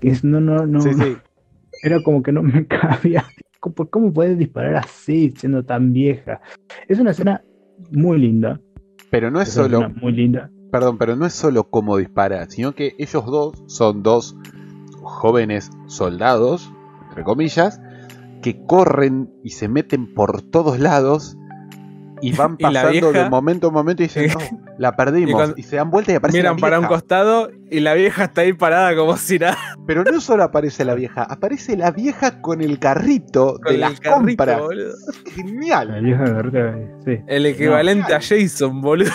[0.00, 0.80] Es- no, no, no.
[0.80, 1.16] Sí, sí.
[1.82, 3.24] Era como que no me cabía.
[3.60, 6.40] ¿Cómo, cómo puedes disparar así siendo tan vieja?
[6.88, 7.42] Es una escena
[7.90, 8.60] muy linda.
[9.10, 10.50] Pero no es solo, muy linda.
[10.72, 14.36] perdón, pero no es solo cómo dispara, sino que ellos dos son dos
[15.02, 16.72] jóvenes soldados,
[17.08, 17.80] entre comillas,
[18.42, 21.36] que corren y se meten por todos lados
[22.28, 25.54] y van Y pasando de momento a momento y dicen, "No, la perdimos.
[25.56, 28.40] Y se dan vuelta y aparece Miran la para un costado y la vieja está
[28.42, 29.56] ahí parada como si nada.
[29.86, 33.80] Pero no solo aparece la vieja, aparece la vieja con el carrito Con de el
[33.80, 34.60] las carrito, compras.
[34.60, 34.94] boludo.
[35.26, 36.02] La Genial.
[36.02, 36.42] vieja
[37.04, 37.18] sí.
[37.26, 39.10] El equivalente a Jason, boludo.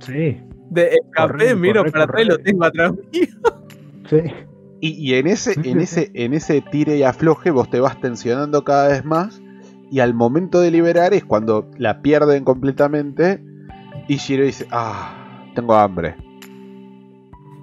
[0.00, 0.40] Sí,
[0.70, 3.26] De escapé, Corre, miro corre, para atrás y lo tengo atrás mío.
[4.08, 4.18] sí.
[4.82, 8.64] Y, y en ese, en ese, en ese tire y afloje vos te vas tensionando
[8.64, 9.42] cada vez más.
[9.90, 13.42] Y al momento de liberar es cuando la pierden completamente.
[14.08, 16.16] Y Shiro dice, ah, tengo hambre.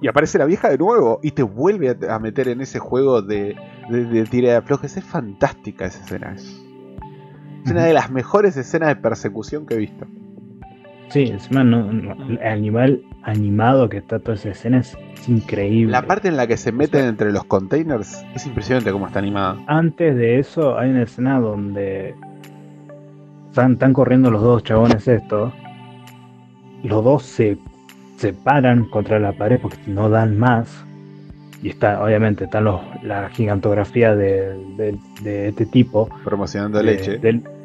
[0.00, 3.56] Y aparece la vieja de nuevo y te vuelve a, meter en ese juego de,
[3.88, 4.96] de, de tire y aflojes.
[4.96, 6.34] Es fantástica esa escena.
[6.36, 6.62] Es,
[7.64, 10.06] es una de las mejores escenas de persecución que he visto.
[11.08, 14.96] Sí, encima no, no- el animal animado que está toda esa escena es,
[15.26, 15.92] increíble.
[15.92, 19.56] La parte en la que se meten entre los containers es impresionante cómo está animada.
[19.66, 22.14] Antes de eso hay una escena donde
[23.50, 25.52] están, están corriendo los dos chabones estos.
[26.82, 27.58] Los dos se,
[28.16, 30.84] se paran contra la pared porque no dan más.
[31.62, 36.08] Y está, obviamente, están los, la gigantografía de, de- de este tipo.
[36.24, 37.20] Promocionando de- leche.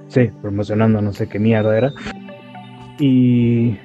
[0.07, 1.91] sí, promocionando no sé qué mierda era.
[2.99, 3.77] Y,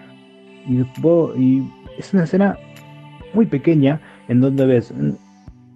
[0.68, 1.68] y, vos- y
[1.98, 2.56] es una escena
[3.34, 5.16] muy pequeña en donde ves un,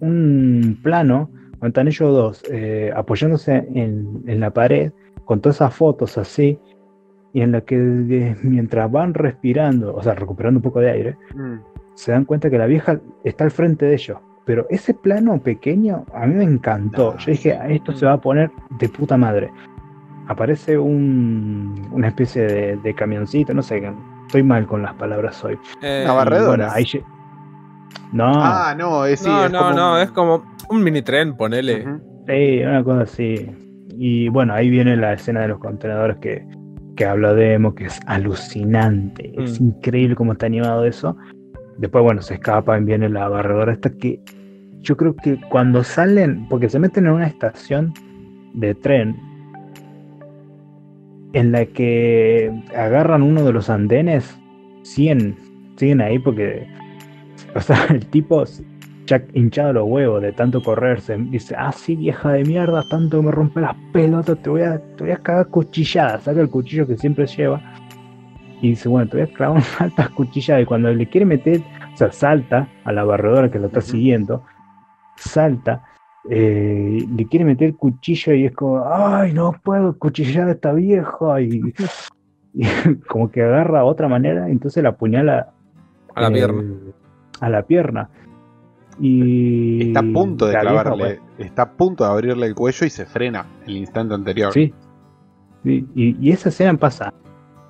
[0.00, 4.92] un plano donde están ellos dos eh, apoyándose en, en la pared
[5.24, 6.58] con todas esas fotos así
[7.32, 11.16] y en la que de- mientras van respirando, o sea, recuperando un poco de aire,
[11.34, 11.54] Mm.
[11.94, 14.18] se dan cuenta que la vieja está al frente de ellos.
[14.44, 17.16] Pero ese plano pequeño a mí me encantó.
[17.18, 17.52] Yo dije.
[17.54, 18.50] "Ah, esto se va a poner
[18.80, 19.50] de puta madre.
[20.26, 23.80] Aparece un, una especie de, de camioncito, no sé,
[24.32, 25.58] estoy mal con las palabras hoy.
[25.82, 26.06] Eh.
[26.46, 27.04] Bueno, ahí lle-
[28.12, 31.02] No, Ah, no, es, sí, no, es no, como no, un- es como un mini
[31.02, 31.86] tren, ponele.
[31.86, 32.24] Ujú.
[32.26, 33.50] sí, una cosa así.
[33.98, 36.46] Y bueno, ahí viene la escena de los contenedores que,
[36.96, 39.32] que habla Demo, que es alucinante.
[39.38, 39.64] Es Mm.
[39.66, 41.14] increíble cómo está animado eso.
[41.76, 44.18] Después, bueno, se escapan, viene la barredora esta que
[44.80, 47.92] yo creo que cuando salen, porque se meten en una estación
[48.54, 49.14] de tren
[51.32, 54.38] en la que agarran uno de los andenes,
[54.82, 55.36] siguen,
[55.76, 56.66] siguen ahí porque,
[57.54, 58.44] o sea, el tipo
[59.06, 63.26] ya hinchado los huevos de tanto correrse, dice, ah, sí, vieja de mierda, tanto que
[63.26, 66.86] me rompe las pelotas, te voy a, te voy a cagar cuchillada, saca el cuchillo
[66.86, 67.60] que siempre lleva.
[68.60, 70.62] Y dice, bueno, te voy a clavar unas altas cuchilladas.
[70.62, 74.44] Y cuando le quiere meter, o sea, salta a la barredora que lo está siguiendo,
[75.16, 75.82] salta,
[76.30, 80.72] eh, le quiere meter el cuchillo y es como, ay, no puedo cuchillar a esta
[80.72, 81.40] vieja.
[81.40, 81.74] Y,
[82.54, 85.52] y como que agarra a otra manera, entonces la apuñala
[86.14, 86.64] A la eh, pierna.
[87.40, 88.10] A la pierna.
[89.00, 92.90] Y Está a punto de vieja, clavarle, está a punto de abrirle el cuello y
[92.90, 94.52] se frena el instante anterior.
[94.52, 94.72] Sí.
[95.64, 97.12] Sí, Y, y esa escena pasa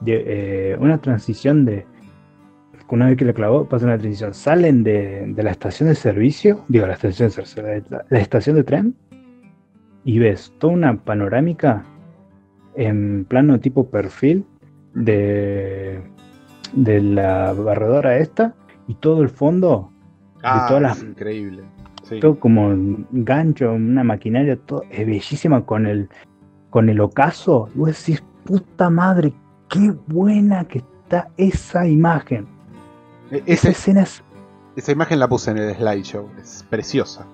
[0.00, 1.86] de eh, una transición de.
[2.92, 4.34] Una vez que le clavó, pasa una transición.
[4.34, 8.54] Salen de, de la estación de servicio, digo, la estación de servicio, la, la estación
[8.56, 8.94] de tren,
[10.04, 11.84] y ves toda una panorámica
[12.76, 14.44] en plano tipo perfil
[14.92, 16.02] de,
[16.74, 18.54] de la barredora esta,
[18.86, 19.88] y todo el fondo,
[20.42, 21.62] Ah, todas las- es increíble.
[22.02, 22.20] Sí.
[22.20, 26.10] todo como un gancho, una maquinaria, todo es bellísima con el
[26.68, 27.68] con el ocaso.
[27.74, 29.32] Y vos decís, puta madre,
[29.70, 32.46] qué buena que está esa imagen.
[33.32, 34.22] E- Esa escena es,
[34.76, 37.26] esa imagen la puse en el slideshow, es preciosa.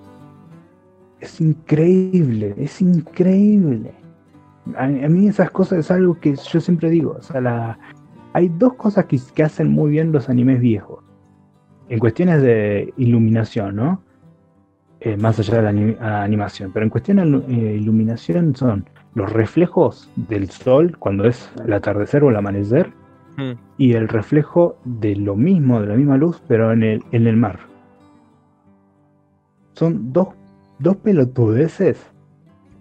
[1.19, 3.91] es increíble, es increíble.
[4.77, 7.17] A, a mí esas cosas es algo que yo siempre digo.
[7.19, 7.77] O sea, la,
[8.33, 11.03] hay dos cosas que, que hacen muy bien los animes viejos.
[11.89, 14.01] En cuestiones de iluminación, ¿no?
[15.01, 16.71] Eh, más allá de la ani- animación.
[16.73, 18.85] Pero en cuestión de eh, iluminación son
[19.15, 22.91] los reflejos del sol cuando es el atardecer o el amanecer
[23.39, 23.57] Mm.
[23.77, 27.37] y el reflejo de lo mismo, de la misma luz, pero en el, en el
[27.37, 27.59] mar.
[29.73, 30.29] Son dos,
[30.79, 31.97] dos pelotudeces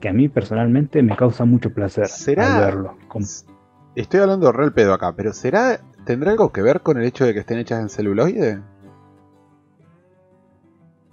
[0.01, 2.97] que a mí personalmente me causa mucho placer ¿Será- al verlo.
[3.09, 3.27] Como-
[3.95, 7.35] Estoy hablando real pedo acá, pero ¿será tendrá algo que ver con el hecho de
[7.35, 8.61] que estén hechas en celuloide?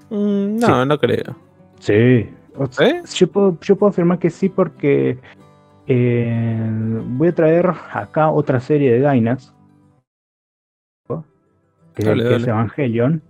[0.09, 1.35] Mm, no, no creo.
[1.79, 1.93] Sí.
[2.79, 3.01] ¿Eh?
[3.13, 5.17] Yo, puedo, yo puedo afirmar que sí porque
[5.87, 9.53] eh, voy a traer acá otra serie de Gainax.
[11.95, 12.47] Que, Dale, que es.
[12.47, 13.21] Evangelion.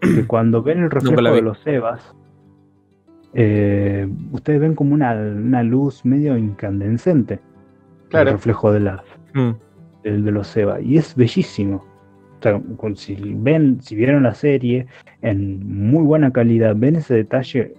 [0.00, 2.14] Que cuando ven el reflejo de los Evas,
[3.32, 7.40] eh, ustedes ven como una, una luz medio incandescente.
[8.08, 8.30] Claro.
[8.30, 9.50] El reflejo de la, Mm.
[10.04, 11.84] el de los Eva y es bellísimo.
[12.38, 12.60] O sea,
[12.94, 14.86] si ven, si vieron la serie
[15.22, 17.74] en muy buena calidad, ven ese detalle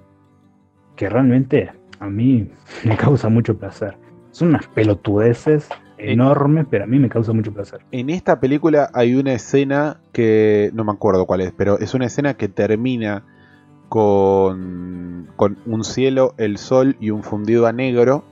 [0.95, 1.71] que realmente
[2.01, 2.49] a mí
[2.83, 3.97] me causa mucho placer.
[4.31, 7.81] Son unas pelotudeces enorme, pero a mí me causa mucho placer.
[7.91, 12.07] En esta película hay una escena que no me acuerdo cuál es, pero es una
[12.07, 13.23] escena que termina
[13.87, 18.25] con, con un cielo, el sol y un fundido a negro.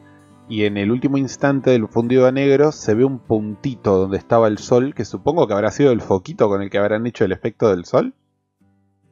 [0.48, 4.48] Y en el último instante del fundido a negro se ve un puntito donde estaba
[4.48, 7.34] el sol, que supongo que habrá sido el foquito con el que habrán hecho el
[7.34, 8.16] efecto del sol.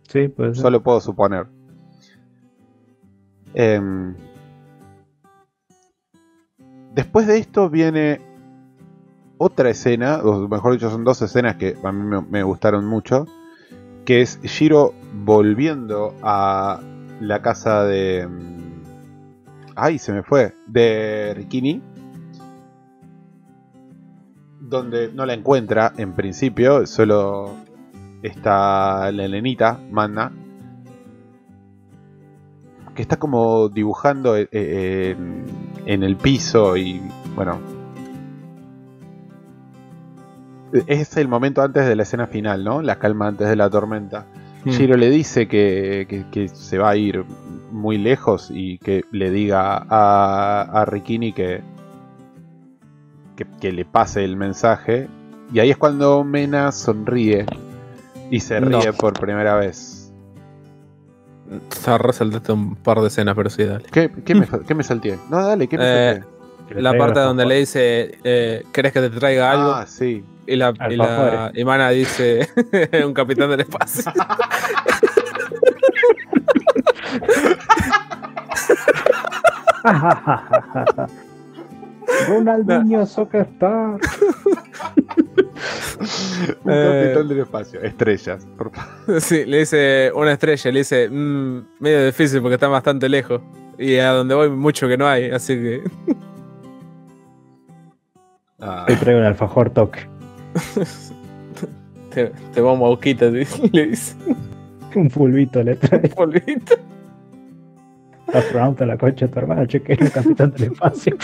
[0.07, 0.57] Sí, pues.
[0.57, 1.45] Solo puedo suponer.
[3.53, 4.15] Em,
[6.97, 8.19] después de esto viene
[9.37, 13.27] otra escena, o mejor dicho, son dos escenas que a mí me, gustaron mucho.
[14.03, 16.79] Que es Shiro volviendo a
[17.21, 18.27] la casa de.
[18.27, 18.83] mm,
[19.75, 20.55] Ay, se me fue.
[20.65, 21.83] De Rikini.
[24.59, 27.51] Donde no la encuentra en principio, solo
[28.23, 30.31] está la Elenita, Manna,
[32.95, 35.45] que está como dibujando eh, eh, en,
[35.87, 37.01] en el piso y
[37.35, 37.59] bueno.
[40.85, 42.81] Es el momento antes de la escena final, ¿no?
[42.81, 44.25] La calma antes de la tormenta.
[44.65, 44.69] Hmm.
[44.69, 47.23] Shiro le dice que, que- que se va a ir
[47.71, 51.61] muy lejos y que le diga a, a Rikini que,
[53.37, 55.07] que, que le pase el mensaje.
[55.53, 57.45] Y ahí es cuando Mena sonríe
[58.29, 58.81] y se No.
[58.81, 59.96] ríe por primera vez.
[61.85, 63.85] Ya resaltaste un par de escenas, pero sí, dale.
[63.91, 65.17] ¿Qué, qué me, qué me salteé?
[65.29, 66.23] No, dale, ¿qué me Eh,
[66.75, 69.71] le La parte donde le dice, eh, ¿querés que te traiga algo?
[69.71, 70.23] Ah, sí.
[70.45, 71.57] y la, y la alfajores.
[71.57, 72.49] y Mana dice,
[73.05, 74.11] un capitán del espacio.
[82.27, 83.99] Ronaldinho Soccer Star.
[86.63, 87.03] Un Eh.
[87.05, 87.81] capitán del espacio.
[87.81, 89.21] Estrellas, por favor.
[89.21, 93.41] Sí, le dice una estrella, le dice, "Mm, medio difícil porque está bastante lejos.
[93.77, 95.83] Y a donde voy mucho que no hay, así que...
[98.59, 99.99] Ah, Te traigo un alfajor toque.
[102.11, 103.39] Te, te vamos a boquita, le
[103.87, 104.15] dice.
[104.95, 106.09] Un fulbito le trae.
[106.09, 106.73] Polvito.
[108.33, 111.15] Astronauta la concha de tu hermano, che, que es el capitán del espacio.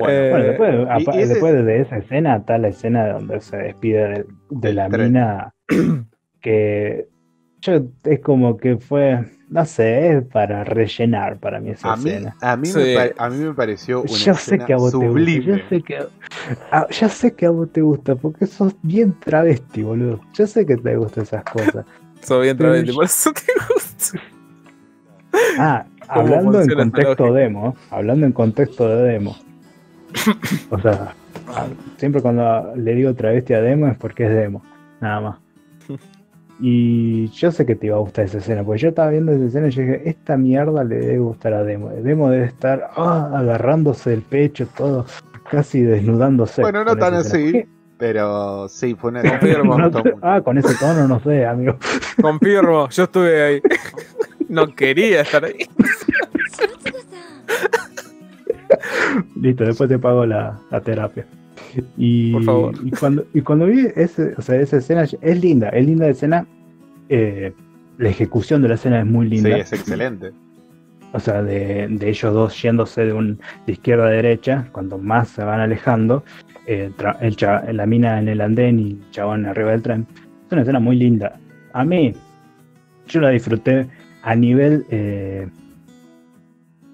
[0.00, 3.40] Bueno, Eh, Bueno, después, apa- y ese- después de esa escena está la escena donde
[3.40, 5.12] se despide de, la tren.
[5.12, 5.54] mina
[6.40, 7.06] que
[7.60, 9.20] yo es como que fue,
[9.50, 12.36] no sé, es para rellenar para mí esa a, mí, escena.
[12.40, 12.78] a, mí Sí.
[12.78, 15.08] me pare- a mí me pareció una Yo sé escena que a vos te gusta,
[15.10, 15.44] sublime.
[15.44, 15.98] yo sé que,
[16.70, 20.20] a, ya sé que a vos te gusta, porque sos bien travesti, boludo.
[20.34, 21.84] Yo sé que te gustan esas cosas.
[22.22, 23.42] Soy bien travesti, yo- por eso te
[23.74, 24.20] gusta.
[25.58, 29.36] Ah, ¿Cómo hablando en contexto demo, hablando en contexto de demo.
[30.70, 31.14] O sea,
[31.96, 34.62] siempre cuando le digo travesti a demo es porque es demo,
[35.00, 35.38] nada más.
[36.62, 39.46] Y yo sé que te iba a gustar esa escena, porque yo estaba viendo esa
[39.46, 41.88] escena y yo dije, esta mierda le debe gustar a Demo.
[41.88, 45.06] Demo debe estar ah, agarrándose el pecho, todo,
[45.50, 46.60] casi desnudándose.
[46.60, 47.52] Bueno, no tan así.
[47.52, 47.68] ¿Qué?
[47.96, 49.78] Pero sí, fue una Confirmo.
[49.78, 49.90] No
[50.22, 51.76] ah, con ese tono no sé, amigo.
[52.20, 53.62] Confirmo, yo estuve ahí.
[54.48, 55.68] No quería estar ahí.
[59.40, 61.26] Listo, después te pago la, la terapia.
[61.96, 62.74] Y, Por favor.
[62.84, 66.10] y cuando, y cuando vi ese, o sea, esa escena, es linda, es linda la
[66.12, 66.46] escena.
[67.08, 67.52] eh,
[67.98, 69.58] la ejecución de la escena es muy Sí, linda.
[69.58, 70.30] es excelente.
[71.12, 75.28] O sea, de, de ellos dos yéndose de, un, de izquierda a derecha, cuando más
[75.28, 76.24] se van alejando,
[76.66, 76.90] eh,
[77.20, 80.06] el cha- la mina en el andén y el chabón arriba del tren.
[80.46, 81.38] Es una escena muy linda.
[81.74, 82.14] A mí,
[83.08, 83.86] yo la disfruté
[84.22, 85.46] a nivel, eh,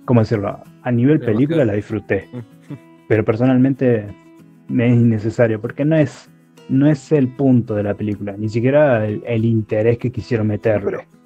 [0.06, 0.58] ¿cómo decirlo?
[0.86, 2.28] A nivel De película la disfruté.
[3.08, 4.06] Pero personalmente
[4.68, 6.28] me es innecesario, porque no es,
[6.68, 10.90] no es el punto de la película, ni siquiera el, el interés que quisieron meterle.
[10.98, 11.16] Pero-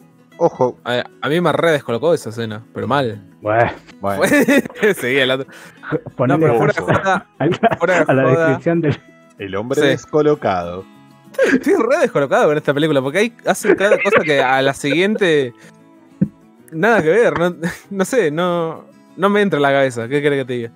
[0.43, 3.23] Ojo, A, a mí me re descolocó esa escena, pero mal.
[3.43, 3.71] Bueno,
[4.01, 4.23] bueno,
[4.97, 5.47] Seguía el otro.
[6.27, 8.97] No, pero fuera de joda, a fuera de a la joda, descripción del,
[9.39, 9.87] el hombre Sí.
[9.89, 10.85] descolocado.
[11.53, 15.53] Estoy re descolocado con esta película, porque hay, hacen cada cosa que a la siguiente.
[16.73, 17.55] Nada que ver, no,
[17.91, 18.85] no sé, no,
[19.17, 20.09] no me entra en la cabeza.
[20.09, 20.73] ¿Qué querés que te diga?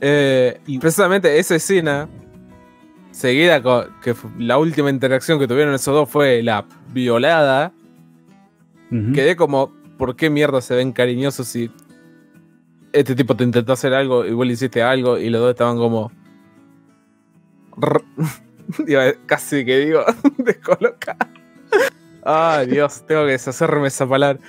[0.00, 2.08] Eh, y precisamente esa escena,
[3.10, 7.72] seguida con que la última interacción que tuvieron esos dos fue la violada,
[9.14, 11.70] quedé como, ¿por qué mierda se ven cariñosos si
[12.92, 15.76] este tipo te intentó hacer algo y vos le hiciste algo y los dos estaban
[15.76, 16.10] como.
[19.26, 20.02] casi que digo,
[20.38, 21.28] descolocados.
[22.24, 24.40] Ay, Dios, tengo que deshacerme esa palabra.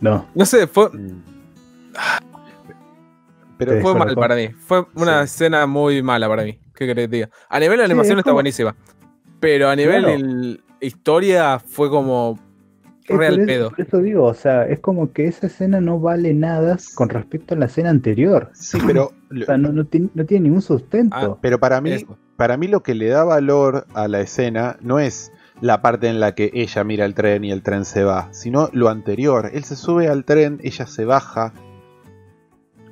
[0.00, 1.33] No, No sé, fue, Mm.
[3.58, 4.48] Pero fue mal para mí.
[4.48, 5.24] Fue una Sí.
[5.24, 6.58] escena muy mala para mí.
[6.74, 7.30] ¿Qué querés que te diga?
[7.48, 8.74] A nivel de Sí, animación es está como- buenísima.
[9.40, 10.16] Pero a nivel Claro.
[10.16, 12.38] el- historia fue como.
[13.06, 13.70] Real por, eso, pedo.
[13.70, 17.54] por eso digo, o sea, es como que esa escena no vale nada con respecto
[17.54, 18.48] a la escena anterior.
[18.54, 21.14] Sí, pero, O sea, no, no, tiene, no tiene ningún sustento.
[21.14, 22.16] Ah, pero para mí, Eso.
[22.36, 26.18] para mí lo que le da valor a la escena no es la parte en
[26.18, 29.50] la que ella mira el tren y el tren se va, sino lo anterior.
[29.52, 31.52] Él se sube al tren, ella se baja,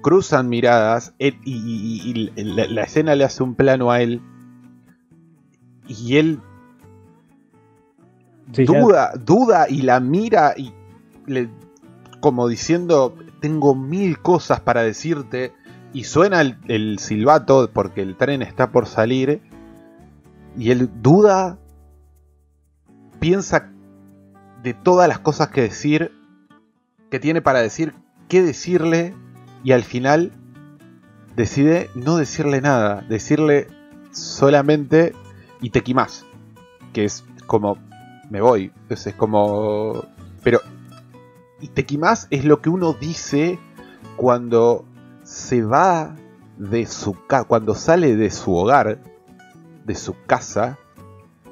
[0.03, 4.01] cruzan miradas él- y, y- y- y la, la escena le hace un plano a
[4.03, 4.21] él
[5.89, 6.41] y él
[8.53, 10.73] Sí, ya- duda, duda y la mira y
[11.27, 11.49] le-
[12.21, 15.53] como diciendo tengo mil cosas para decirte
[15.95, 19.41] y suena el, el silbato porque el tren está por salir
[20.59, 21.59] y él duda,
[23.21, 23.71] piensa
[24.63, 26.13] de todas las cosas que decir,
[27.11, 27.95] que tiene para decir,
[28.29, 29.15] qué decirle
[29.65, 30.33] y al final
[31.37, 33.69] decide no decirle nada, decirle
[34.11, 35.13] solamente
[35.61, 36.27] Itekimas,
[36.93, 37.79] que es como
[38.31, 40.05] me voy, entonces es como
[40.43, 40.61] pero
[41.61, 43.59] Itekimas es lo que uno dice
[44.17, 44.85] cuando
[45.23, 46.17] se va
[46.59, 47.17] de su
[47.47, 48.99] cuando sale de su hogar,
[49.85, 50.79] de su casa,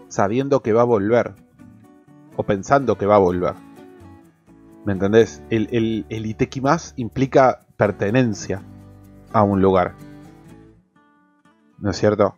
[0.08, 1.34] sabiendo que va a volver.
[2.36, 3.54] O pensando que va a volver.
[4.84, 5.42] ¿Me entendés?
[5.50, 8.60] El, el, el Itekimas implica pertenencia
[9.32, 9.94] a un lugar.
[11.78, 12.34] ¿No es cierto?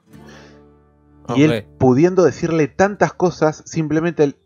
[1.35, 4.37] Y él pudiendo decirle tantas cosas, simplemente el-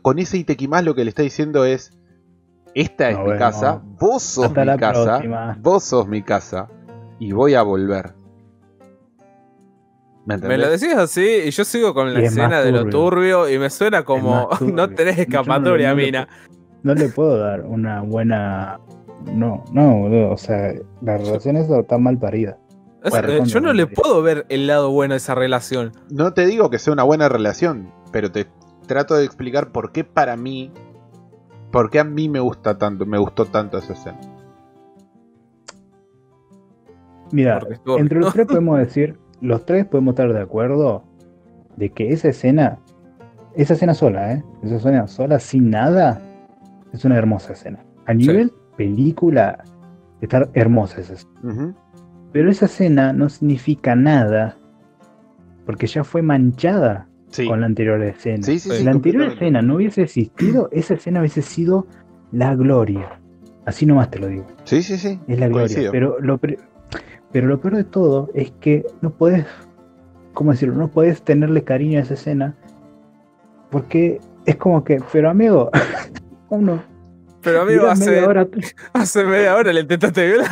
[0.00, 1.90] con ese Itekimas lo que le está diciendo es,
[2.76, 3.38] esta es No, mi bueno.
[3.40, 5.58] casa, vos sos Hasta mi la casa, próxima.
[5.60, 6.68] vos sos mi casa
[7.18, 8.12] y voy a volver.
[10.26, 13.48] ¿Me lo decís así y yo sigo con la escena de lo turbio.
[13.50, 16.28] y me suena como no tenés escapatoria, no- mina.
[16.84, 18.78] No le puedo dar una buena.
[19.32, 22.58] No, no, boludo, o sea, la relación está mal parida.
[23.02, 25.92] Es- Bueno, eh, yo no le puedo ver el lado bueno de esa relación.
[26.10, 28.46] No te digo que sea una buena relación, pero te
[28.86, 30.70] trato de explicar por qué para mí,
[31.70, 34.20] por qué a mí me gusta tanto, me gustó tanto esa escena.
[37.32, 37.60] Mira,
[37.98, 41.04] entre los tres podemos decir, los tres podemos estar de acuerdo
[41.76, 42.78] de que esa escena,
[43.56, 44.44] esa escena sola, ¿eh?
[44.62, 46.20] Esa escena sola, sin nada,
[46.92, 47.84] es una hermosa escena.
[48.06, 49.64] A nivel película,
[50.20, 51.74] está hermosa esa escena.
[52.32, 54.56] Pero esa escena no significa nada,
[55.66, 57.48] porque ya fue manchada Sí.
[57.48, 58.44] con la anterior escena.
[58.44, 61.86] Sí, sí, si sí, la anterior escena no hubiese existido, esa escena hubiese sido
[62.30, 63.18] la gloria.
[63.66, 64.46] Así nomás te lo digo.
[64.64, 65.18] Sí, sí, sí.
[65.26, 65.90] Es la gloria.
[65.90, 69.46] Pero lo, pero lo peor de todo es que no puedes,
[70.32, 70.76] ¿cómo decirlo?
[70.76, 72.54] No puedes tenerle cariño a esa escena
[73.70, 75.70] porque es como que, pero amigo,
[76.50, 76.80] uno,
[77.44, 78.48] Pero amigo, mira, hace, media hora,
[78.94, 80.48] hace media hora le intentaste violar.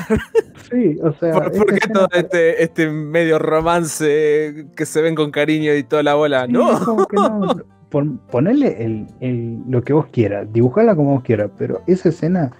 [0.70, 5.31] sí, o sea, ¿Por, qué escena todo este, este medio romance que se ven con
[5.31, 6.47] cariño y toda la bola?
[6.47, 6.78] sí, no.
[6.85, 7.56] como que no,
[7.90, 12.51] pon- ponerle el, el- lo que vos quieras, dibujarla como vos quieras, pero esa escena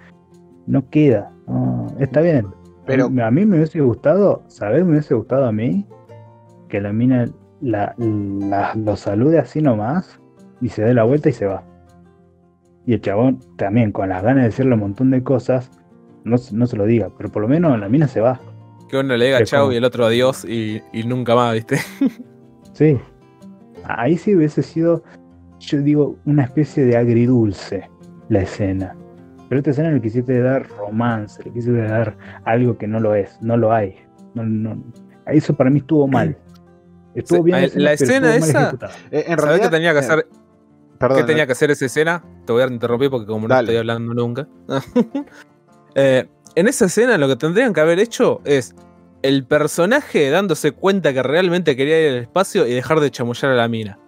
[0.67, 1.31] no queda.
[1.47, 2.47] no, está bien.
[2.85, 4.83] Pero a mí me hubiese gustado, ¿sabes?
[4.83, 5.85] Me hubiese gustado a mí
[6.67, 7.25] que la mina
[7.61, 10.19] la, la- lo salude así nomás
[10.59, 11.63] y se dé la vuelta y se va.
[12.85, 15.71] Y el chabón también, con las ganas de decirle un montón de cosas,
[16.23, 18.39] no, se- no se lo diga, pero por lo menos la mina se va.
[18.89, 21.53] Que uno le diga Es chau como- y el otro adiós y, y nunca más,
[21.53, 21.77] ¿viste?
[22.73, 22.97] Sí.
[23.85, 25.03] Ahí sí hubiese sido,
[25.59, 27.89] yo digo, una especie de agridulce
[28.29, 28.95] la escena.
[29.49, 33.37] Pero esta escena le quisiste dar romance, le quisiste dar algo que no lo es,
[33.41, 33.95] no lo hay.
[34.33, 34.81] No, no-
[35.27, 36.35] Eso para mí estuvo mal.
[37.13, 38.71] Estuvo Sí, bien la- escena esa-
[39.11, 40.27] eh, en ¿Sabés realidad tenía que eh, hacer?
[41.07, 42.23] Perdón, ¿Qué tenía que hacer esa escena?
[42.45, 44.47] Te voy a interrumpir porque como no estoy hablando nunca.
[45.95, 48.73] Eh, en esa escena lo que tendrían que haber hecho es
[49.21, 53.55] el personaje dándose cuenta que realmente quería ir al espacio y dejar de chamullar a
[53.55, 53.99] la mina.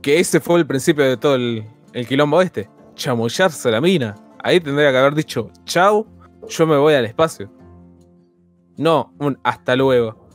[0.00, 2.68] Que ese fue el principio de todo el, el quilombo este.
[2.94, 4.14] Chamullarse a la mina.
[4.44, 6.06] Ahí tendría que haber dicho, chau,
[6.48, 7.50] yo me voy al espacio.
[8.76, 10.28] No, un hasta luego.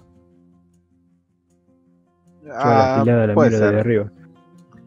[2.44, 4.12] La Ah, afilada la puede ser, arriba.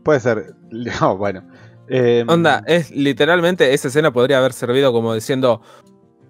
[0.03, 0.55] Puede ser.
[1.01, 1.43] No, bueno.
[1.89, 5.61] Eh, Onda, es literalmente esa escena podría haber servido como diciendo: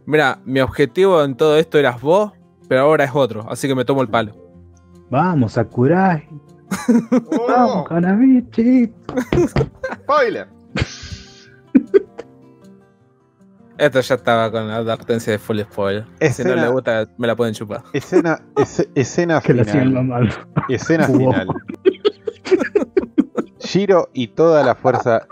[0.07, 2.33] Mira, mi objetivo en todo esto eras vos,
[2.69, 4.33] pero ahora es otro, así que me tomo el palo.
[5.11, 6.27] Vamos, Sakurai.
[7.39, 7.47] ¡Oh!
[7.49, 8.93] Vamos, Hanabichi.
[10.03, 10.49] spoiler.
[13.79, 16.05] Esto ya estaba con la advertencia de full spoiler.
[16.05, 16.11] Si
[16.45, 17.83] no Escena- le gusta, me la pueden chupar.
[17.93, 20.47] Escena, es- escena Que la sigan final.
[20.69, 21.49] Escena final.
[23.73, 25.27] Giro y toda la fuerza.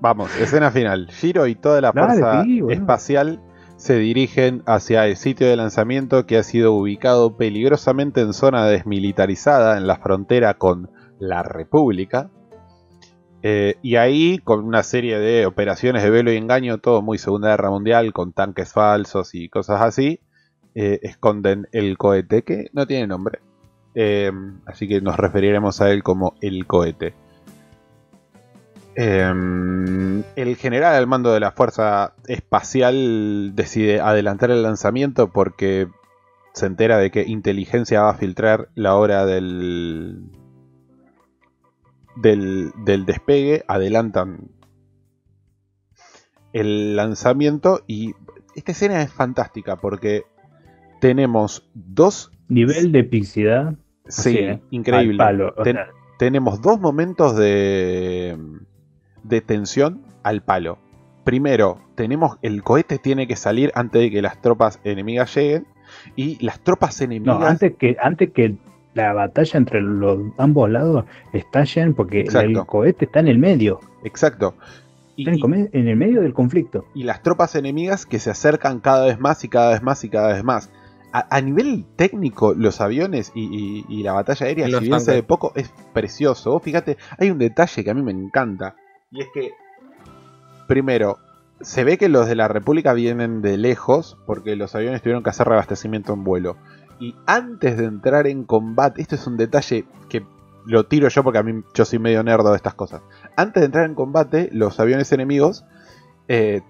[0.00, 1.08] Vamos, escena final.
[1.12, 3.40] Giro y toda la Dale, fuerza espacial
[3.76, 9.78] se dirigen hacia el sitio de lanzamiento que ha sido ubicado peligrosamente en zona desmilitarizada
[9.78, 10.90] en la frontera con
[11.20, 12.28] la República.
[13.42, 17.50] Eh, y ahí, con una serie de operaciones de velo y engaño, todo muy Segunda
[17.50, 20.18] Guerra Mundial, con tanques falsos y cosas así,
[20.74, 23.38] eh, esconden el cohete, que no tiene nombre.
[23.94, 24.32] Eh,
[24.66, 27.14] así que nos referiremos a él como el cohete.
[28.98, 35.88] Eh, el general al mando de la Fuerza Espacial decide adelantar el lanzamiento porque
[36.54, 40.30] se entera de que inteligencia va a filtrar la hora del,
[42.16, 44.48] del, del despegue, adelantan
[46.54, 48.14] el lanzamiento y
[48.54, 50.22] esta escena es fantástica porque
[51.02, 52.32] tenemos dos...
[52.48, 53.74] Nivel de epicidad.
[54.08, 54.62] Sí, ¿eh?
[54.70, 55.18] increíble.
[55.18, 55.76] Palo, Ten-
[56.18, 58.38] tenemos dos momentos de,
[59.28, 60.78] de tensión al palo.
[61.24, 65.66] Primero, tenemos el cohete tiene que salir antes de que las tropas enemigas lleguen.
[66.14, 67.38] Y las tropas enemigas.
[67.40, 68.54] no, antes que, antes que
[68.94, 72.60] la batalla entre los ambos lados estallen, porque Exacto.
[72.60, 73.80] el cohete está en el medio.
[74.04, 74.54] Exacto.
[75.16, 76.84] Y, Está en el, come- en el medio del conflicto.
[76.94, 80.08] y las tropas enemigas que se acercan cada vez más y cada vez más y
[80.10, 80.70] cada vez más.
[81.12, 85.12] A, a nivel técnico, los aviones y, y- y la batalla aérea, si bien se
[85.12, 86.50] ve poco, es precioso.
[86.52, 88.76] Vos fíjate, hay un detalle que a mí me encanta.
[89.16, 89.52] Y es que,
[90.68, 91.18] primero,
[91.60, 95.30] se ve que los de la República vienen de lejos, porque los aviones tuvieron que
[95.30, 96.56] hacer reabastecimiento en vuelo.
[97.00, 100.24] Y antes de entrar en combate, esto es un detalle que
[100.66, 103.02] lo tiro yo porque a mí yo soy medio nerdo de estas cosas.
[103.36, 105.64] Antes de entrar en combate, los aviones enemigos
[106.28, 106.62] eh,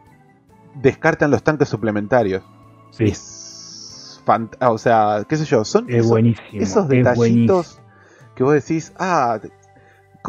[0.75, 2.43] descartan los tanques suplementarios.
[2.91, 6.49] Sí, es, Es o sea, qué sé yo, son esos, buenísimo.
[6.53, 7.59] esos es buenísimo.
[7.59, 7.81] detallitos
[8.35, 9.41] que vos decís, ah,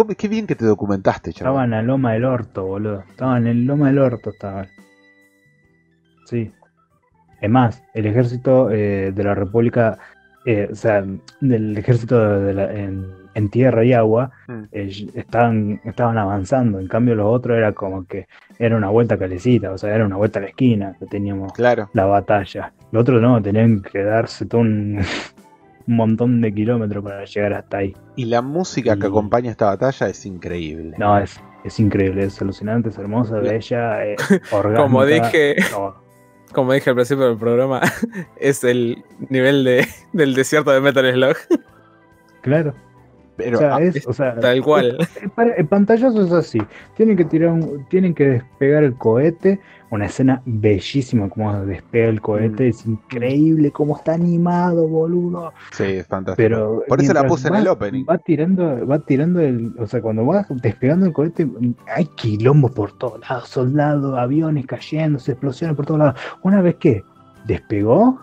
[0.06, 1.54] qué bien que te documentaste, chaval.
[1.54, 3.04] Estaban a loma del orto, boludo.
[3.10, 4.68] Estaban en loma del orto, estaban.
[6.26, 6.52] Sí.
[7.42, 9.98] Es más, el ejército eh, de la República,
[10.46, 11.04] eh, o sea,
[11.42, 13.06] del ejército de la- en,
[13.36, 14.64] en tierra y agua, Mm.
[14.72, 16.80] eh, estaban, estaban avanzando.
[16.80, 20.16] En cambio, los otros era como que era una vuelta calecita, o sea, era una
[20.18, 21.90] vuelta a la esquina que teníamos Claro.
[21.94, 22.74] la batalla.
[22.92, 25.00] Los otros no, tenían que darse todo un,
[25.88, 27.96] un montón de kilómetros para llegar hasta ahí.
[28.16, 30.96] Y la música que acompaña esta batalla es increíble.
[30.98, 34.16] No, es, es increíble, es alucinante, es hermosa, bella, eh,
[34.52, 34.84] orgánica.
[34.84, 35.56] Como dije,
[36.54, 37.82] como dije al principio del programa,
[38.38, 41.38] es el nivel de, del desierto de Metal Slug.
[42.42, 42.74] Claro.
[43.38, 44.98] Pero o sea, es, o sea, Tal cual.
[45.58, 46.60] el pantallazo es así.
[46.96, 49.60] Tienen que tirar un- tienen que despegar el cohete.
[49.90, 52.66] Una escena bellísima como despega el cohete.
[52.66, 52.70] Mm.
[52.70, 55.54] Es increíble cómo está animado, boludo.
[55.72, 56.44] sí, es fantástico.
[56.44, 58.04] Pero Por eso la puse en el opening.
[58.10, 61.48] Va tirando, va tirando el, o sea, cuando va despegando el cohete,
[61.96, 66.20] hay quilombo por todos lados, soldados, aviones cayéndose, explosiones por todos lados.
[66.42, 67.04] Una vez que
[67.46, 68.20] despegó,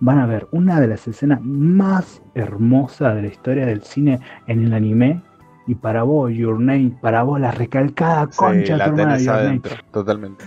[0.00, 4.64] van a ver una de las escenas más hermosas de la historia del cine en
[4.64, 5.22] el anime.
[5.66, 9.38] Y para vos, Your Name, para vos la recalcada Sí, concha de la tenés Name.
[9.38, 10.44] adentro, totalmente.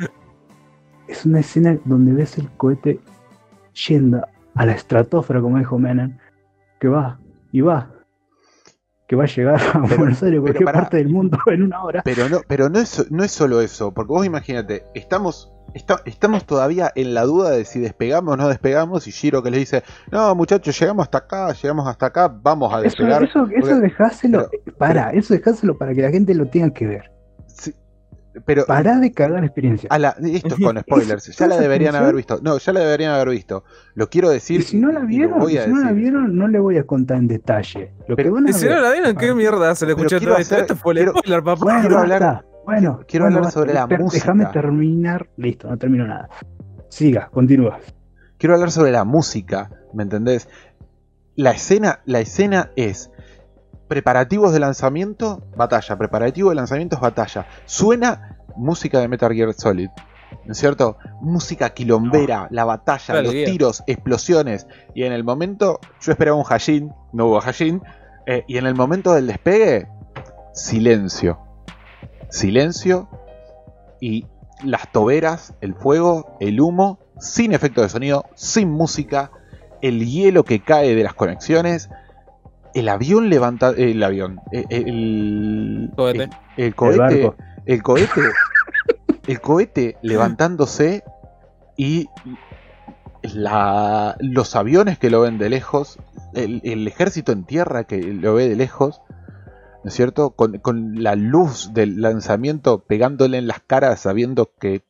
[1.07, 2.99] Es una escena donde ves el cohete
[3.87, 4.21] yendo
[4.55, 6.17] a la estratosfera, como dijo Menem,
[6.79, 7.19] que va
[7.51, 7.89] y va,
[9.07, 10.81] que va a llegar a Pero- Buenos Aires, cualquier pará.
[10.81, 12.01] parte del mundo en una hora.
[12.03, 16.45] Pero no, pero no es, no es solo eso, porque vos imagínate, estamos, esta- estamos
[16.45, 19.83] todavía en la duda de si despegamos o no despegamos, y Giro que les dice,
[20.11, 23.23] no muchachos, llegamos hasta acá, llegamos hasta acá, vamos a Eso, despegar.
[23.23, 27.11] eso, eso porque- dejáselo, para, eso dejáselo para que la gente lo tenga que ver.
[27.45, 27.73] Sí,
[28.45, 29.87] pero Pará de cagar experiencia.
[29.91, 32.39] a la, esto es con spoilers, ya la deberían haber visto.
[32.43, 33.63] No, ya la deberían haber visto.
[33.95, 34.59] Lo quiero decir.
[34.59, 36.77] Y si no la vieron, voy y a si no la vieron, no le voy
[36.77, 37.93] a contar en detalle.
[38.07, 39.33] Lo que Pero- van a Y si no la vieron, ¿qué Ah.
[39.35, 40.53] mierda se le Pero escuchó todo esto?
[40.55, 41.63] hacer- Esto fue el quiero- spoiler, papá.
[41.63, 44.25] Bueno, quiero hablar- bueno, quiero bueno, hablar sobre la música.
[44.25, 45.29] Déjame terminar.
[45.37, 46.27] Listo, no termino nada.
[46.89, 47.79] Siga, continúa.
[48.37, 50.49] quiero hablar sobre la música, ¿me entendés?
[51.35, 53.09] La escena, la escena es
[53.87, 57.47] preparativos de lanzamiento, batalla, preparativo de lanzamiento es batalla.
[57.63, 59.89] Suena música de Metal Gear Solid.
[60.45, 60.97] ¿No es cierto?
[61.21, 64.67] Música quilombera, la batalla, los tiros, explosiones.
[64.93, 67.81] Y en el momento, yo esperaba un Hajin, no hubo Hajin.
[68.25, 69.87] eh, y en el momento del despegue,
[70.53, 71.46] silencio.
[72.29, 73.07] Silencio
[74.01, 74.25] y
[74.63, 79.31] las toberas, el fuego, el humo, sin efecto de sonido, sin música,
[79.81, 81.89] el hielo que cae de las conexiones,
[82.73, 86.23] el avión levanta, el avión, eh, el, Cohete.
[86.23, 87.31] el, el El cohete,
[87.65, 88.21] el cohete,
[89.27, 91.03] el cohete levantándose
[91.75, 92.07] y
[93.21, 95.97] la- los aviones que lo ven de lejos,
[96.33, 99.01] el, el ejército en tierra que lo ve de lejos,
[99.83, 100.31] ¿no es cierto?
[100.31, 104.83] Con, con la luz del lanzamiento pegándole en las caras sabiendo que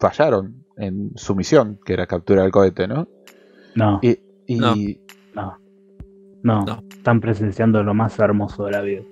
[0.00, 3.06] fallaron en su misión, que era capturar el cohete, ¿no?
[3.74, 4.74] No, Y, y- No.
[5.34, 5.58] no,
[6.42, 6.82] no, No.
[6.90, 9.02] Están presenciando lo más hermoso de la vida.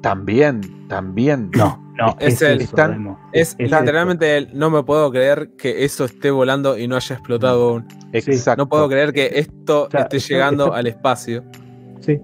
[0.00, 1.50] También, también.
[1.56, 3.78] No, no, Es es, el- eso, están- es eso.
[3.80, 7.86] literalmente el no me puedo creer que eso esté volando y no haya explotado aún.
[8.12, 8.62] Exacto.
[8.62, 11.44] No puedo creer que esto O sea, esté llegando al espacio.
[12.00, 12.18] Sí.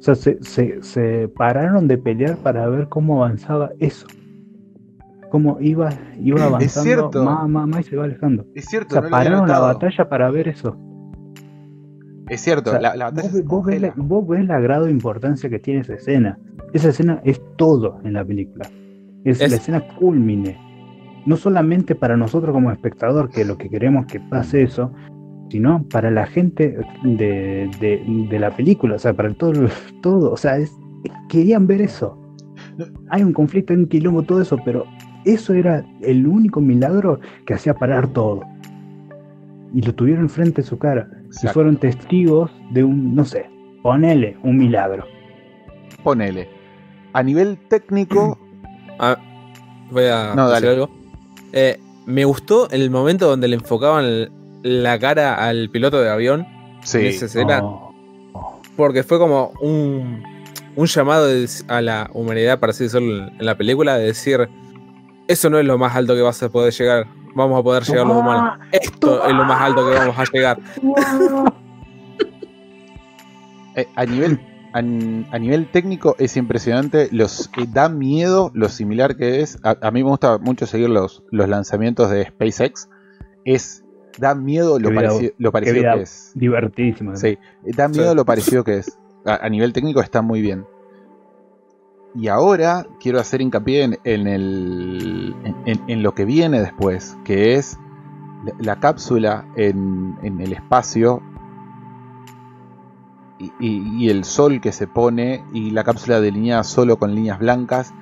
[0.00, 4.06] O sea, se, se, se pararon de pelear para ver cómo avanzaba eso.
[5.30, 5.90] Cómo iba,
[6.20, 7.22] iba avanzando cierto.
[7.24, 8.46] más, más, más y se va alejando.
[8.54, 10.76] Es O cierto, sea, no pararon la batalla para ver eso.
[12.28, 13.94] Es cierto, O sea, la, la batalla vos, ves la, congela.
[13.96, 16.38] vos ves la grado de importancia que tiene esa escena.
[16.72, 18.66] Esa escena es todo en la película.
[19.24, 20.56] Es, Es- la escena culmine.
[21.26, 24.92] No solamente para nosotros como espectador, que lo que queremos que pase eso,
[25.50, 29.52] sino para la gente de, de- de la película, o sea, para todo,
[30.02, 30.72] todo, o sea, es-
[31.28, 32.16] querían ver eso.
[33.10, 34.86] Hay un conflicto, hay un quilombo, todo eso, pero
[35.24, 38.40] eso era el único milagro que hacía parar todo.
[39.74, 41.08] Y lo tuvieron frente a su cara.
[41.42, 43.46] Y fueron testigos de un, no sé,
[43.82, 45.04] ponele un milagro.
[46.02, 46.48] Ponele.
[47.12, 48.38] A nivel técnico,
[48.98, 49.16] Ah,
[49.90, 50.74] voy a No, decir dale.
[50.82, 50.90] algo.
[51.52, 54.30] Eh, me gustó el momento donde le enfocaban el-
[54.62, 56.40] la cara al piloto de avión
[56.80, 56.98] en sí.
[57.06, 57.62] esa escena,
[58.76, 60.22] porque fue como un,
[60.76, 64.48] un llamado de- a la humanidad, para así decirlo, en la película, de decir,
[65.28, 68.06] eso no es lo más alto que vas a poder llegar, vamos a poder llegar
[68.06, 68.58] los humanos.
[68.72, 70.58] Esto es lo más alto que vamos a llegar.
[73.76, 74.40] Eh, a nivel
[74.72, 79.76] a, a nivel técnico es impresionante los eh, da miedo lo similar que es a,
[79.80, 82.88] a mí me gusta mucho seguir los, los lanzamientos de SpaceX
[83.44, 83.79] es
[84.18, 85.58] da miedo lo vida- parecido, lo que
[86.02, 87.16] es divertidísimo.
[87.16, 88.16] sí, da miedo Sí.
[88.16, 90.66] lo parecido que es a, a nivel técnico está muy bien
[92.14, 97.16] y ahora quiero hacer hincapié en, en el en, en- en lo que viene después
[97.24, 97.78] que es
[98.44, 101.22] la, la cápsula en, en el espacio
[103.38, 107.38] y, y- y el sol que se pone y la cápsula delineada solo con líneas
[107.38, 107.94] blancas.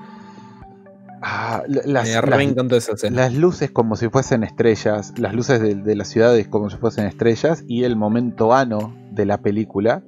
[1.22, 3.16] Ah, la- las, Me las- esa escena.
[3.22, 7.06] las luces como si fuesen estrellas, las luces de, de las ciudades como si fuesen
[7.06, 10.02] estrellas y el momento ano de la película.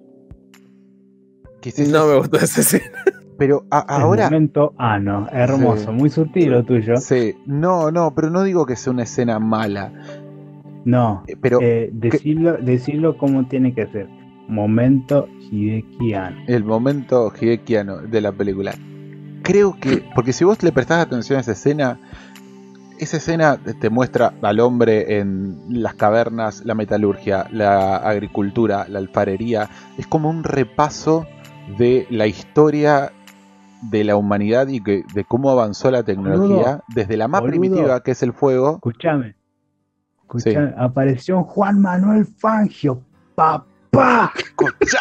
[1.61, 2.85] Que es No me gustó esa escena.
[3.39, 4.25] pero a- El ahora...
[4.25, 5.91] momento, ah, no, hermoso, Sí.
[5.93, 6.97] muy sutil lo tuyo.
[6.99, 9.93] Sí, no, no, pero no digo que sea una escena mala,
[10.85, 14.09] No, eh, pero eh, decirlo, decirlo como tiene que ser.
[14.49, 16.37] Momento Hidekiano.
[16.49, 18.75] el momento hidekiano de la película.
[19.43, 21.99] Creo que, porque si vos le prestás atención a esa escena,
[22.99, 29.69] esa escena te- muestra al hombre en las cavernas, la metalurgia, la agricultura, la alfarería.
[29.97, 31.27] Es como un repaso
[31.79, 33.13] de la historia
[33.83, 37.51] de la humanidad y que, de cómo avanzó la tecnología desde la más Boludo.
[37.61, 38.75] primitiva que es el fuego.
[38.75, 39.37] Escúchame.
[40.23, 43.03] Escúchame, apareció Juan Manuel Fangio,
[43.35, 44.33] papá.
[44.37, 45.01] ¡Escuchá!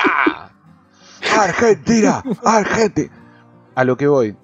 [1.39, 2.23] ¡Argentina!
[2.43, 3.11] ¡Argentina!
[3.79, 4.35] A lo que voy,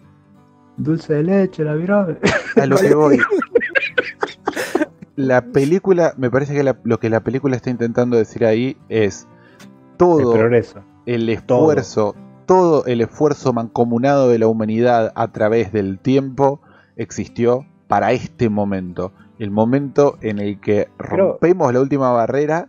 [0.77, 2.19] Dulce de leche, la vieron.
[2.55, 3.17] a lo que voy.
[5.15, 9.27] La película, me parece que la- lo que la película está intentando decir ahí es
[9.61, 10.83] El todo progreso.
[11.05, 16.59] el esfuerzo, todo el esfuerzo mancomunado de la humanidad a través del tiempo
[16.97, 19.13] existió para este momento.
[19.39, 22.67] El momento en el que rompemos la última barrera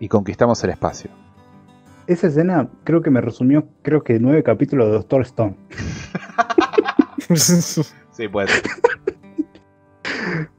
[0.00, 1.10] y conquistamos el espacio.
[2.06, 5.56] Esa escena creo que me resumió, creo que nueve capítulos de Doctor Stone.
[7.34, 8.62] Sí, puede ser.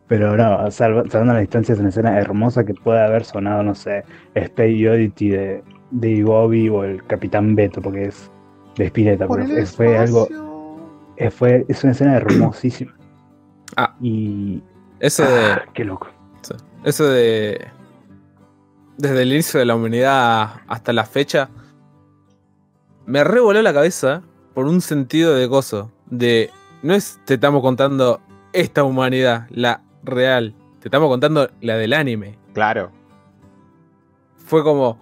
[0.07, 3.75] Pero no, salva- salvando las distancias, es una escena hermosa que puede haber sonado, no
[3.75, 4.03] sé,
[4.33, 8.31] Space Oddity de, de Bobby o el Capitán Beto, porque es
[8.77, 10.27] de Spinetta, Por pero fue algo,
[11.17, 11.31] espacio.
[11.31, 12.95] fue, es una escena hermosísima.
[13.77, 13.95] Ah.
[14.01, 14.61] Y.
[14.99, 15.51] Eso de.
[15.51, 16.07] ah, qué loco.
[16.83, 17.65] Eso de.
[18.97, 21.49] Desde el inicio de la humanidad hasta la fecha.
[23.05, 24.23] Me revoló la cabeza
[24.53, 25.91] por un sentido de gozo.
[26.07, 26.51] De.
[26.81, 28.21] No es te estamos contando
[28.53, 30.55] esta humanidad, la real.
[30.79, 32.37] Te estamos contando la del anime.
[32.53, 32.91] Claro.
[34.37, 34.99] Fue como.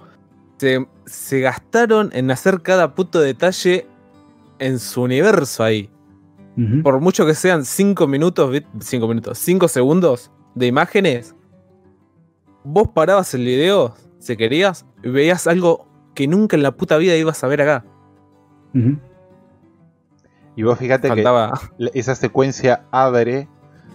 [0.57, 3.85] Se, se gastaron en hacer cada puto detalle
[4.59, 5.89] en su universo ahí.
[6.83, 11.35] Por mucho que sean 5 minutos, 5 minutos, 5 segundos de imágenes,
[12.63, 17.15] vos parabas el video, si querías, y veías algo que nunca en la puta vida
[17.15, 17.85] ibas a ver acá.
[20.55, 21.59] Y vos fíjate que Faltaba.
[21.93, 23.47] esa secuencia abre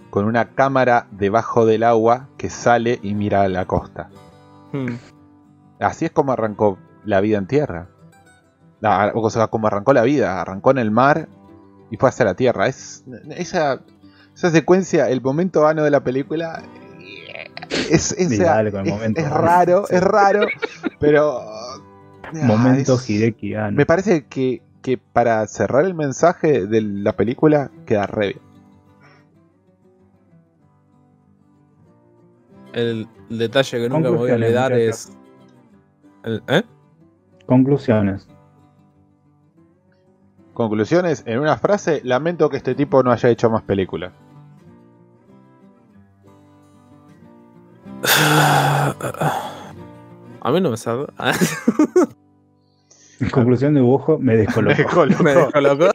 [0.09, 4.09] con una cámara debajo del agua que sale y mira a la costa.
[4.73, 4.95] Hmm.
[5.79, 7.87] Así es como arrancó la vida en tierra.
[8.81, 10.41] La- o sea, como arrancó la vida.
[10.41, 11.29] Arrancó en el mar
[11.91, 12.67] y fue hacia la tierra.
[12.67, 13.03] Es,
[13.35, 13.81] esa,
[14.35, 16.61] esa secuencia, el momento vano de la película.
[17.69, 20.47] Es, es- Sí, dale con el momento es raro, es raro,
[20.99, 21.39] pero.
[21.41, 21.77] ah,
[22.33, 23.53] Momento es- Hideki.
[23.73, 28.39] Me parece que que para cerrar el mensaje de la película queda re bien.
[32.71, 35.17] El, detalle que nunca me voy a Conclusiones, olvidar es.
[36.23, 36.63] el- ¿Eh?
[37.45, 38.27] Conclusiones.
[40.53, 44.13] Conclusiones, en una frase, lamento que este tipo no haya hecho más películas.
[50.41, 51.05] A mí no me sabe.
[53.19, 55.23] En conclusión de dibujo, me descolocó.
[55.23, 55.91] Me dejó loco.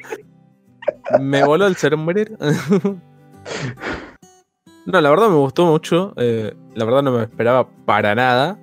[1.20, 2.06] me voló el cerebro.
[4.86, 6.14] No, la verdad me gustó mucho.
[6.16, 8.56] eh, la verdad no me esperaba para nada.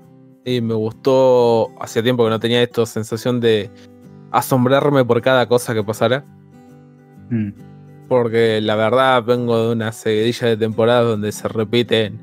[0.46, 1.70] Y me gustó.
[1.82, 3.70] Hacía tiempo que no tenía esta sensación de
[4.32, 6.24] asombrarme por cada cosa que pasara.
[7.30, 7.50] Mm,
[8.08, 12.20] Porque la verdad vengo de una seguidilla de temporadas donde se repiten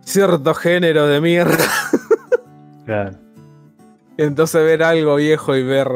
[0.00, 1.56] ciertos géneros de mierda.
[2.84, 3.12] claro.
[4.18, 5.88] Entonces ver algo viejo y ver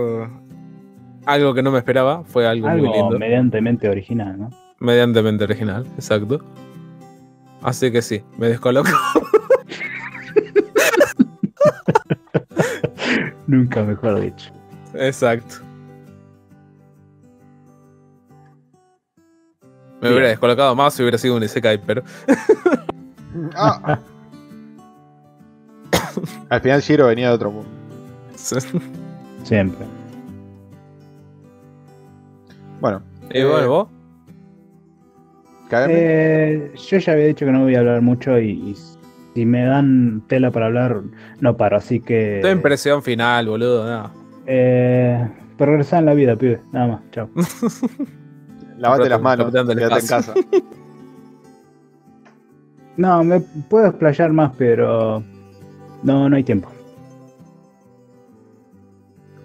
[1.26, 3.18] algo que no me esperaba fue algo, muy Algo lindo.
[3.18, 4.50] mediantemente original, ¿no?
[4.78, 6.40] Mediantemente original, exacto.
[7.62, 8.90] Así que sí, me descoloco.
[13.46, 14.50] Nunca mejor dicho.
[14.94, 15.56] exacto.
[20.00, 20.12] Me Bien.
[20.14, 22.02] hubiera descolocado más si hubiera sido un Isekai, pero.
[23.54, 23.98] Ah.
[26.48, 27.68] Al final Shiro venía de otro mundo.
[29.44, 29.86] Siempre.
[32.80, 33.02] Bueno,
[33.32, 33.88] y bueno, vos.
[35.68, 38.76] Kagami, Eh, yo ya había dicho que no voy a hablar mucho y, y
[39.34, 41.02] si me dan tela para hablar,
[41.40, 42.40] no paro, así que...
[42.42, 43.86] Tu impresión final, boludo.
[43.88, 44.10] no.
[44.46, 46.60] Eh, progresar en la vida, pibe.
[46.72, 47.28] Nada más, chao.
[48.80, 50.34] lavate las manos, quédate en casa.
[52.96, 55.22] No, me puedo explayar más, pero
[56.02, 56.68] no, no hay tiempo.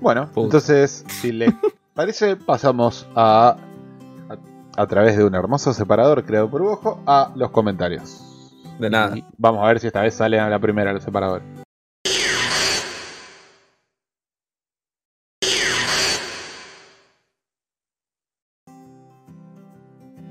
[0.01, 0.41] Bueno, Puta.
[0.41, 1.53] entonces, si les
[1.93, 3.55] parece, pasamos a,
[4.27, 8.21] a, a través de un hermoso separador creado por Bojo a los comentarios.
[8.77, 9.15] De nada.
[9.17, 11.45] Y vamos a ver si esta vez salen a la primera los separadores.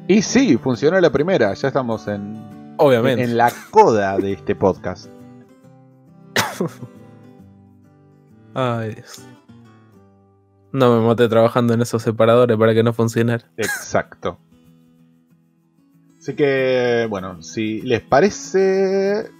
[0.06, 3.24] Y sí, funcionó la primera, ya estamos en, Obviamente.
[3.24, 5.08] en la coda de este podcast.
[8.54, 9.22] Ay, Dios.
[10.72, 13.50] No me maté trabajando en esos separadores para que no funcionara.
[13.56, 14.38] Exacto.
[16.18, 19.30] Así que, bueno, si les parece,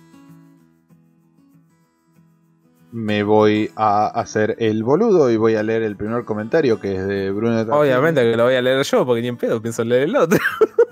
[2.94, 7.04] me voy a hacer el boludo y voy a leer el primer comentario que es
[7.08, 7.60] de Bruno.
[7.76, 10.38] Obviamente que lo voy a leer yo, porque ni en pedo pienso leer el otro.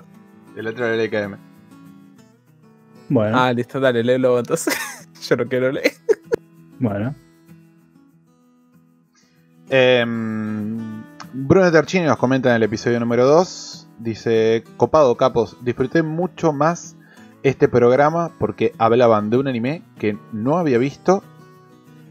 [0.56, 1.36] El otro era el EKM.
[3.08, 4.76] Bueno, Ah, listo, dale, léelo entonces.
[5.26, 5.92] yo no quiero leer.
[6.78, 7.14] bueno.
[9.70, 11.02] Em,
[11.32, 13.88] Bruno Terchini nos comenta en el episodio número 2.
[14.00, 16.96] Dice, copado capos, disfruté mucho más
[17.42, 21.22] este programa porque hablaban de un anime que no había visto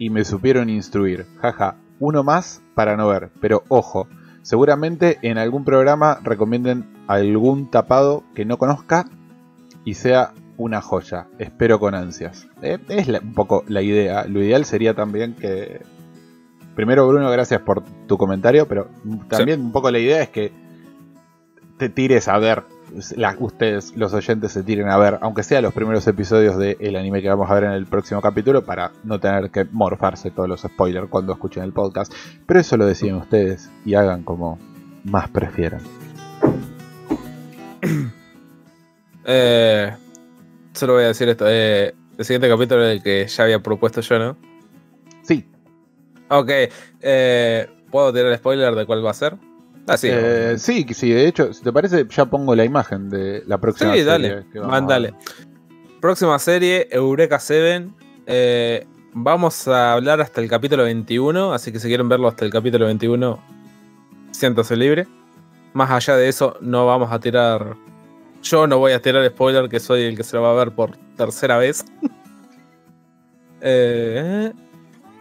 [0.02, 1.28] y me supieron instruir.
[1.42, 4.08] Jaja, uno más para no ver, pero ojo,
[4.42, 9.06] seguramente en algún programa recomienden algún tapado que no conozca
[9.86, 11.28] y sea una joya.
[11.38, 12.48] Espero con ansias.
[12.64, 14.26] Eh, es la- un poco la idea.
[14.26, 15.82] Lo ideal sería también que
[16.76, 18.88] Primero, Bruno, gracias por tu comentario, pero
[19.28, 20.52] también un poco la idea es que
[21.78, 22.64] te tires a ver,
[23.16, 27.22] la- ustedes, los oyentes, se tiren a ver, aunque sea los primeros episodios del anime
[27.22, 30.62] que vamos a ver en el próximo capítulo, para no tener que morfarse todos los
[30.62, 32.14] spoilers cuando escuchen el podcast.
[32.46, 34.58] Pero eso lo deciden ustedes y hagan como
[35.04, 35.82] más prefieran.
[39.24, 39.94] Eh,
[40.74, 41.46] solo voy a decir esto.
[41.48, 44.38] eh, el siguiente capítulo es el que ya había propuesto yo, ¿no?
[45.22, 45.46] Sí,
[46.30, 46.50] Ok.
[47.02, 49.36] eh, ¿Puedo tirar el spoiler de cuál va a ser?
[49.88, 50.08] Ah, sí.
[50.12, 53.92] eh, sí, sí, de hecho, si te parece, ya pongo la imagen de la próxima
[53.94, 54.46] Sí, serie dale.
[54.52, 55.14] que Mándale.
[56.00, 57.88] Próxima serie, Eureka 7.
[58.28, 62.52] Eh, vamos a hablar hasta el capítulo 21, así que si quieren verlo hasta el
[62.52, 63.40] capítulo 21,
[64.32, 65.08] siéntase libre.
[65.74, 67.76] Más allá de eso, no vamos a tirar.
[68.44, 70.72] Yo no voy a tirar spoiler, que soy el que se lo va a ver
[70.72, 71.86] por tercera vez.
[73.64, 74.52] Eh,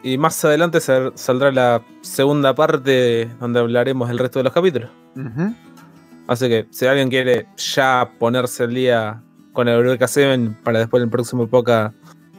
[0.03, 4.91] y más adelante sal- saldrá la segunda parte donde hablaremos el resto de los capítulos.
[6.27, 9.23] Así que si alguien quiere ya ponerse al día
[9.53, 11.93] con el Eureka 7 para después en el próximo poca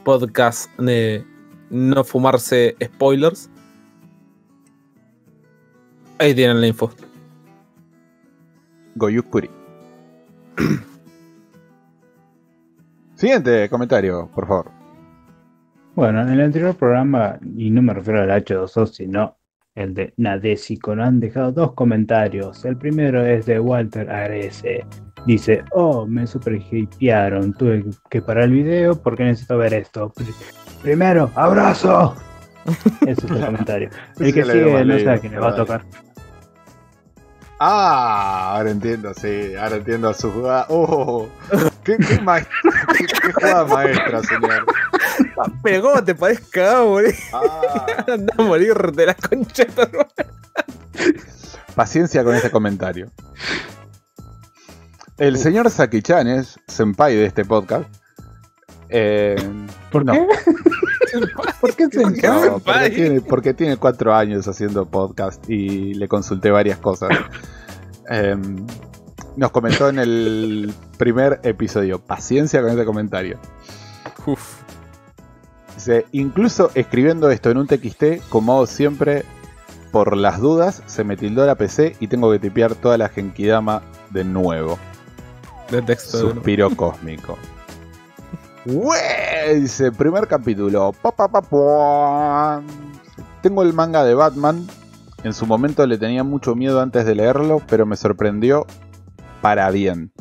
[0.04, 1.26] podcast de
[1.70, 3.50] no fumarse spoilers,
[6.20, 6.92] ahí tienen la info.
[8.96, 9.50] Goyukuri.
[13.16, 14.72] Siguiente comentario, por favor.
[15.96, 19.38] Bueno, en el anterior programa, y no me refiero al H2O, sino
[19.76, 20.96] el de Nadesico.
[20.96, 22.64] Nos han dejado dos comentarios.
[22.66, 24.86] El primero es de Walter Arese.
[25.26, 27.54] Dice, oh, me super hipearon.
[27.54, 30.12] Tuve que parar el video porque necesito ver esto.
[30.16, 30.34] Pri-
[30.82, 32.16] Primero, abrazo.
[33.02, 33.90] Ese es el comentario.
[34.20, 35.82] El que sigue no sé a quién le va a tocar.
[37.60, 40.66] Ah, ahora entiendo, sí, ahora entiendo su jugada.
[40.70, 41.28] Oh,
[41.84, 42.40] qué, qué, ma-
[42.98, 44.66] qué- qué jugada maestra, señor.
[45.64, 47.12] Pero ¿cómo te podés cagar, boludo?
[47.34, 49.66] Ah, Andá a morir de la concha
[51.76, 53.12] paciencia con este comentario.
[55.18, 57.88] El señor Saki-chan es senpai de este podcast.
[58.90, 59.36] Eh,
[59.92, 60.14] ¿Por no.
[60.14, 60.28] qué?
[61.62, 62.60] ¿Por qué se no, senpai?
[62.62, 67.10] porque, tiene, porque tiene cuatro años haciendo podcast y le consulté varias cosas.
[68.10, 68.36] Eh,
[69.38, 72.04] nos comentó en el primer episodio.
[72.04, 73.40] Paciencia con este comentario.
[74.26, 74.61] Uf.
[75.82, 79.26] Dice, incluso escribiendo esto en un TXT, como hago siempre,
[79.92, 83.82] por las dudas, se me tildó la PC y tengo que tipear toda la Genkidama
[84.12, 84.78] de nuevo.
[85.72, 86.18] De texto.
[86.18, 86.34] de.
[86.36, 87.36] Suspiro cósmico.
[88.68, 89.60] ¡Ué!
[89.60, 90.94] Dice, primer capítulo.
[91.02, 92.64] Pa, pa, pa, puam.
[93.42, 94.68] Tengo el manga de Batman.
[95.24, 98.68] En su momento le tenía mucho miedo antes de leerlo, pero me sorprendió
[99.42, 100.14] para bien.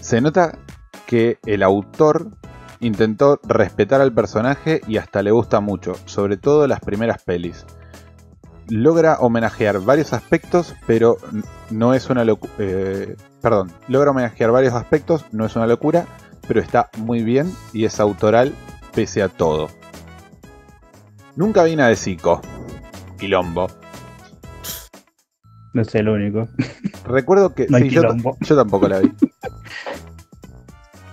[0.00, 0.58] Se nota
[1.06, 2.32] que el autor
[2.80, 7.64] intentó respetar al personaje y hasta le gusta mucho, sobre todo las primeras pelis.
[8.68, 11.18] Logra homenajear varios aspectos, pero
[11.70, 12.52] no es una locura.
[13.40, 16.06] perdón, logra homenajear varios aspectos, no es una locura,
[16.46, 18.52] pero está muy bien y es autoral
[18.94, 19.68] pese a todo.
[21.36, 22.40] Nunca vi nada de Zico.
[23.18, 23.68] Quilombo.
[25.74, 26.48] No sé, lo único.
[27.04, 27.66] Recuerdo que.
[27.68, 29.12] No sí, yo tampoco la vi.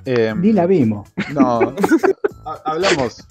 [0.05, 1.09] Em, Ni la vimos.
[1.34, 1.59] No,
[2.45, 3.25] ha- hablamos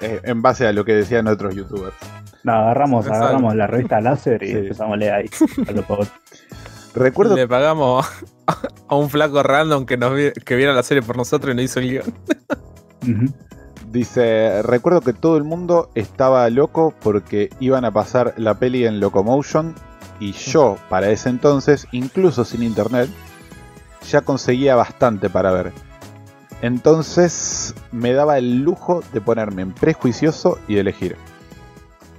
[0.00, 1.94] eh, en base a lo que decían otros youtubers.
[2.42, 4.52] No, agarramos, agarramos la revista láser y Sí.
[4.58, 5.30] empezamos a leer ahí.
[5.68, 6.06] a lo poco.
[6.94, 8.06] Recuerdo Le pagamos
[8.88, 11.64] a un flaco random que nos vi- que viera la serie por nosotros y nos
[11.64, 12.14] hizo el guion.
[13.90, 18.98] Dice, recuerdo que todo el mundo estaba loco porque iban a pasar la peli en
[18.98, 19.74] Locomotion
[20.20, 23.08] y yo, para ese entonces, incluso sin internet,
[24.08, 25.72] ya conseguía bastante para ver.
[26.62, 31.16] Entonces me daba el lujo de ponerme en prejuicioso y elegir.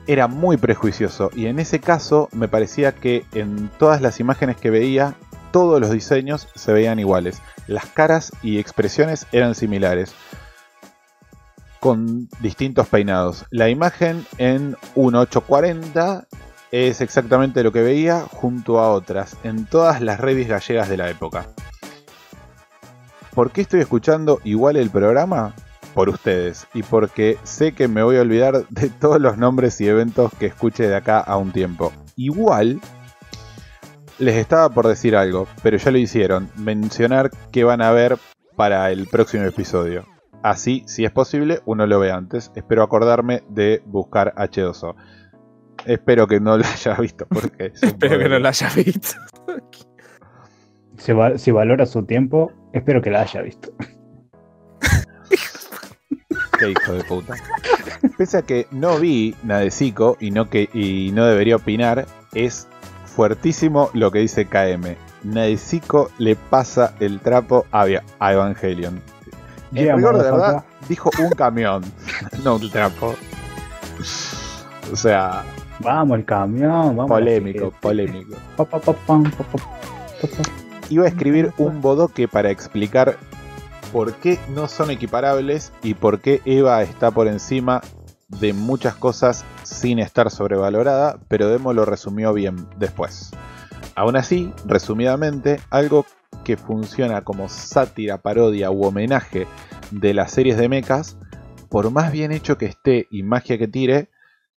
[0.08, 4.70] Era muy prejuicioso y en ese caso me parecía que en todas las imágenes que
[4.70, 5.16] veía,
[5.52, 7.42] todos los diseños se veían iguales.
[7.66, 10.14] Las caras y expresiones eran similares
[11.80, 13.46] con distintos peinados.
[13.52, 16.28] La imagen en 1840
[16.72, 21.10] es exactamente lo que veía junto a otras en todas las redes gallegas de la
[21.10, 21.48] época.
[23.36, 25.54] ¿Por qué estoy escuchando igual el programa?
[25.94, 29.88] Por ustedes y porque sé que me voy a olvidar de todos los nombres y
[29.88, 31.94] eventos que escuche de acá a un tiempo.
[32.18, 32.82] Igual
[34.20, 38.18] les estaba por decir algo, pero ya lo hicieron, mencionar que van a ver
[38.58, 40.06] para el próximo episodio.
[40.44, 42.52] Así, si es posible, uno lo ve antes.
[42.56, 44.96] Espero acordarme de buscar H2O.
[45.86, 49.16] Espero que no lo haya visto porque Espero que no la haya visto.
[50.98, 53.72] Si, va- si valora su tiempo, espero que la haya visto.
[56.60, 57.34] Qué hijo de puta.
[58.18, 62.68] Pese a que no vi Nadesico y no, que, y no debería opinar, es
[63.06, 64.96] fuertísimo lo que dice KM.
[65.24, 69.02] Nadesico le pasa el trapo a, Evangelion.
[69.74, 71.84] En Yeah, rigor, de verdad, dijo un camión,
[72.44, 73.16] no un trapo.
[74.92, 75.44] O sea,
[75.80, 77.08] Vamos, el camión, vamos.
[77.08, 78.38] polémico, polémico.
[78.56, 80.65] Pa, pa, pa, pam, pa, pa, pa, pa.
[80.90, 83.18] Iba a escribir un bodoque para explicar
[83.92, 87.82] por qué no son equiparables y por qué Eva está por encima
[88.28, 93.32] de muchas cosas sin estar sobrevalorada, pero Demo lo resumió bien después.
[93.96, 96.06] Aún así, resumidamente, algo
[96.44, 99.48] que funciona como sátira, parodia u homenaje
[99.90, 101.18] de las series de mechas,
[101.70, 104.10] por más bien hecho que esté y magia que tire,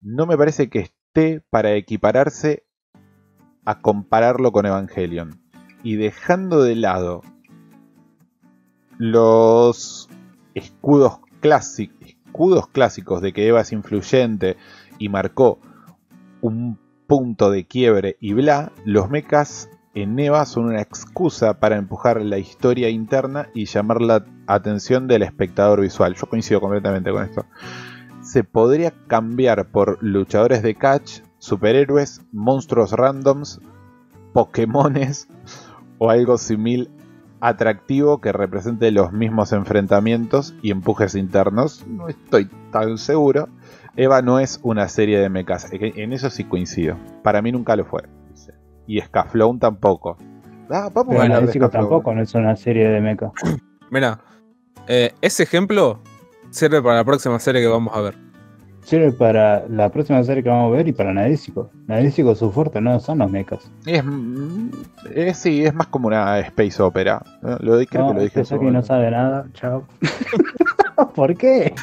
[0.02, 2.64] no me parece que esté para equipararse
[3.64, 5.47] a compararlo con Evangelion
[5.82, 7.22] y dejando de lado
[8.98, 10.08] los
[10.54, 14.56] escudos, clási- escudos clásicos de que Eva es influyente
[14.98, 15.60] y marcó
[16.40, 22.20] un punto de quiebre y bla, los mechas en Eva son una excusa para empujar
[22.22, 26.14] la historia interna y llamar la atención del espectador visual.
[26.14, 27.46] Yo coincido completamente con esto.
[28.20, 33.60] Se podría cambiar por luchadores de catch, superhéroes, monstruos randoms,
[34.32, 35.28] Pokémones
[35.98, 36.90] o algo simil
[37.40, 41.86] atractivo que represente los mismos enfrentamientos y empujes internos.
[41.86, 43.48] No estoy tan seguro.
[43.96, 45.68] Eva no es una serie de mechas.
[45.72, 46.96] En eso sí coincido.
[47.22, 48.02] Para mí nunca lo fue.
[48.86, 50.16] Y Scaflown tampoco.
[50.70, 53.30] Ah, vamos a Bueno, hablar de tampoco no es una serie de mecha.
[53.90, 54.20] Mira,
[54.86, 56.00] eh, ese ejemplo
[56.50, 58.27] sirve para la próxima serie que vamos a ver.
[58.88, 61.68] Sirve para la próxima serie que vamos a ver y para Nadesico.
[61.86, 63.70] Nadesico su fuerte no son los mechas.
[63.84, 64.70] Es, mm,
[65.14, 67.22] es- sí, es más como una space opera.
[67.60, 69.44] Lo di- creo No, que lo dije este su Saki no sabe nada.
[69.52, 69.84] Chao.
[71.14, 71.74] ¿Por qué?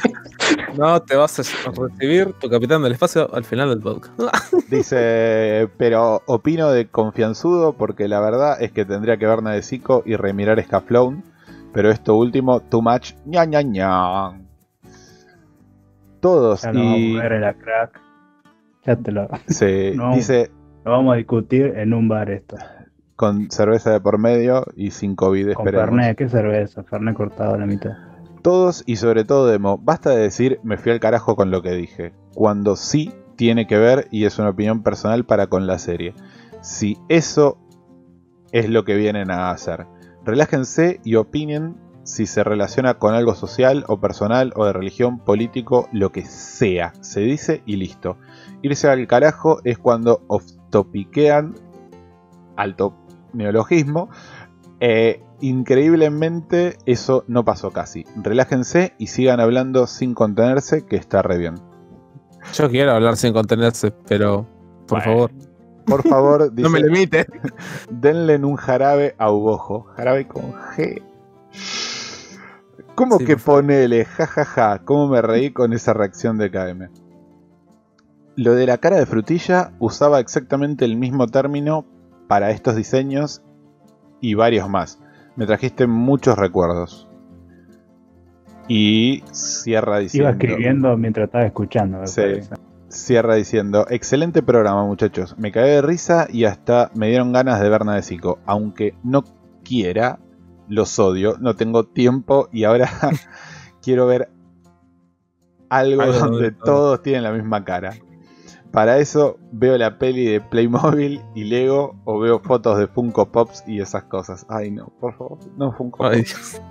[0.77, 4.17] No, te vas a recibir tu capitán del espacio al final del podcast.
[4.71, 10.15] Dice, pero opino de confianzudo porque la verdad es que tendría que ver Nadesico y
[10.15, 11.23] remirar Scaflown.
[11.71, 14.41] Pero esto último, too much, ña ña ña.
[16.19, 18.01] Todos Ya y vamos a ver la crack.
[18.85, 20.15] Ya te lo, se No.
[20.15, 20.51] dice
[20.83, 22.57] lo vamos a discutir en un bar esto.
[23.15, 25.89] con cerveza de por medio y sin COVID, Con esperemos.
[25.97, 26.83] Fernet, ¿qué cerveza?
[26.83, 27.91] Fernet cortado a la mitad.
[28.43, 31.71] Todos y sobre todo Demo, basta de decir me fui al carajo con lo que
[31.71, 36.13] dije, cuando sí tiene que ver y es una opinión personal para con la serie.
[36.61, 37.57] Si eso
[38.51, 39.87] es lo que vienen a hacer,
[40.23, 41.75] relájense y opinen
[42.05, 46.93] si se relaciona con algo social o personal o de religión, político, lo que sea.
[47.01, 48.17] Se dice y listo.
[48.61, 51.55] Irse al carajo es cuando off-topiquean,
[52.55, 52.95] alto
[53.33, 54.09] neologismo,
[54.79, 58.05] eh, increíblemente eso no pasó casi.
[58.15, 61.55] Relájense y sigan hablando sin contenerse, que está re bien.
[62.53, 64.45] Yo quiero hablar sin contenerse, pero
[64.87, 65.03] por Bueno.
[65.27, 65.31] favor,
[65.85, 67.25] Por favor, dice, no me limite.
[67.89, 69.87] denle un jarabe a Ubojo.
[69.95, 71.01] Jarabe con G.
[72.95, 74.05] ¿Cómo Sí, que ponele?
[74.05, 74.45] jajaja?
[74.45, 74.85] Ja, ja.
[74.85, 76.89] ¿Cómo me reí con esa reacción de KM?
[78.37, 81.85] Lo de la cara de frutilla usaba exactamente el mismo término
[82.27, 83.41] para estos diseños
[84.21, 84.99] y varios más.
[85.35, 87.07] Me trajiste muchos recuerdos.
[88.67, 90.29] Y cierra diciendo.
[90.29, 92.05] Iba escribiendo mientras estaba escuchando.
[92.07, 92.23] Sí.
[92.87, 97.69] Cierra diciendo, excelente programa muchachos, me cagué de risa y hasta me dieron ganas de
[97.69, 99.23] ver Nadesico, aunque no
[99.63, 100.19] quiera,
[100.67, 102.89] los odio, no tengo tiempo y ahora
[103.81, 104.29] quiero ver
[105.69, 107.95] algo Algo donde todos tienen la misma cara.
[108.71, 113.63] Para eso veo la peli de Playmobil y Lego o veo fotos de Funko Pops
[113.67, 114.45] y esas cosas.
[114.49, 116.61] Ay no, por favor, no Funko Pops.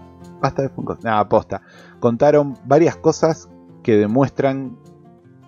[0.40, 0.98] Basta de Funko.
[1.02, 1.62] Nada, posta.
[2.00, 3.48] Contaron varias cosas
[3.82, 4.78] que demuestran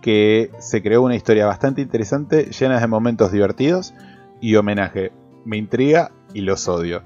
[0.00, 3.92] que se creó una historia bastante interesante, llena de momentos divertidos
[4.40, 5.12] y homenaje.
[5.44, 7.02] Me intriga y los odio.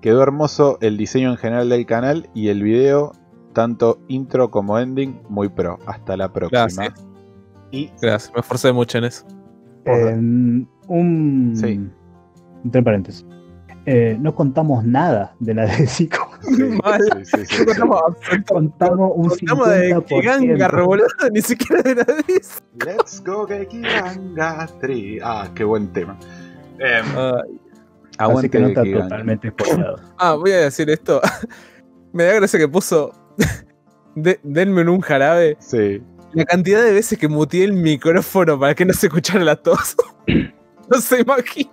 [0.00, 3.12] Quedó hermoso el diseño en general del canal y el video,
[3.52, 5.78] tanto intro como ending, muy pro.
[5.86, 6.60] Hasta la próxima.
[6.66, 7.06] Gracias.
[7.70, 9.26] Y Gracias, me esforcé mucho en eso.
[9.84, 10.16] Eh,
[10.86, 11.52] un.
[11.54, 11.80] Sí.
[12.64, 13.26] Entre paréntesis.
[13.86, 16.30] Eh, no contamos nada de la de Zico.
[16.42, 17.00] sí, Mal.
[17.24, 17.64] sí, sí, sí, sí.
[17.64, 18.02] Contamos
[18.46, 20.04] Contamos un contamos de 50%.
[20.04, 22.40] Kiganga, boludo, ni siquiera de nadie.
[22.84, 25.20] Let's go Gekiranga 3.
[25.24, 26.18] Ah, qué buen tema.
[26.78, 27.04] Em,
[28.18, 29.96] Ah, Así aguante que no está totalmente spoilado.
[30.18, 31.20] Ah, voy a decir esto.
[32.12, 33.12] Me da gracia que puso.
[34.16, 35.56] de- denme un jarabe.
[35.60, 36.02] Sí.
[36.32, 39.96] La cantidad de veces que muteé el micrófono para que no se escuchara la tos.
[40.90, 41.70] no se imagina.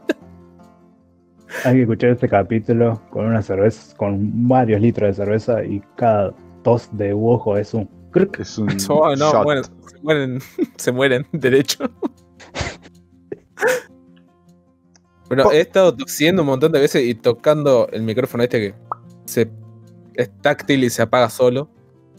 [1.64, 6.34] Hay que escuchar este capítulo con una cerveza, con varios litros de cerveza y cada
[6.64, 7.90] tos de ojo es un.
[8.40, 9.44] Es un Oh, no, shot.
[9.44, 10.40] bueno, se mueren,
[10.78, 11.84] se mueren, derecho.
[15.28, 18.76] Po- he estado tosiendo un montón de veces y tocando el micrófono este que
[19.26, 19.50] se
[20.16, 21.70] es táctil y se apaga solo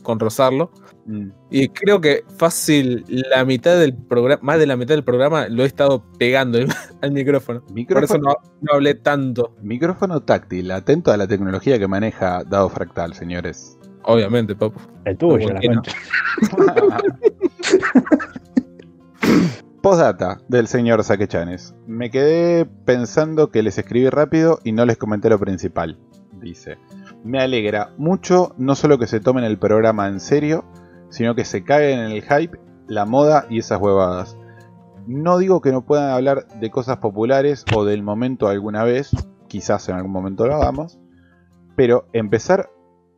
[0.02, 0.70] con rozarlo.
[1.06, 1.28] Mm.
[1.50, 5.62] Y creo que fácil la mitad del programa, más de la mitad del programa lo
[5.62, 6.58] he estado pegando
[7.00, 7.62] al micrófono.
[7.88, 12.68] Por eso no, no hablé tanto, micrófono táctil, atento a la tecnología que maneja Dado
[12.68, 13.78] Fractal, señores.
[14.02, 14.80] obviamente, papu.
[15.04, 15.82] El tuyo, ¿Por la no?
[19.86, 21.72] Postdata del señor Saquechanes.
[21.86, 25.96] Me quedé pensando que les escribí rápido y no les comenté lo principal.
[26.40, 26.76] Dice.
[27.22, 30.64] Me alegra mucho no solo que se tomen el programa en serio,
[31.08, 32.58] sino que se caguen en el hype,
[32.88, 34.36] la moda y esas huevadas.
[35.06, 39.12] No digo que no puedan hablar de cosas populares o del momento alguna vez,
[39.46, 40.98] quizás en algún momento lo hagamos,
[41.76, 42.70] pero empezar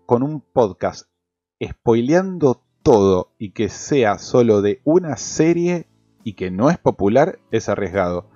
[0.05, 1.09] con un podcast
[1.65, 5.88] spoileando todo y que sea solo de una serie
[6.29, 8.27] y que no es popular es arriesgado.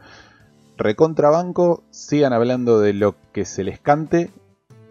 [0.78, 4.30] Recontrabanco, sigan hablando de lo que se les cante,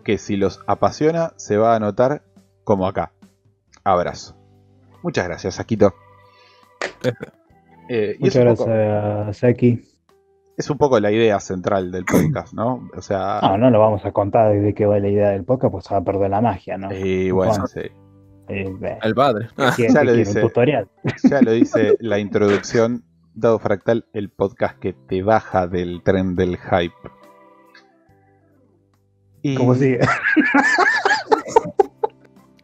[0.03, 2.21] que si los apasiona se va a notar
[2.63, 3.11] como acá.
[3.83, 4.35] Abrazo.
[5.01, 5.93] Muchas gracias, Saquito.
[7.89, 9.81] Eh, Muchas poco- gracias, Saki.
[10.57, 12.87] es un poco la idea central del podcast, ¿no?
[12.95, 15.71] O sea, No, no lo vamos a contar de qué va la idea del podcast,
[15.71, 16.93] pues se va a perder la magia, ¿no?
[16.93, 17.67] y bueno, Bueno.
[17.67, 17.81] sí.
[18.53, 19.49] Eh, El padre.
[19.57, 20.41] Ah, ¿qué- ya lo dice.
[20.41, 20.89] Tutorial.
[21.23, 23.03] Ya lo dice la introducción,
[23.33, 26.93] Dado Fractal, el podcast que te baja del tren del hype.
[29.41, 29.99] Y- ¿Cómo sigue?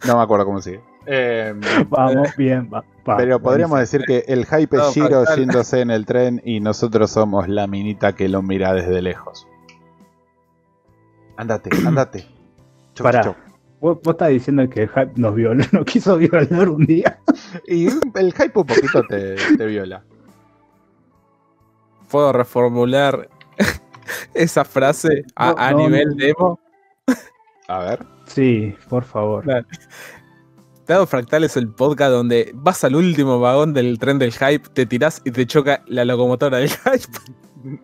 [0.06, 0.82] No me acuerdo cómo sigue.
[1.06, 1.54] Eh,
[1.90, 2.84] Vamos, bien, va.
[3.10, 5.40] va, pero podríamos decir que el hype es Fractal.
[5.40, 9.48] yéndose en el tren y nosotros somos la minita que lo mira desde lejos.
[11.38, 12.26] Andate, andate.
[12.94, 13.22] Chau, Pará.
[13.22, 13.36] chau.
[13.80, 17.20] Vos, vos estás diciendo que el hype nos violó, nos quiso violar un día.
[17.68, 20.04] Y el hype un poquito te, te viola.
[22.10, 23.30] Puedo reformular
[24.34, 26.16] esa frase a, No, a no, nivel no.
[26.16, 26.60] demo.
[27.68, 28.06] A ver.
[28.26, 29.44] Sí, por favor.
[29.44, 29.68] Claro.
[30.88, 34.86] Dado Fractal es el podcast donde vas al último vagón del tren del hype, te
[34.86, 37.80] tirás y te choca la locomotora del hype.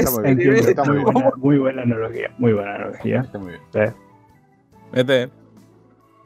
[0.00, 3.20] Está muy bien, está buena, muy buena analogía, muy buena analogía.
[3.20, 3.62] Está muy bien.
[3.72, 3.94] Sí.
[4.92, 5.30] Vete.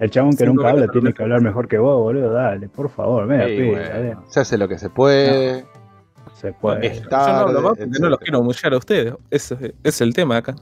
[0.01, 1.15] El chabón que nunca habla tiene ¿no?
[1.15, 2.32] que hablar mejor que vos, boludo.
[2.32, 4.16] Dale, por favor, mira, bueno, dale.
[4.28, 5.65] se hace lo que se puede.
[6.35, 6.95] Se puede.
[6.95, 9.15] Yo no hablo tarde, más porque no los quiero humillar a ustedes.
[9.31, 10.55] Ese es- es el tema acá.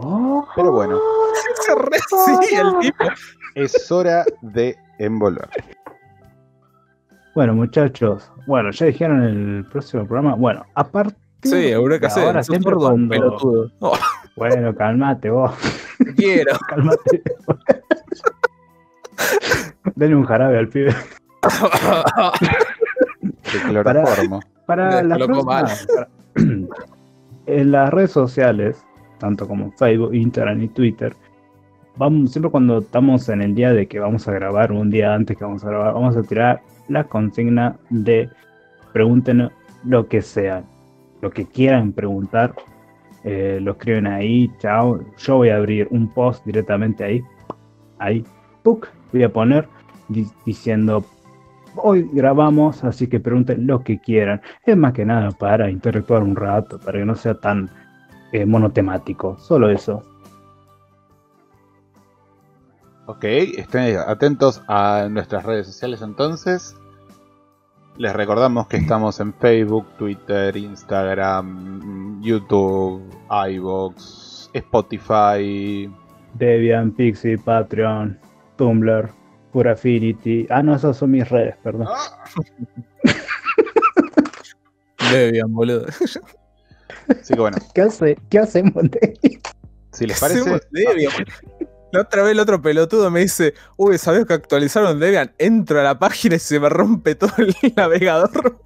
[0.00, 0.98] Oh, Pero bueno,
[1.66, 1.98] Se re
[2.48, 3.04] sí, el tipo.
[3.54, 5.48] es hora de envolver.
[7.34, 10.34] Bueno, muchachos, bueno, ya dijeron el próximo programa.
[10.34, 11.14] Bueno, aparte.
[11.42, 12.20] Sí, Eureka C.
[12.24, 13.08] Ahora, siempre cuando.
[13.08, 13.70] pelotudo.
[13.80, 13.92] No,
[14.36, 15.52] Bueno, calmate vos,
[16.16, 16.56] quiero.
[16.68, 17.22] calmate.
[19.96, 20.94] Denle un jarabe al pibe.
[23.52, 24.40] De cloroformo.
[24.66, 26.08] Para Me la próxima, para-
[27.46, 28.82] en las redes sociales,
[29.18, 31.14] tanto como Facebook, Instagram y Twitter,
[31.96, 35.36] vamos, siempre cuando estamos en el día de que vamos a grabar, un día antes
[35.36, 38.30] que vamos a grabar, vamos a tirar la consigna de
[38.92, 39.50] pregunten
[39.84, 40.62] lo que sea,
[41.20, 42.54] lo que quieran preguntar,
[43.24, 45.00] eh, lo escriben ahí, chao.
[45.18, 47.22] Yo voy a abrir un post directamente ahí,
[47.98, 48.24] ahí,
[48.62, 48.88] ¡puc!
[49.12, 49.68] voy a poner
[50.08, 51.04] di- diciendo
[51.76, 54.40] hoy grabamos, así que pregunten lo que quieran.
[54.64, 57.70] Es más que nada para interactuar un rato, para que no sea tan
[58.32, 59.38] eh, monotemático.
[59.38, 60.02] Solo eso.
[63.06, 66.76] Ok, estén atentos a nuestras redes sociales entonces.
[68.00, 75.92] Les recordamos que estamos en Facebook, Twitter, Instagram, YouTube, iVoox, Spotify.
[76.32, 78.18] Debian, Pixie, Patreon,
[78.56, 79.10] Tumblr,
[79.52, 80.46] Pura Affinity.
[80.48, 81.88] Ah, no, esas son mis redes, perdón.
[85.12, 85.84] Debian, boludo.
[85.86, 89.18] Así que bueno, ¿Qué, hace, ¿Qué hacemos de
[89.92, 91.12] si les parece, Hacemos Debian.
[91.92, 95.32] La otra vez el otro pelotudo me dice, uy, ¿sabes que actualizaron Debian?
[95.38, 98.58] Entro a la página y se me rompe todo el navegador.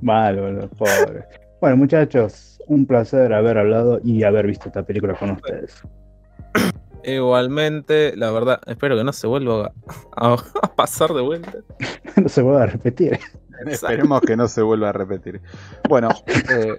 [0.00, 1.24] Mal, boludo, pobre.
[1.60, 5.82] Bueno, muchachos, un placer haber hablado y haber visto esta película con ustedes.
[7.04, 9.72] Igualmente, la verdad, espero que no se vuelva
[10.16, 11.52] a, a- a pasar de vuelta.
[12.16, 13.18] no se puede repetir.
[13.66, 15.40] esperemos que no se vuelva a repetir.
[15.88, 16.08] Bueno,
[16.50, 16.78] eh,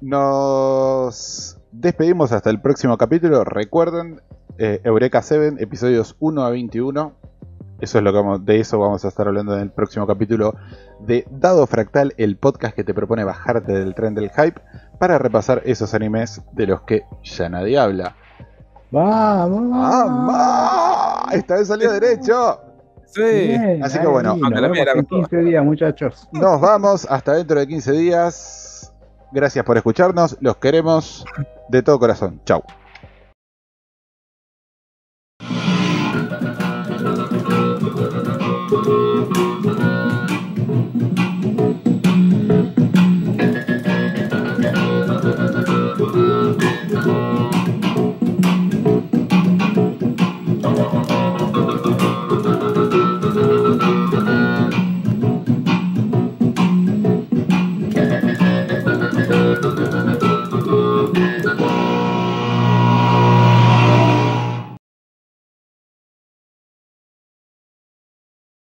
[0.00, 3.44] nos despedimos hasta el próximo capítulo.
[3.44, 4.20] Recuerden,
[4.58, 7.12] eh, Eureka 7, episodios 1 a 21.
[7.80, 10.54] Eso es lo que vamos, de eso vamos a estar hablando en el próximo capítulo
[11.00, 14.60] de Dado Fractal, el podcast que te propone bajarte del tren del hype
[14.98, 18.14] para repasar esos animes de los que ya nadie habla.
[18.90, 19.62] ¡Vamos!
[19.62, 21.26] ¡Mamá!
[21.32, 22.60] Esta vez salió derecho.
[23.06, 23.22] Sí.
[23.22, 26.28] Bien, Así que bueno, ahí, aunque nos la mía vemos era en 15 días, muchachos.
[26.32, 28.69] Nos vamos hasta dentro de 15 días.
[29.32, 30.36] Gracias por escucharnos.
[30.40, 31.24] Los queremos
[31.68, 32.40] de todo corazón.
[32.44, 32.62] Chau.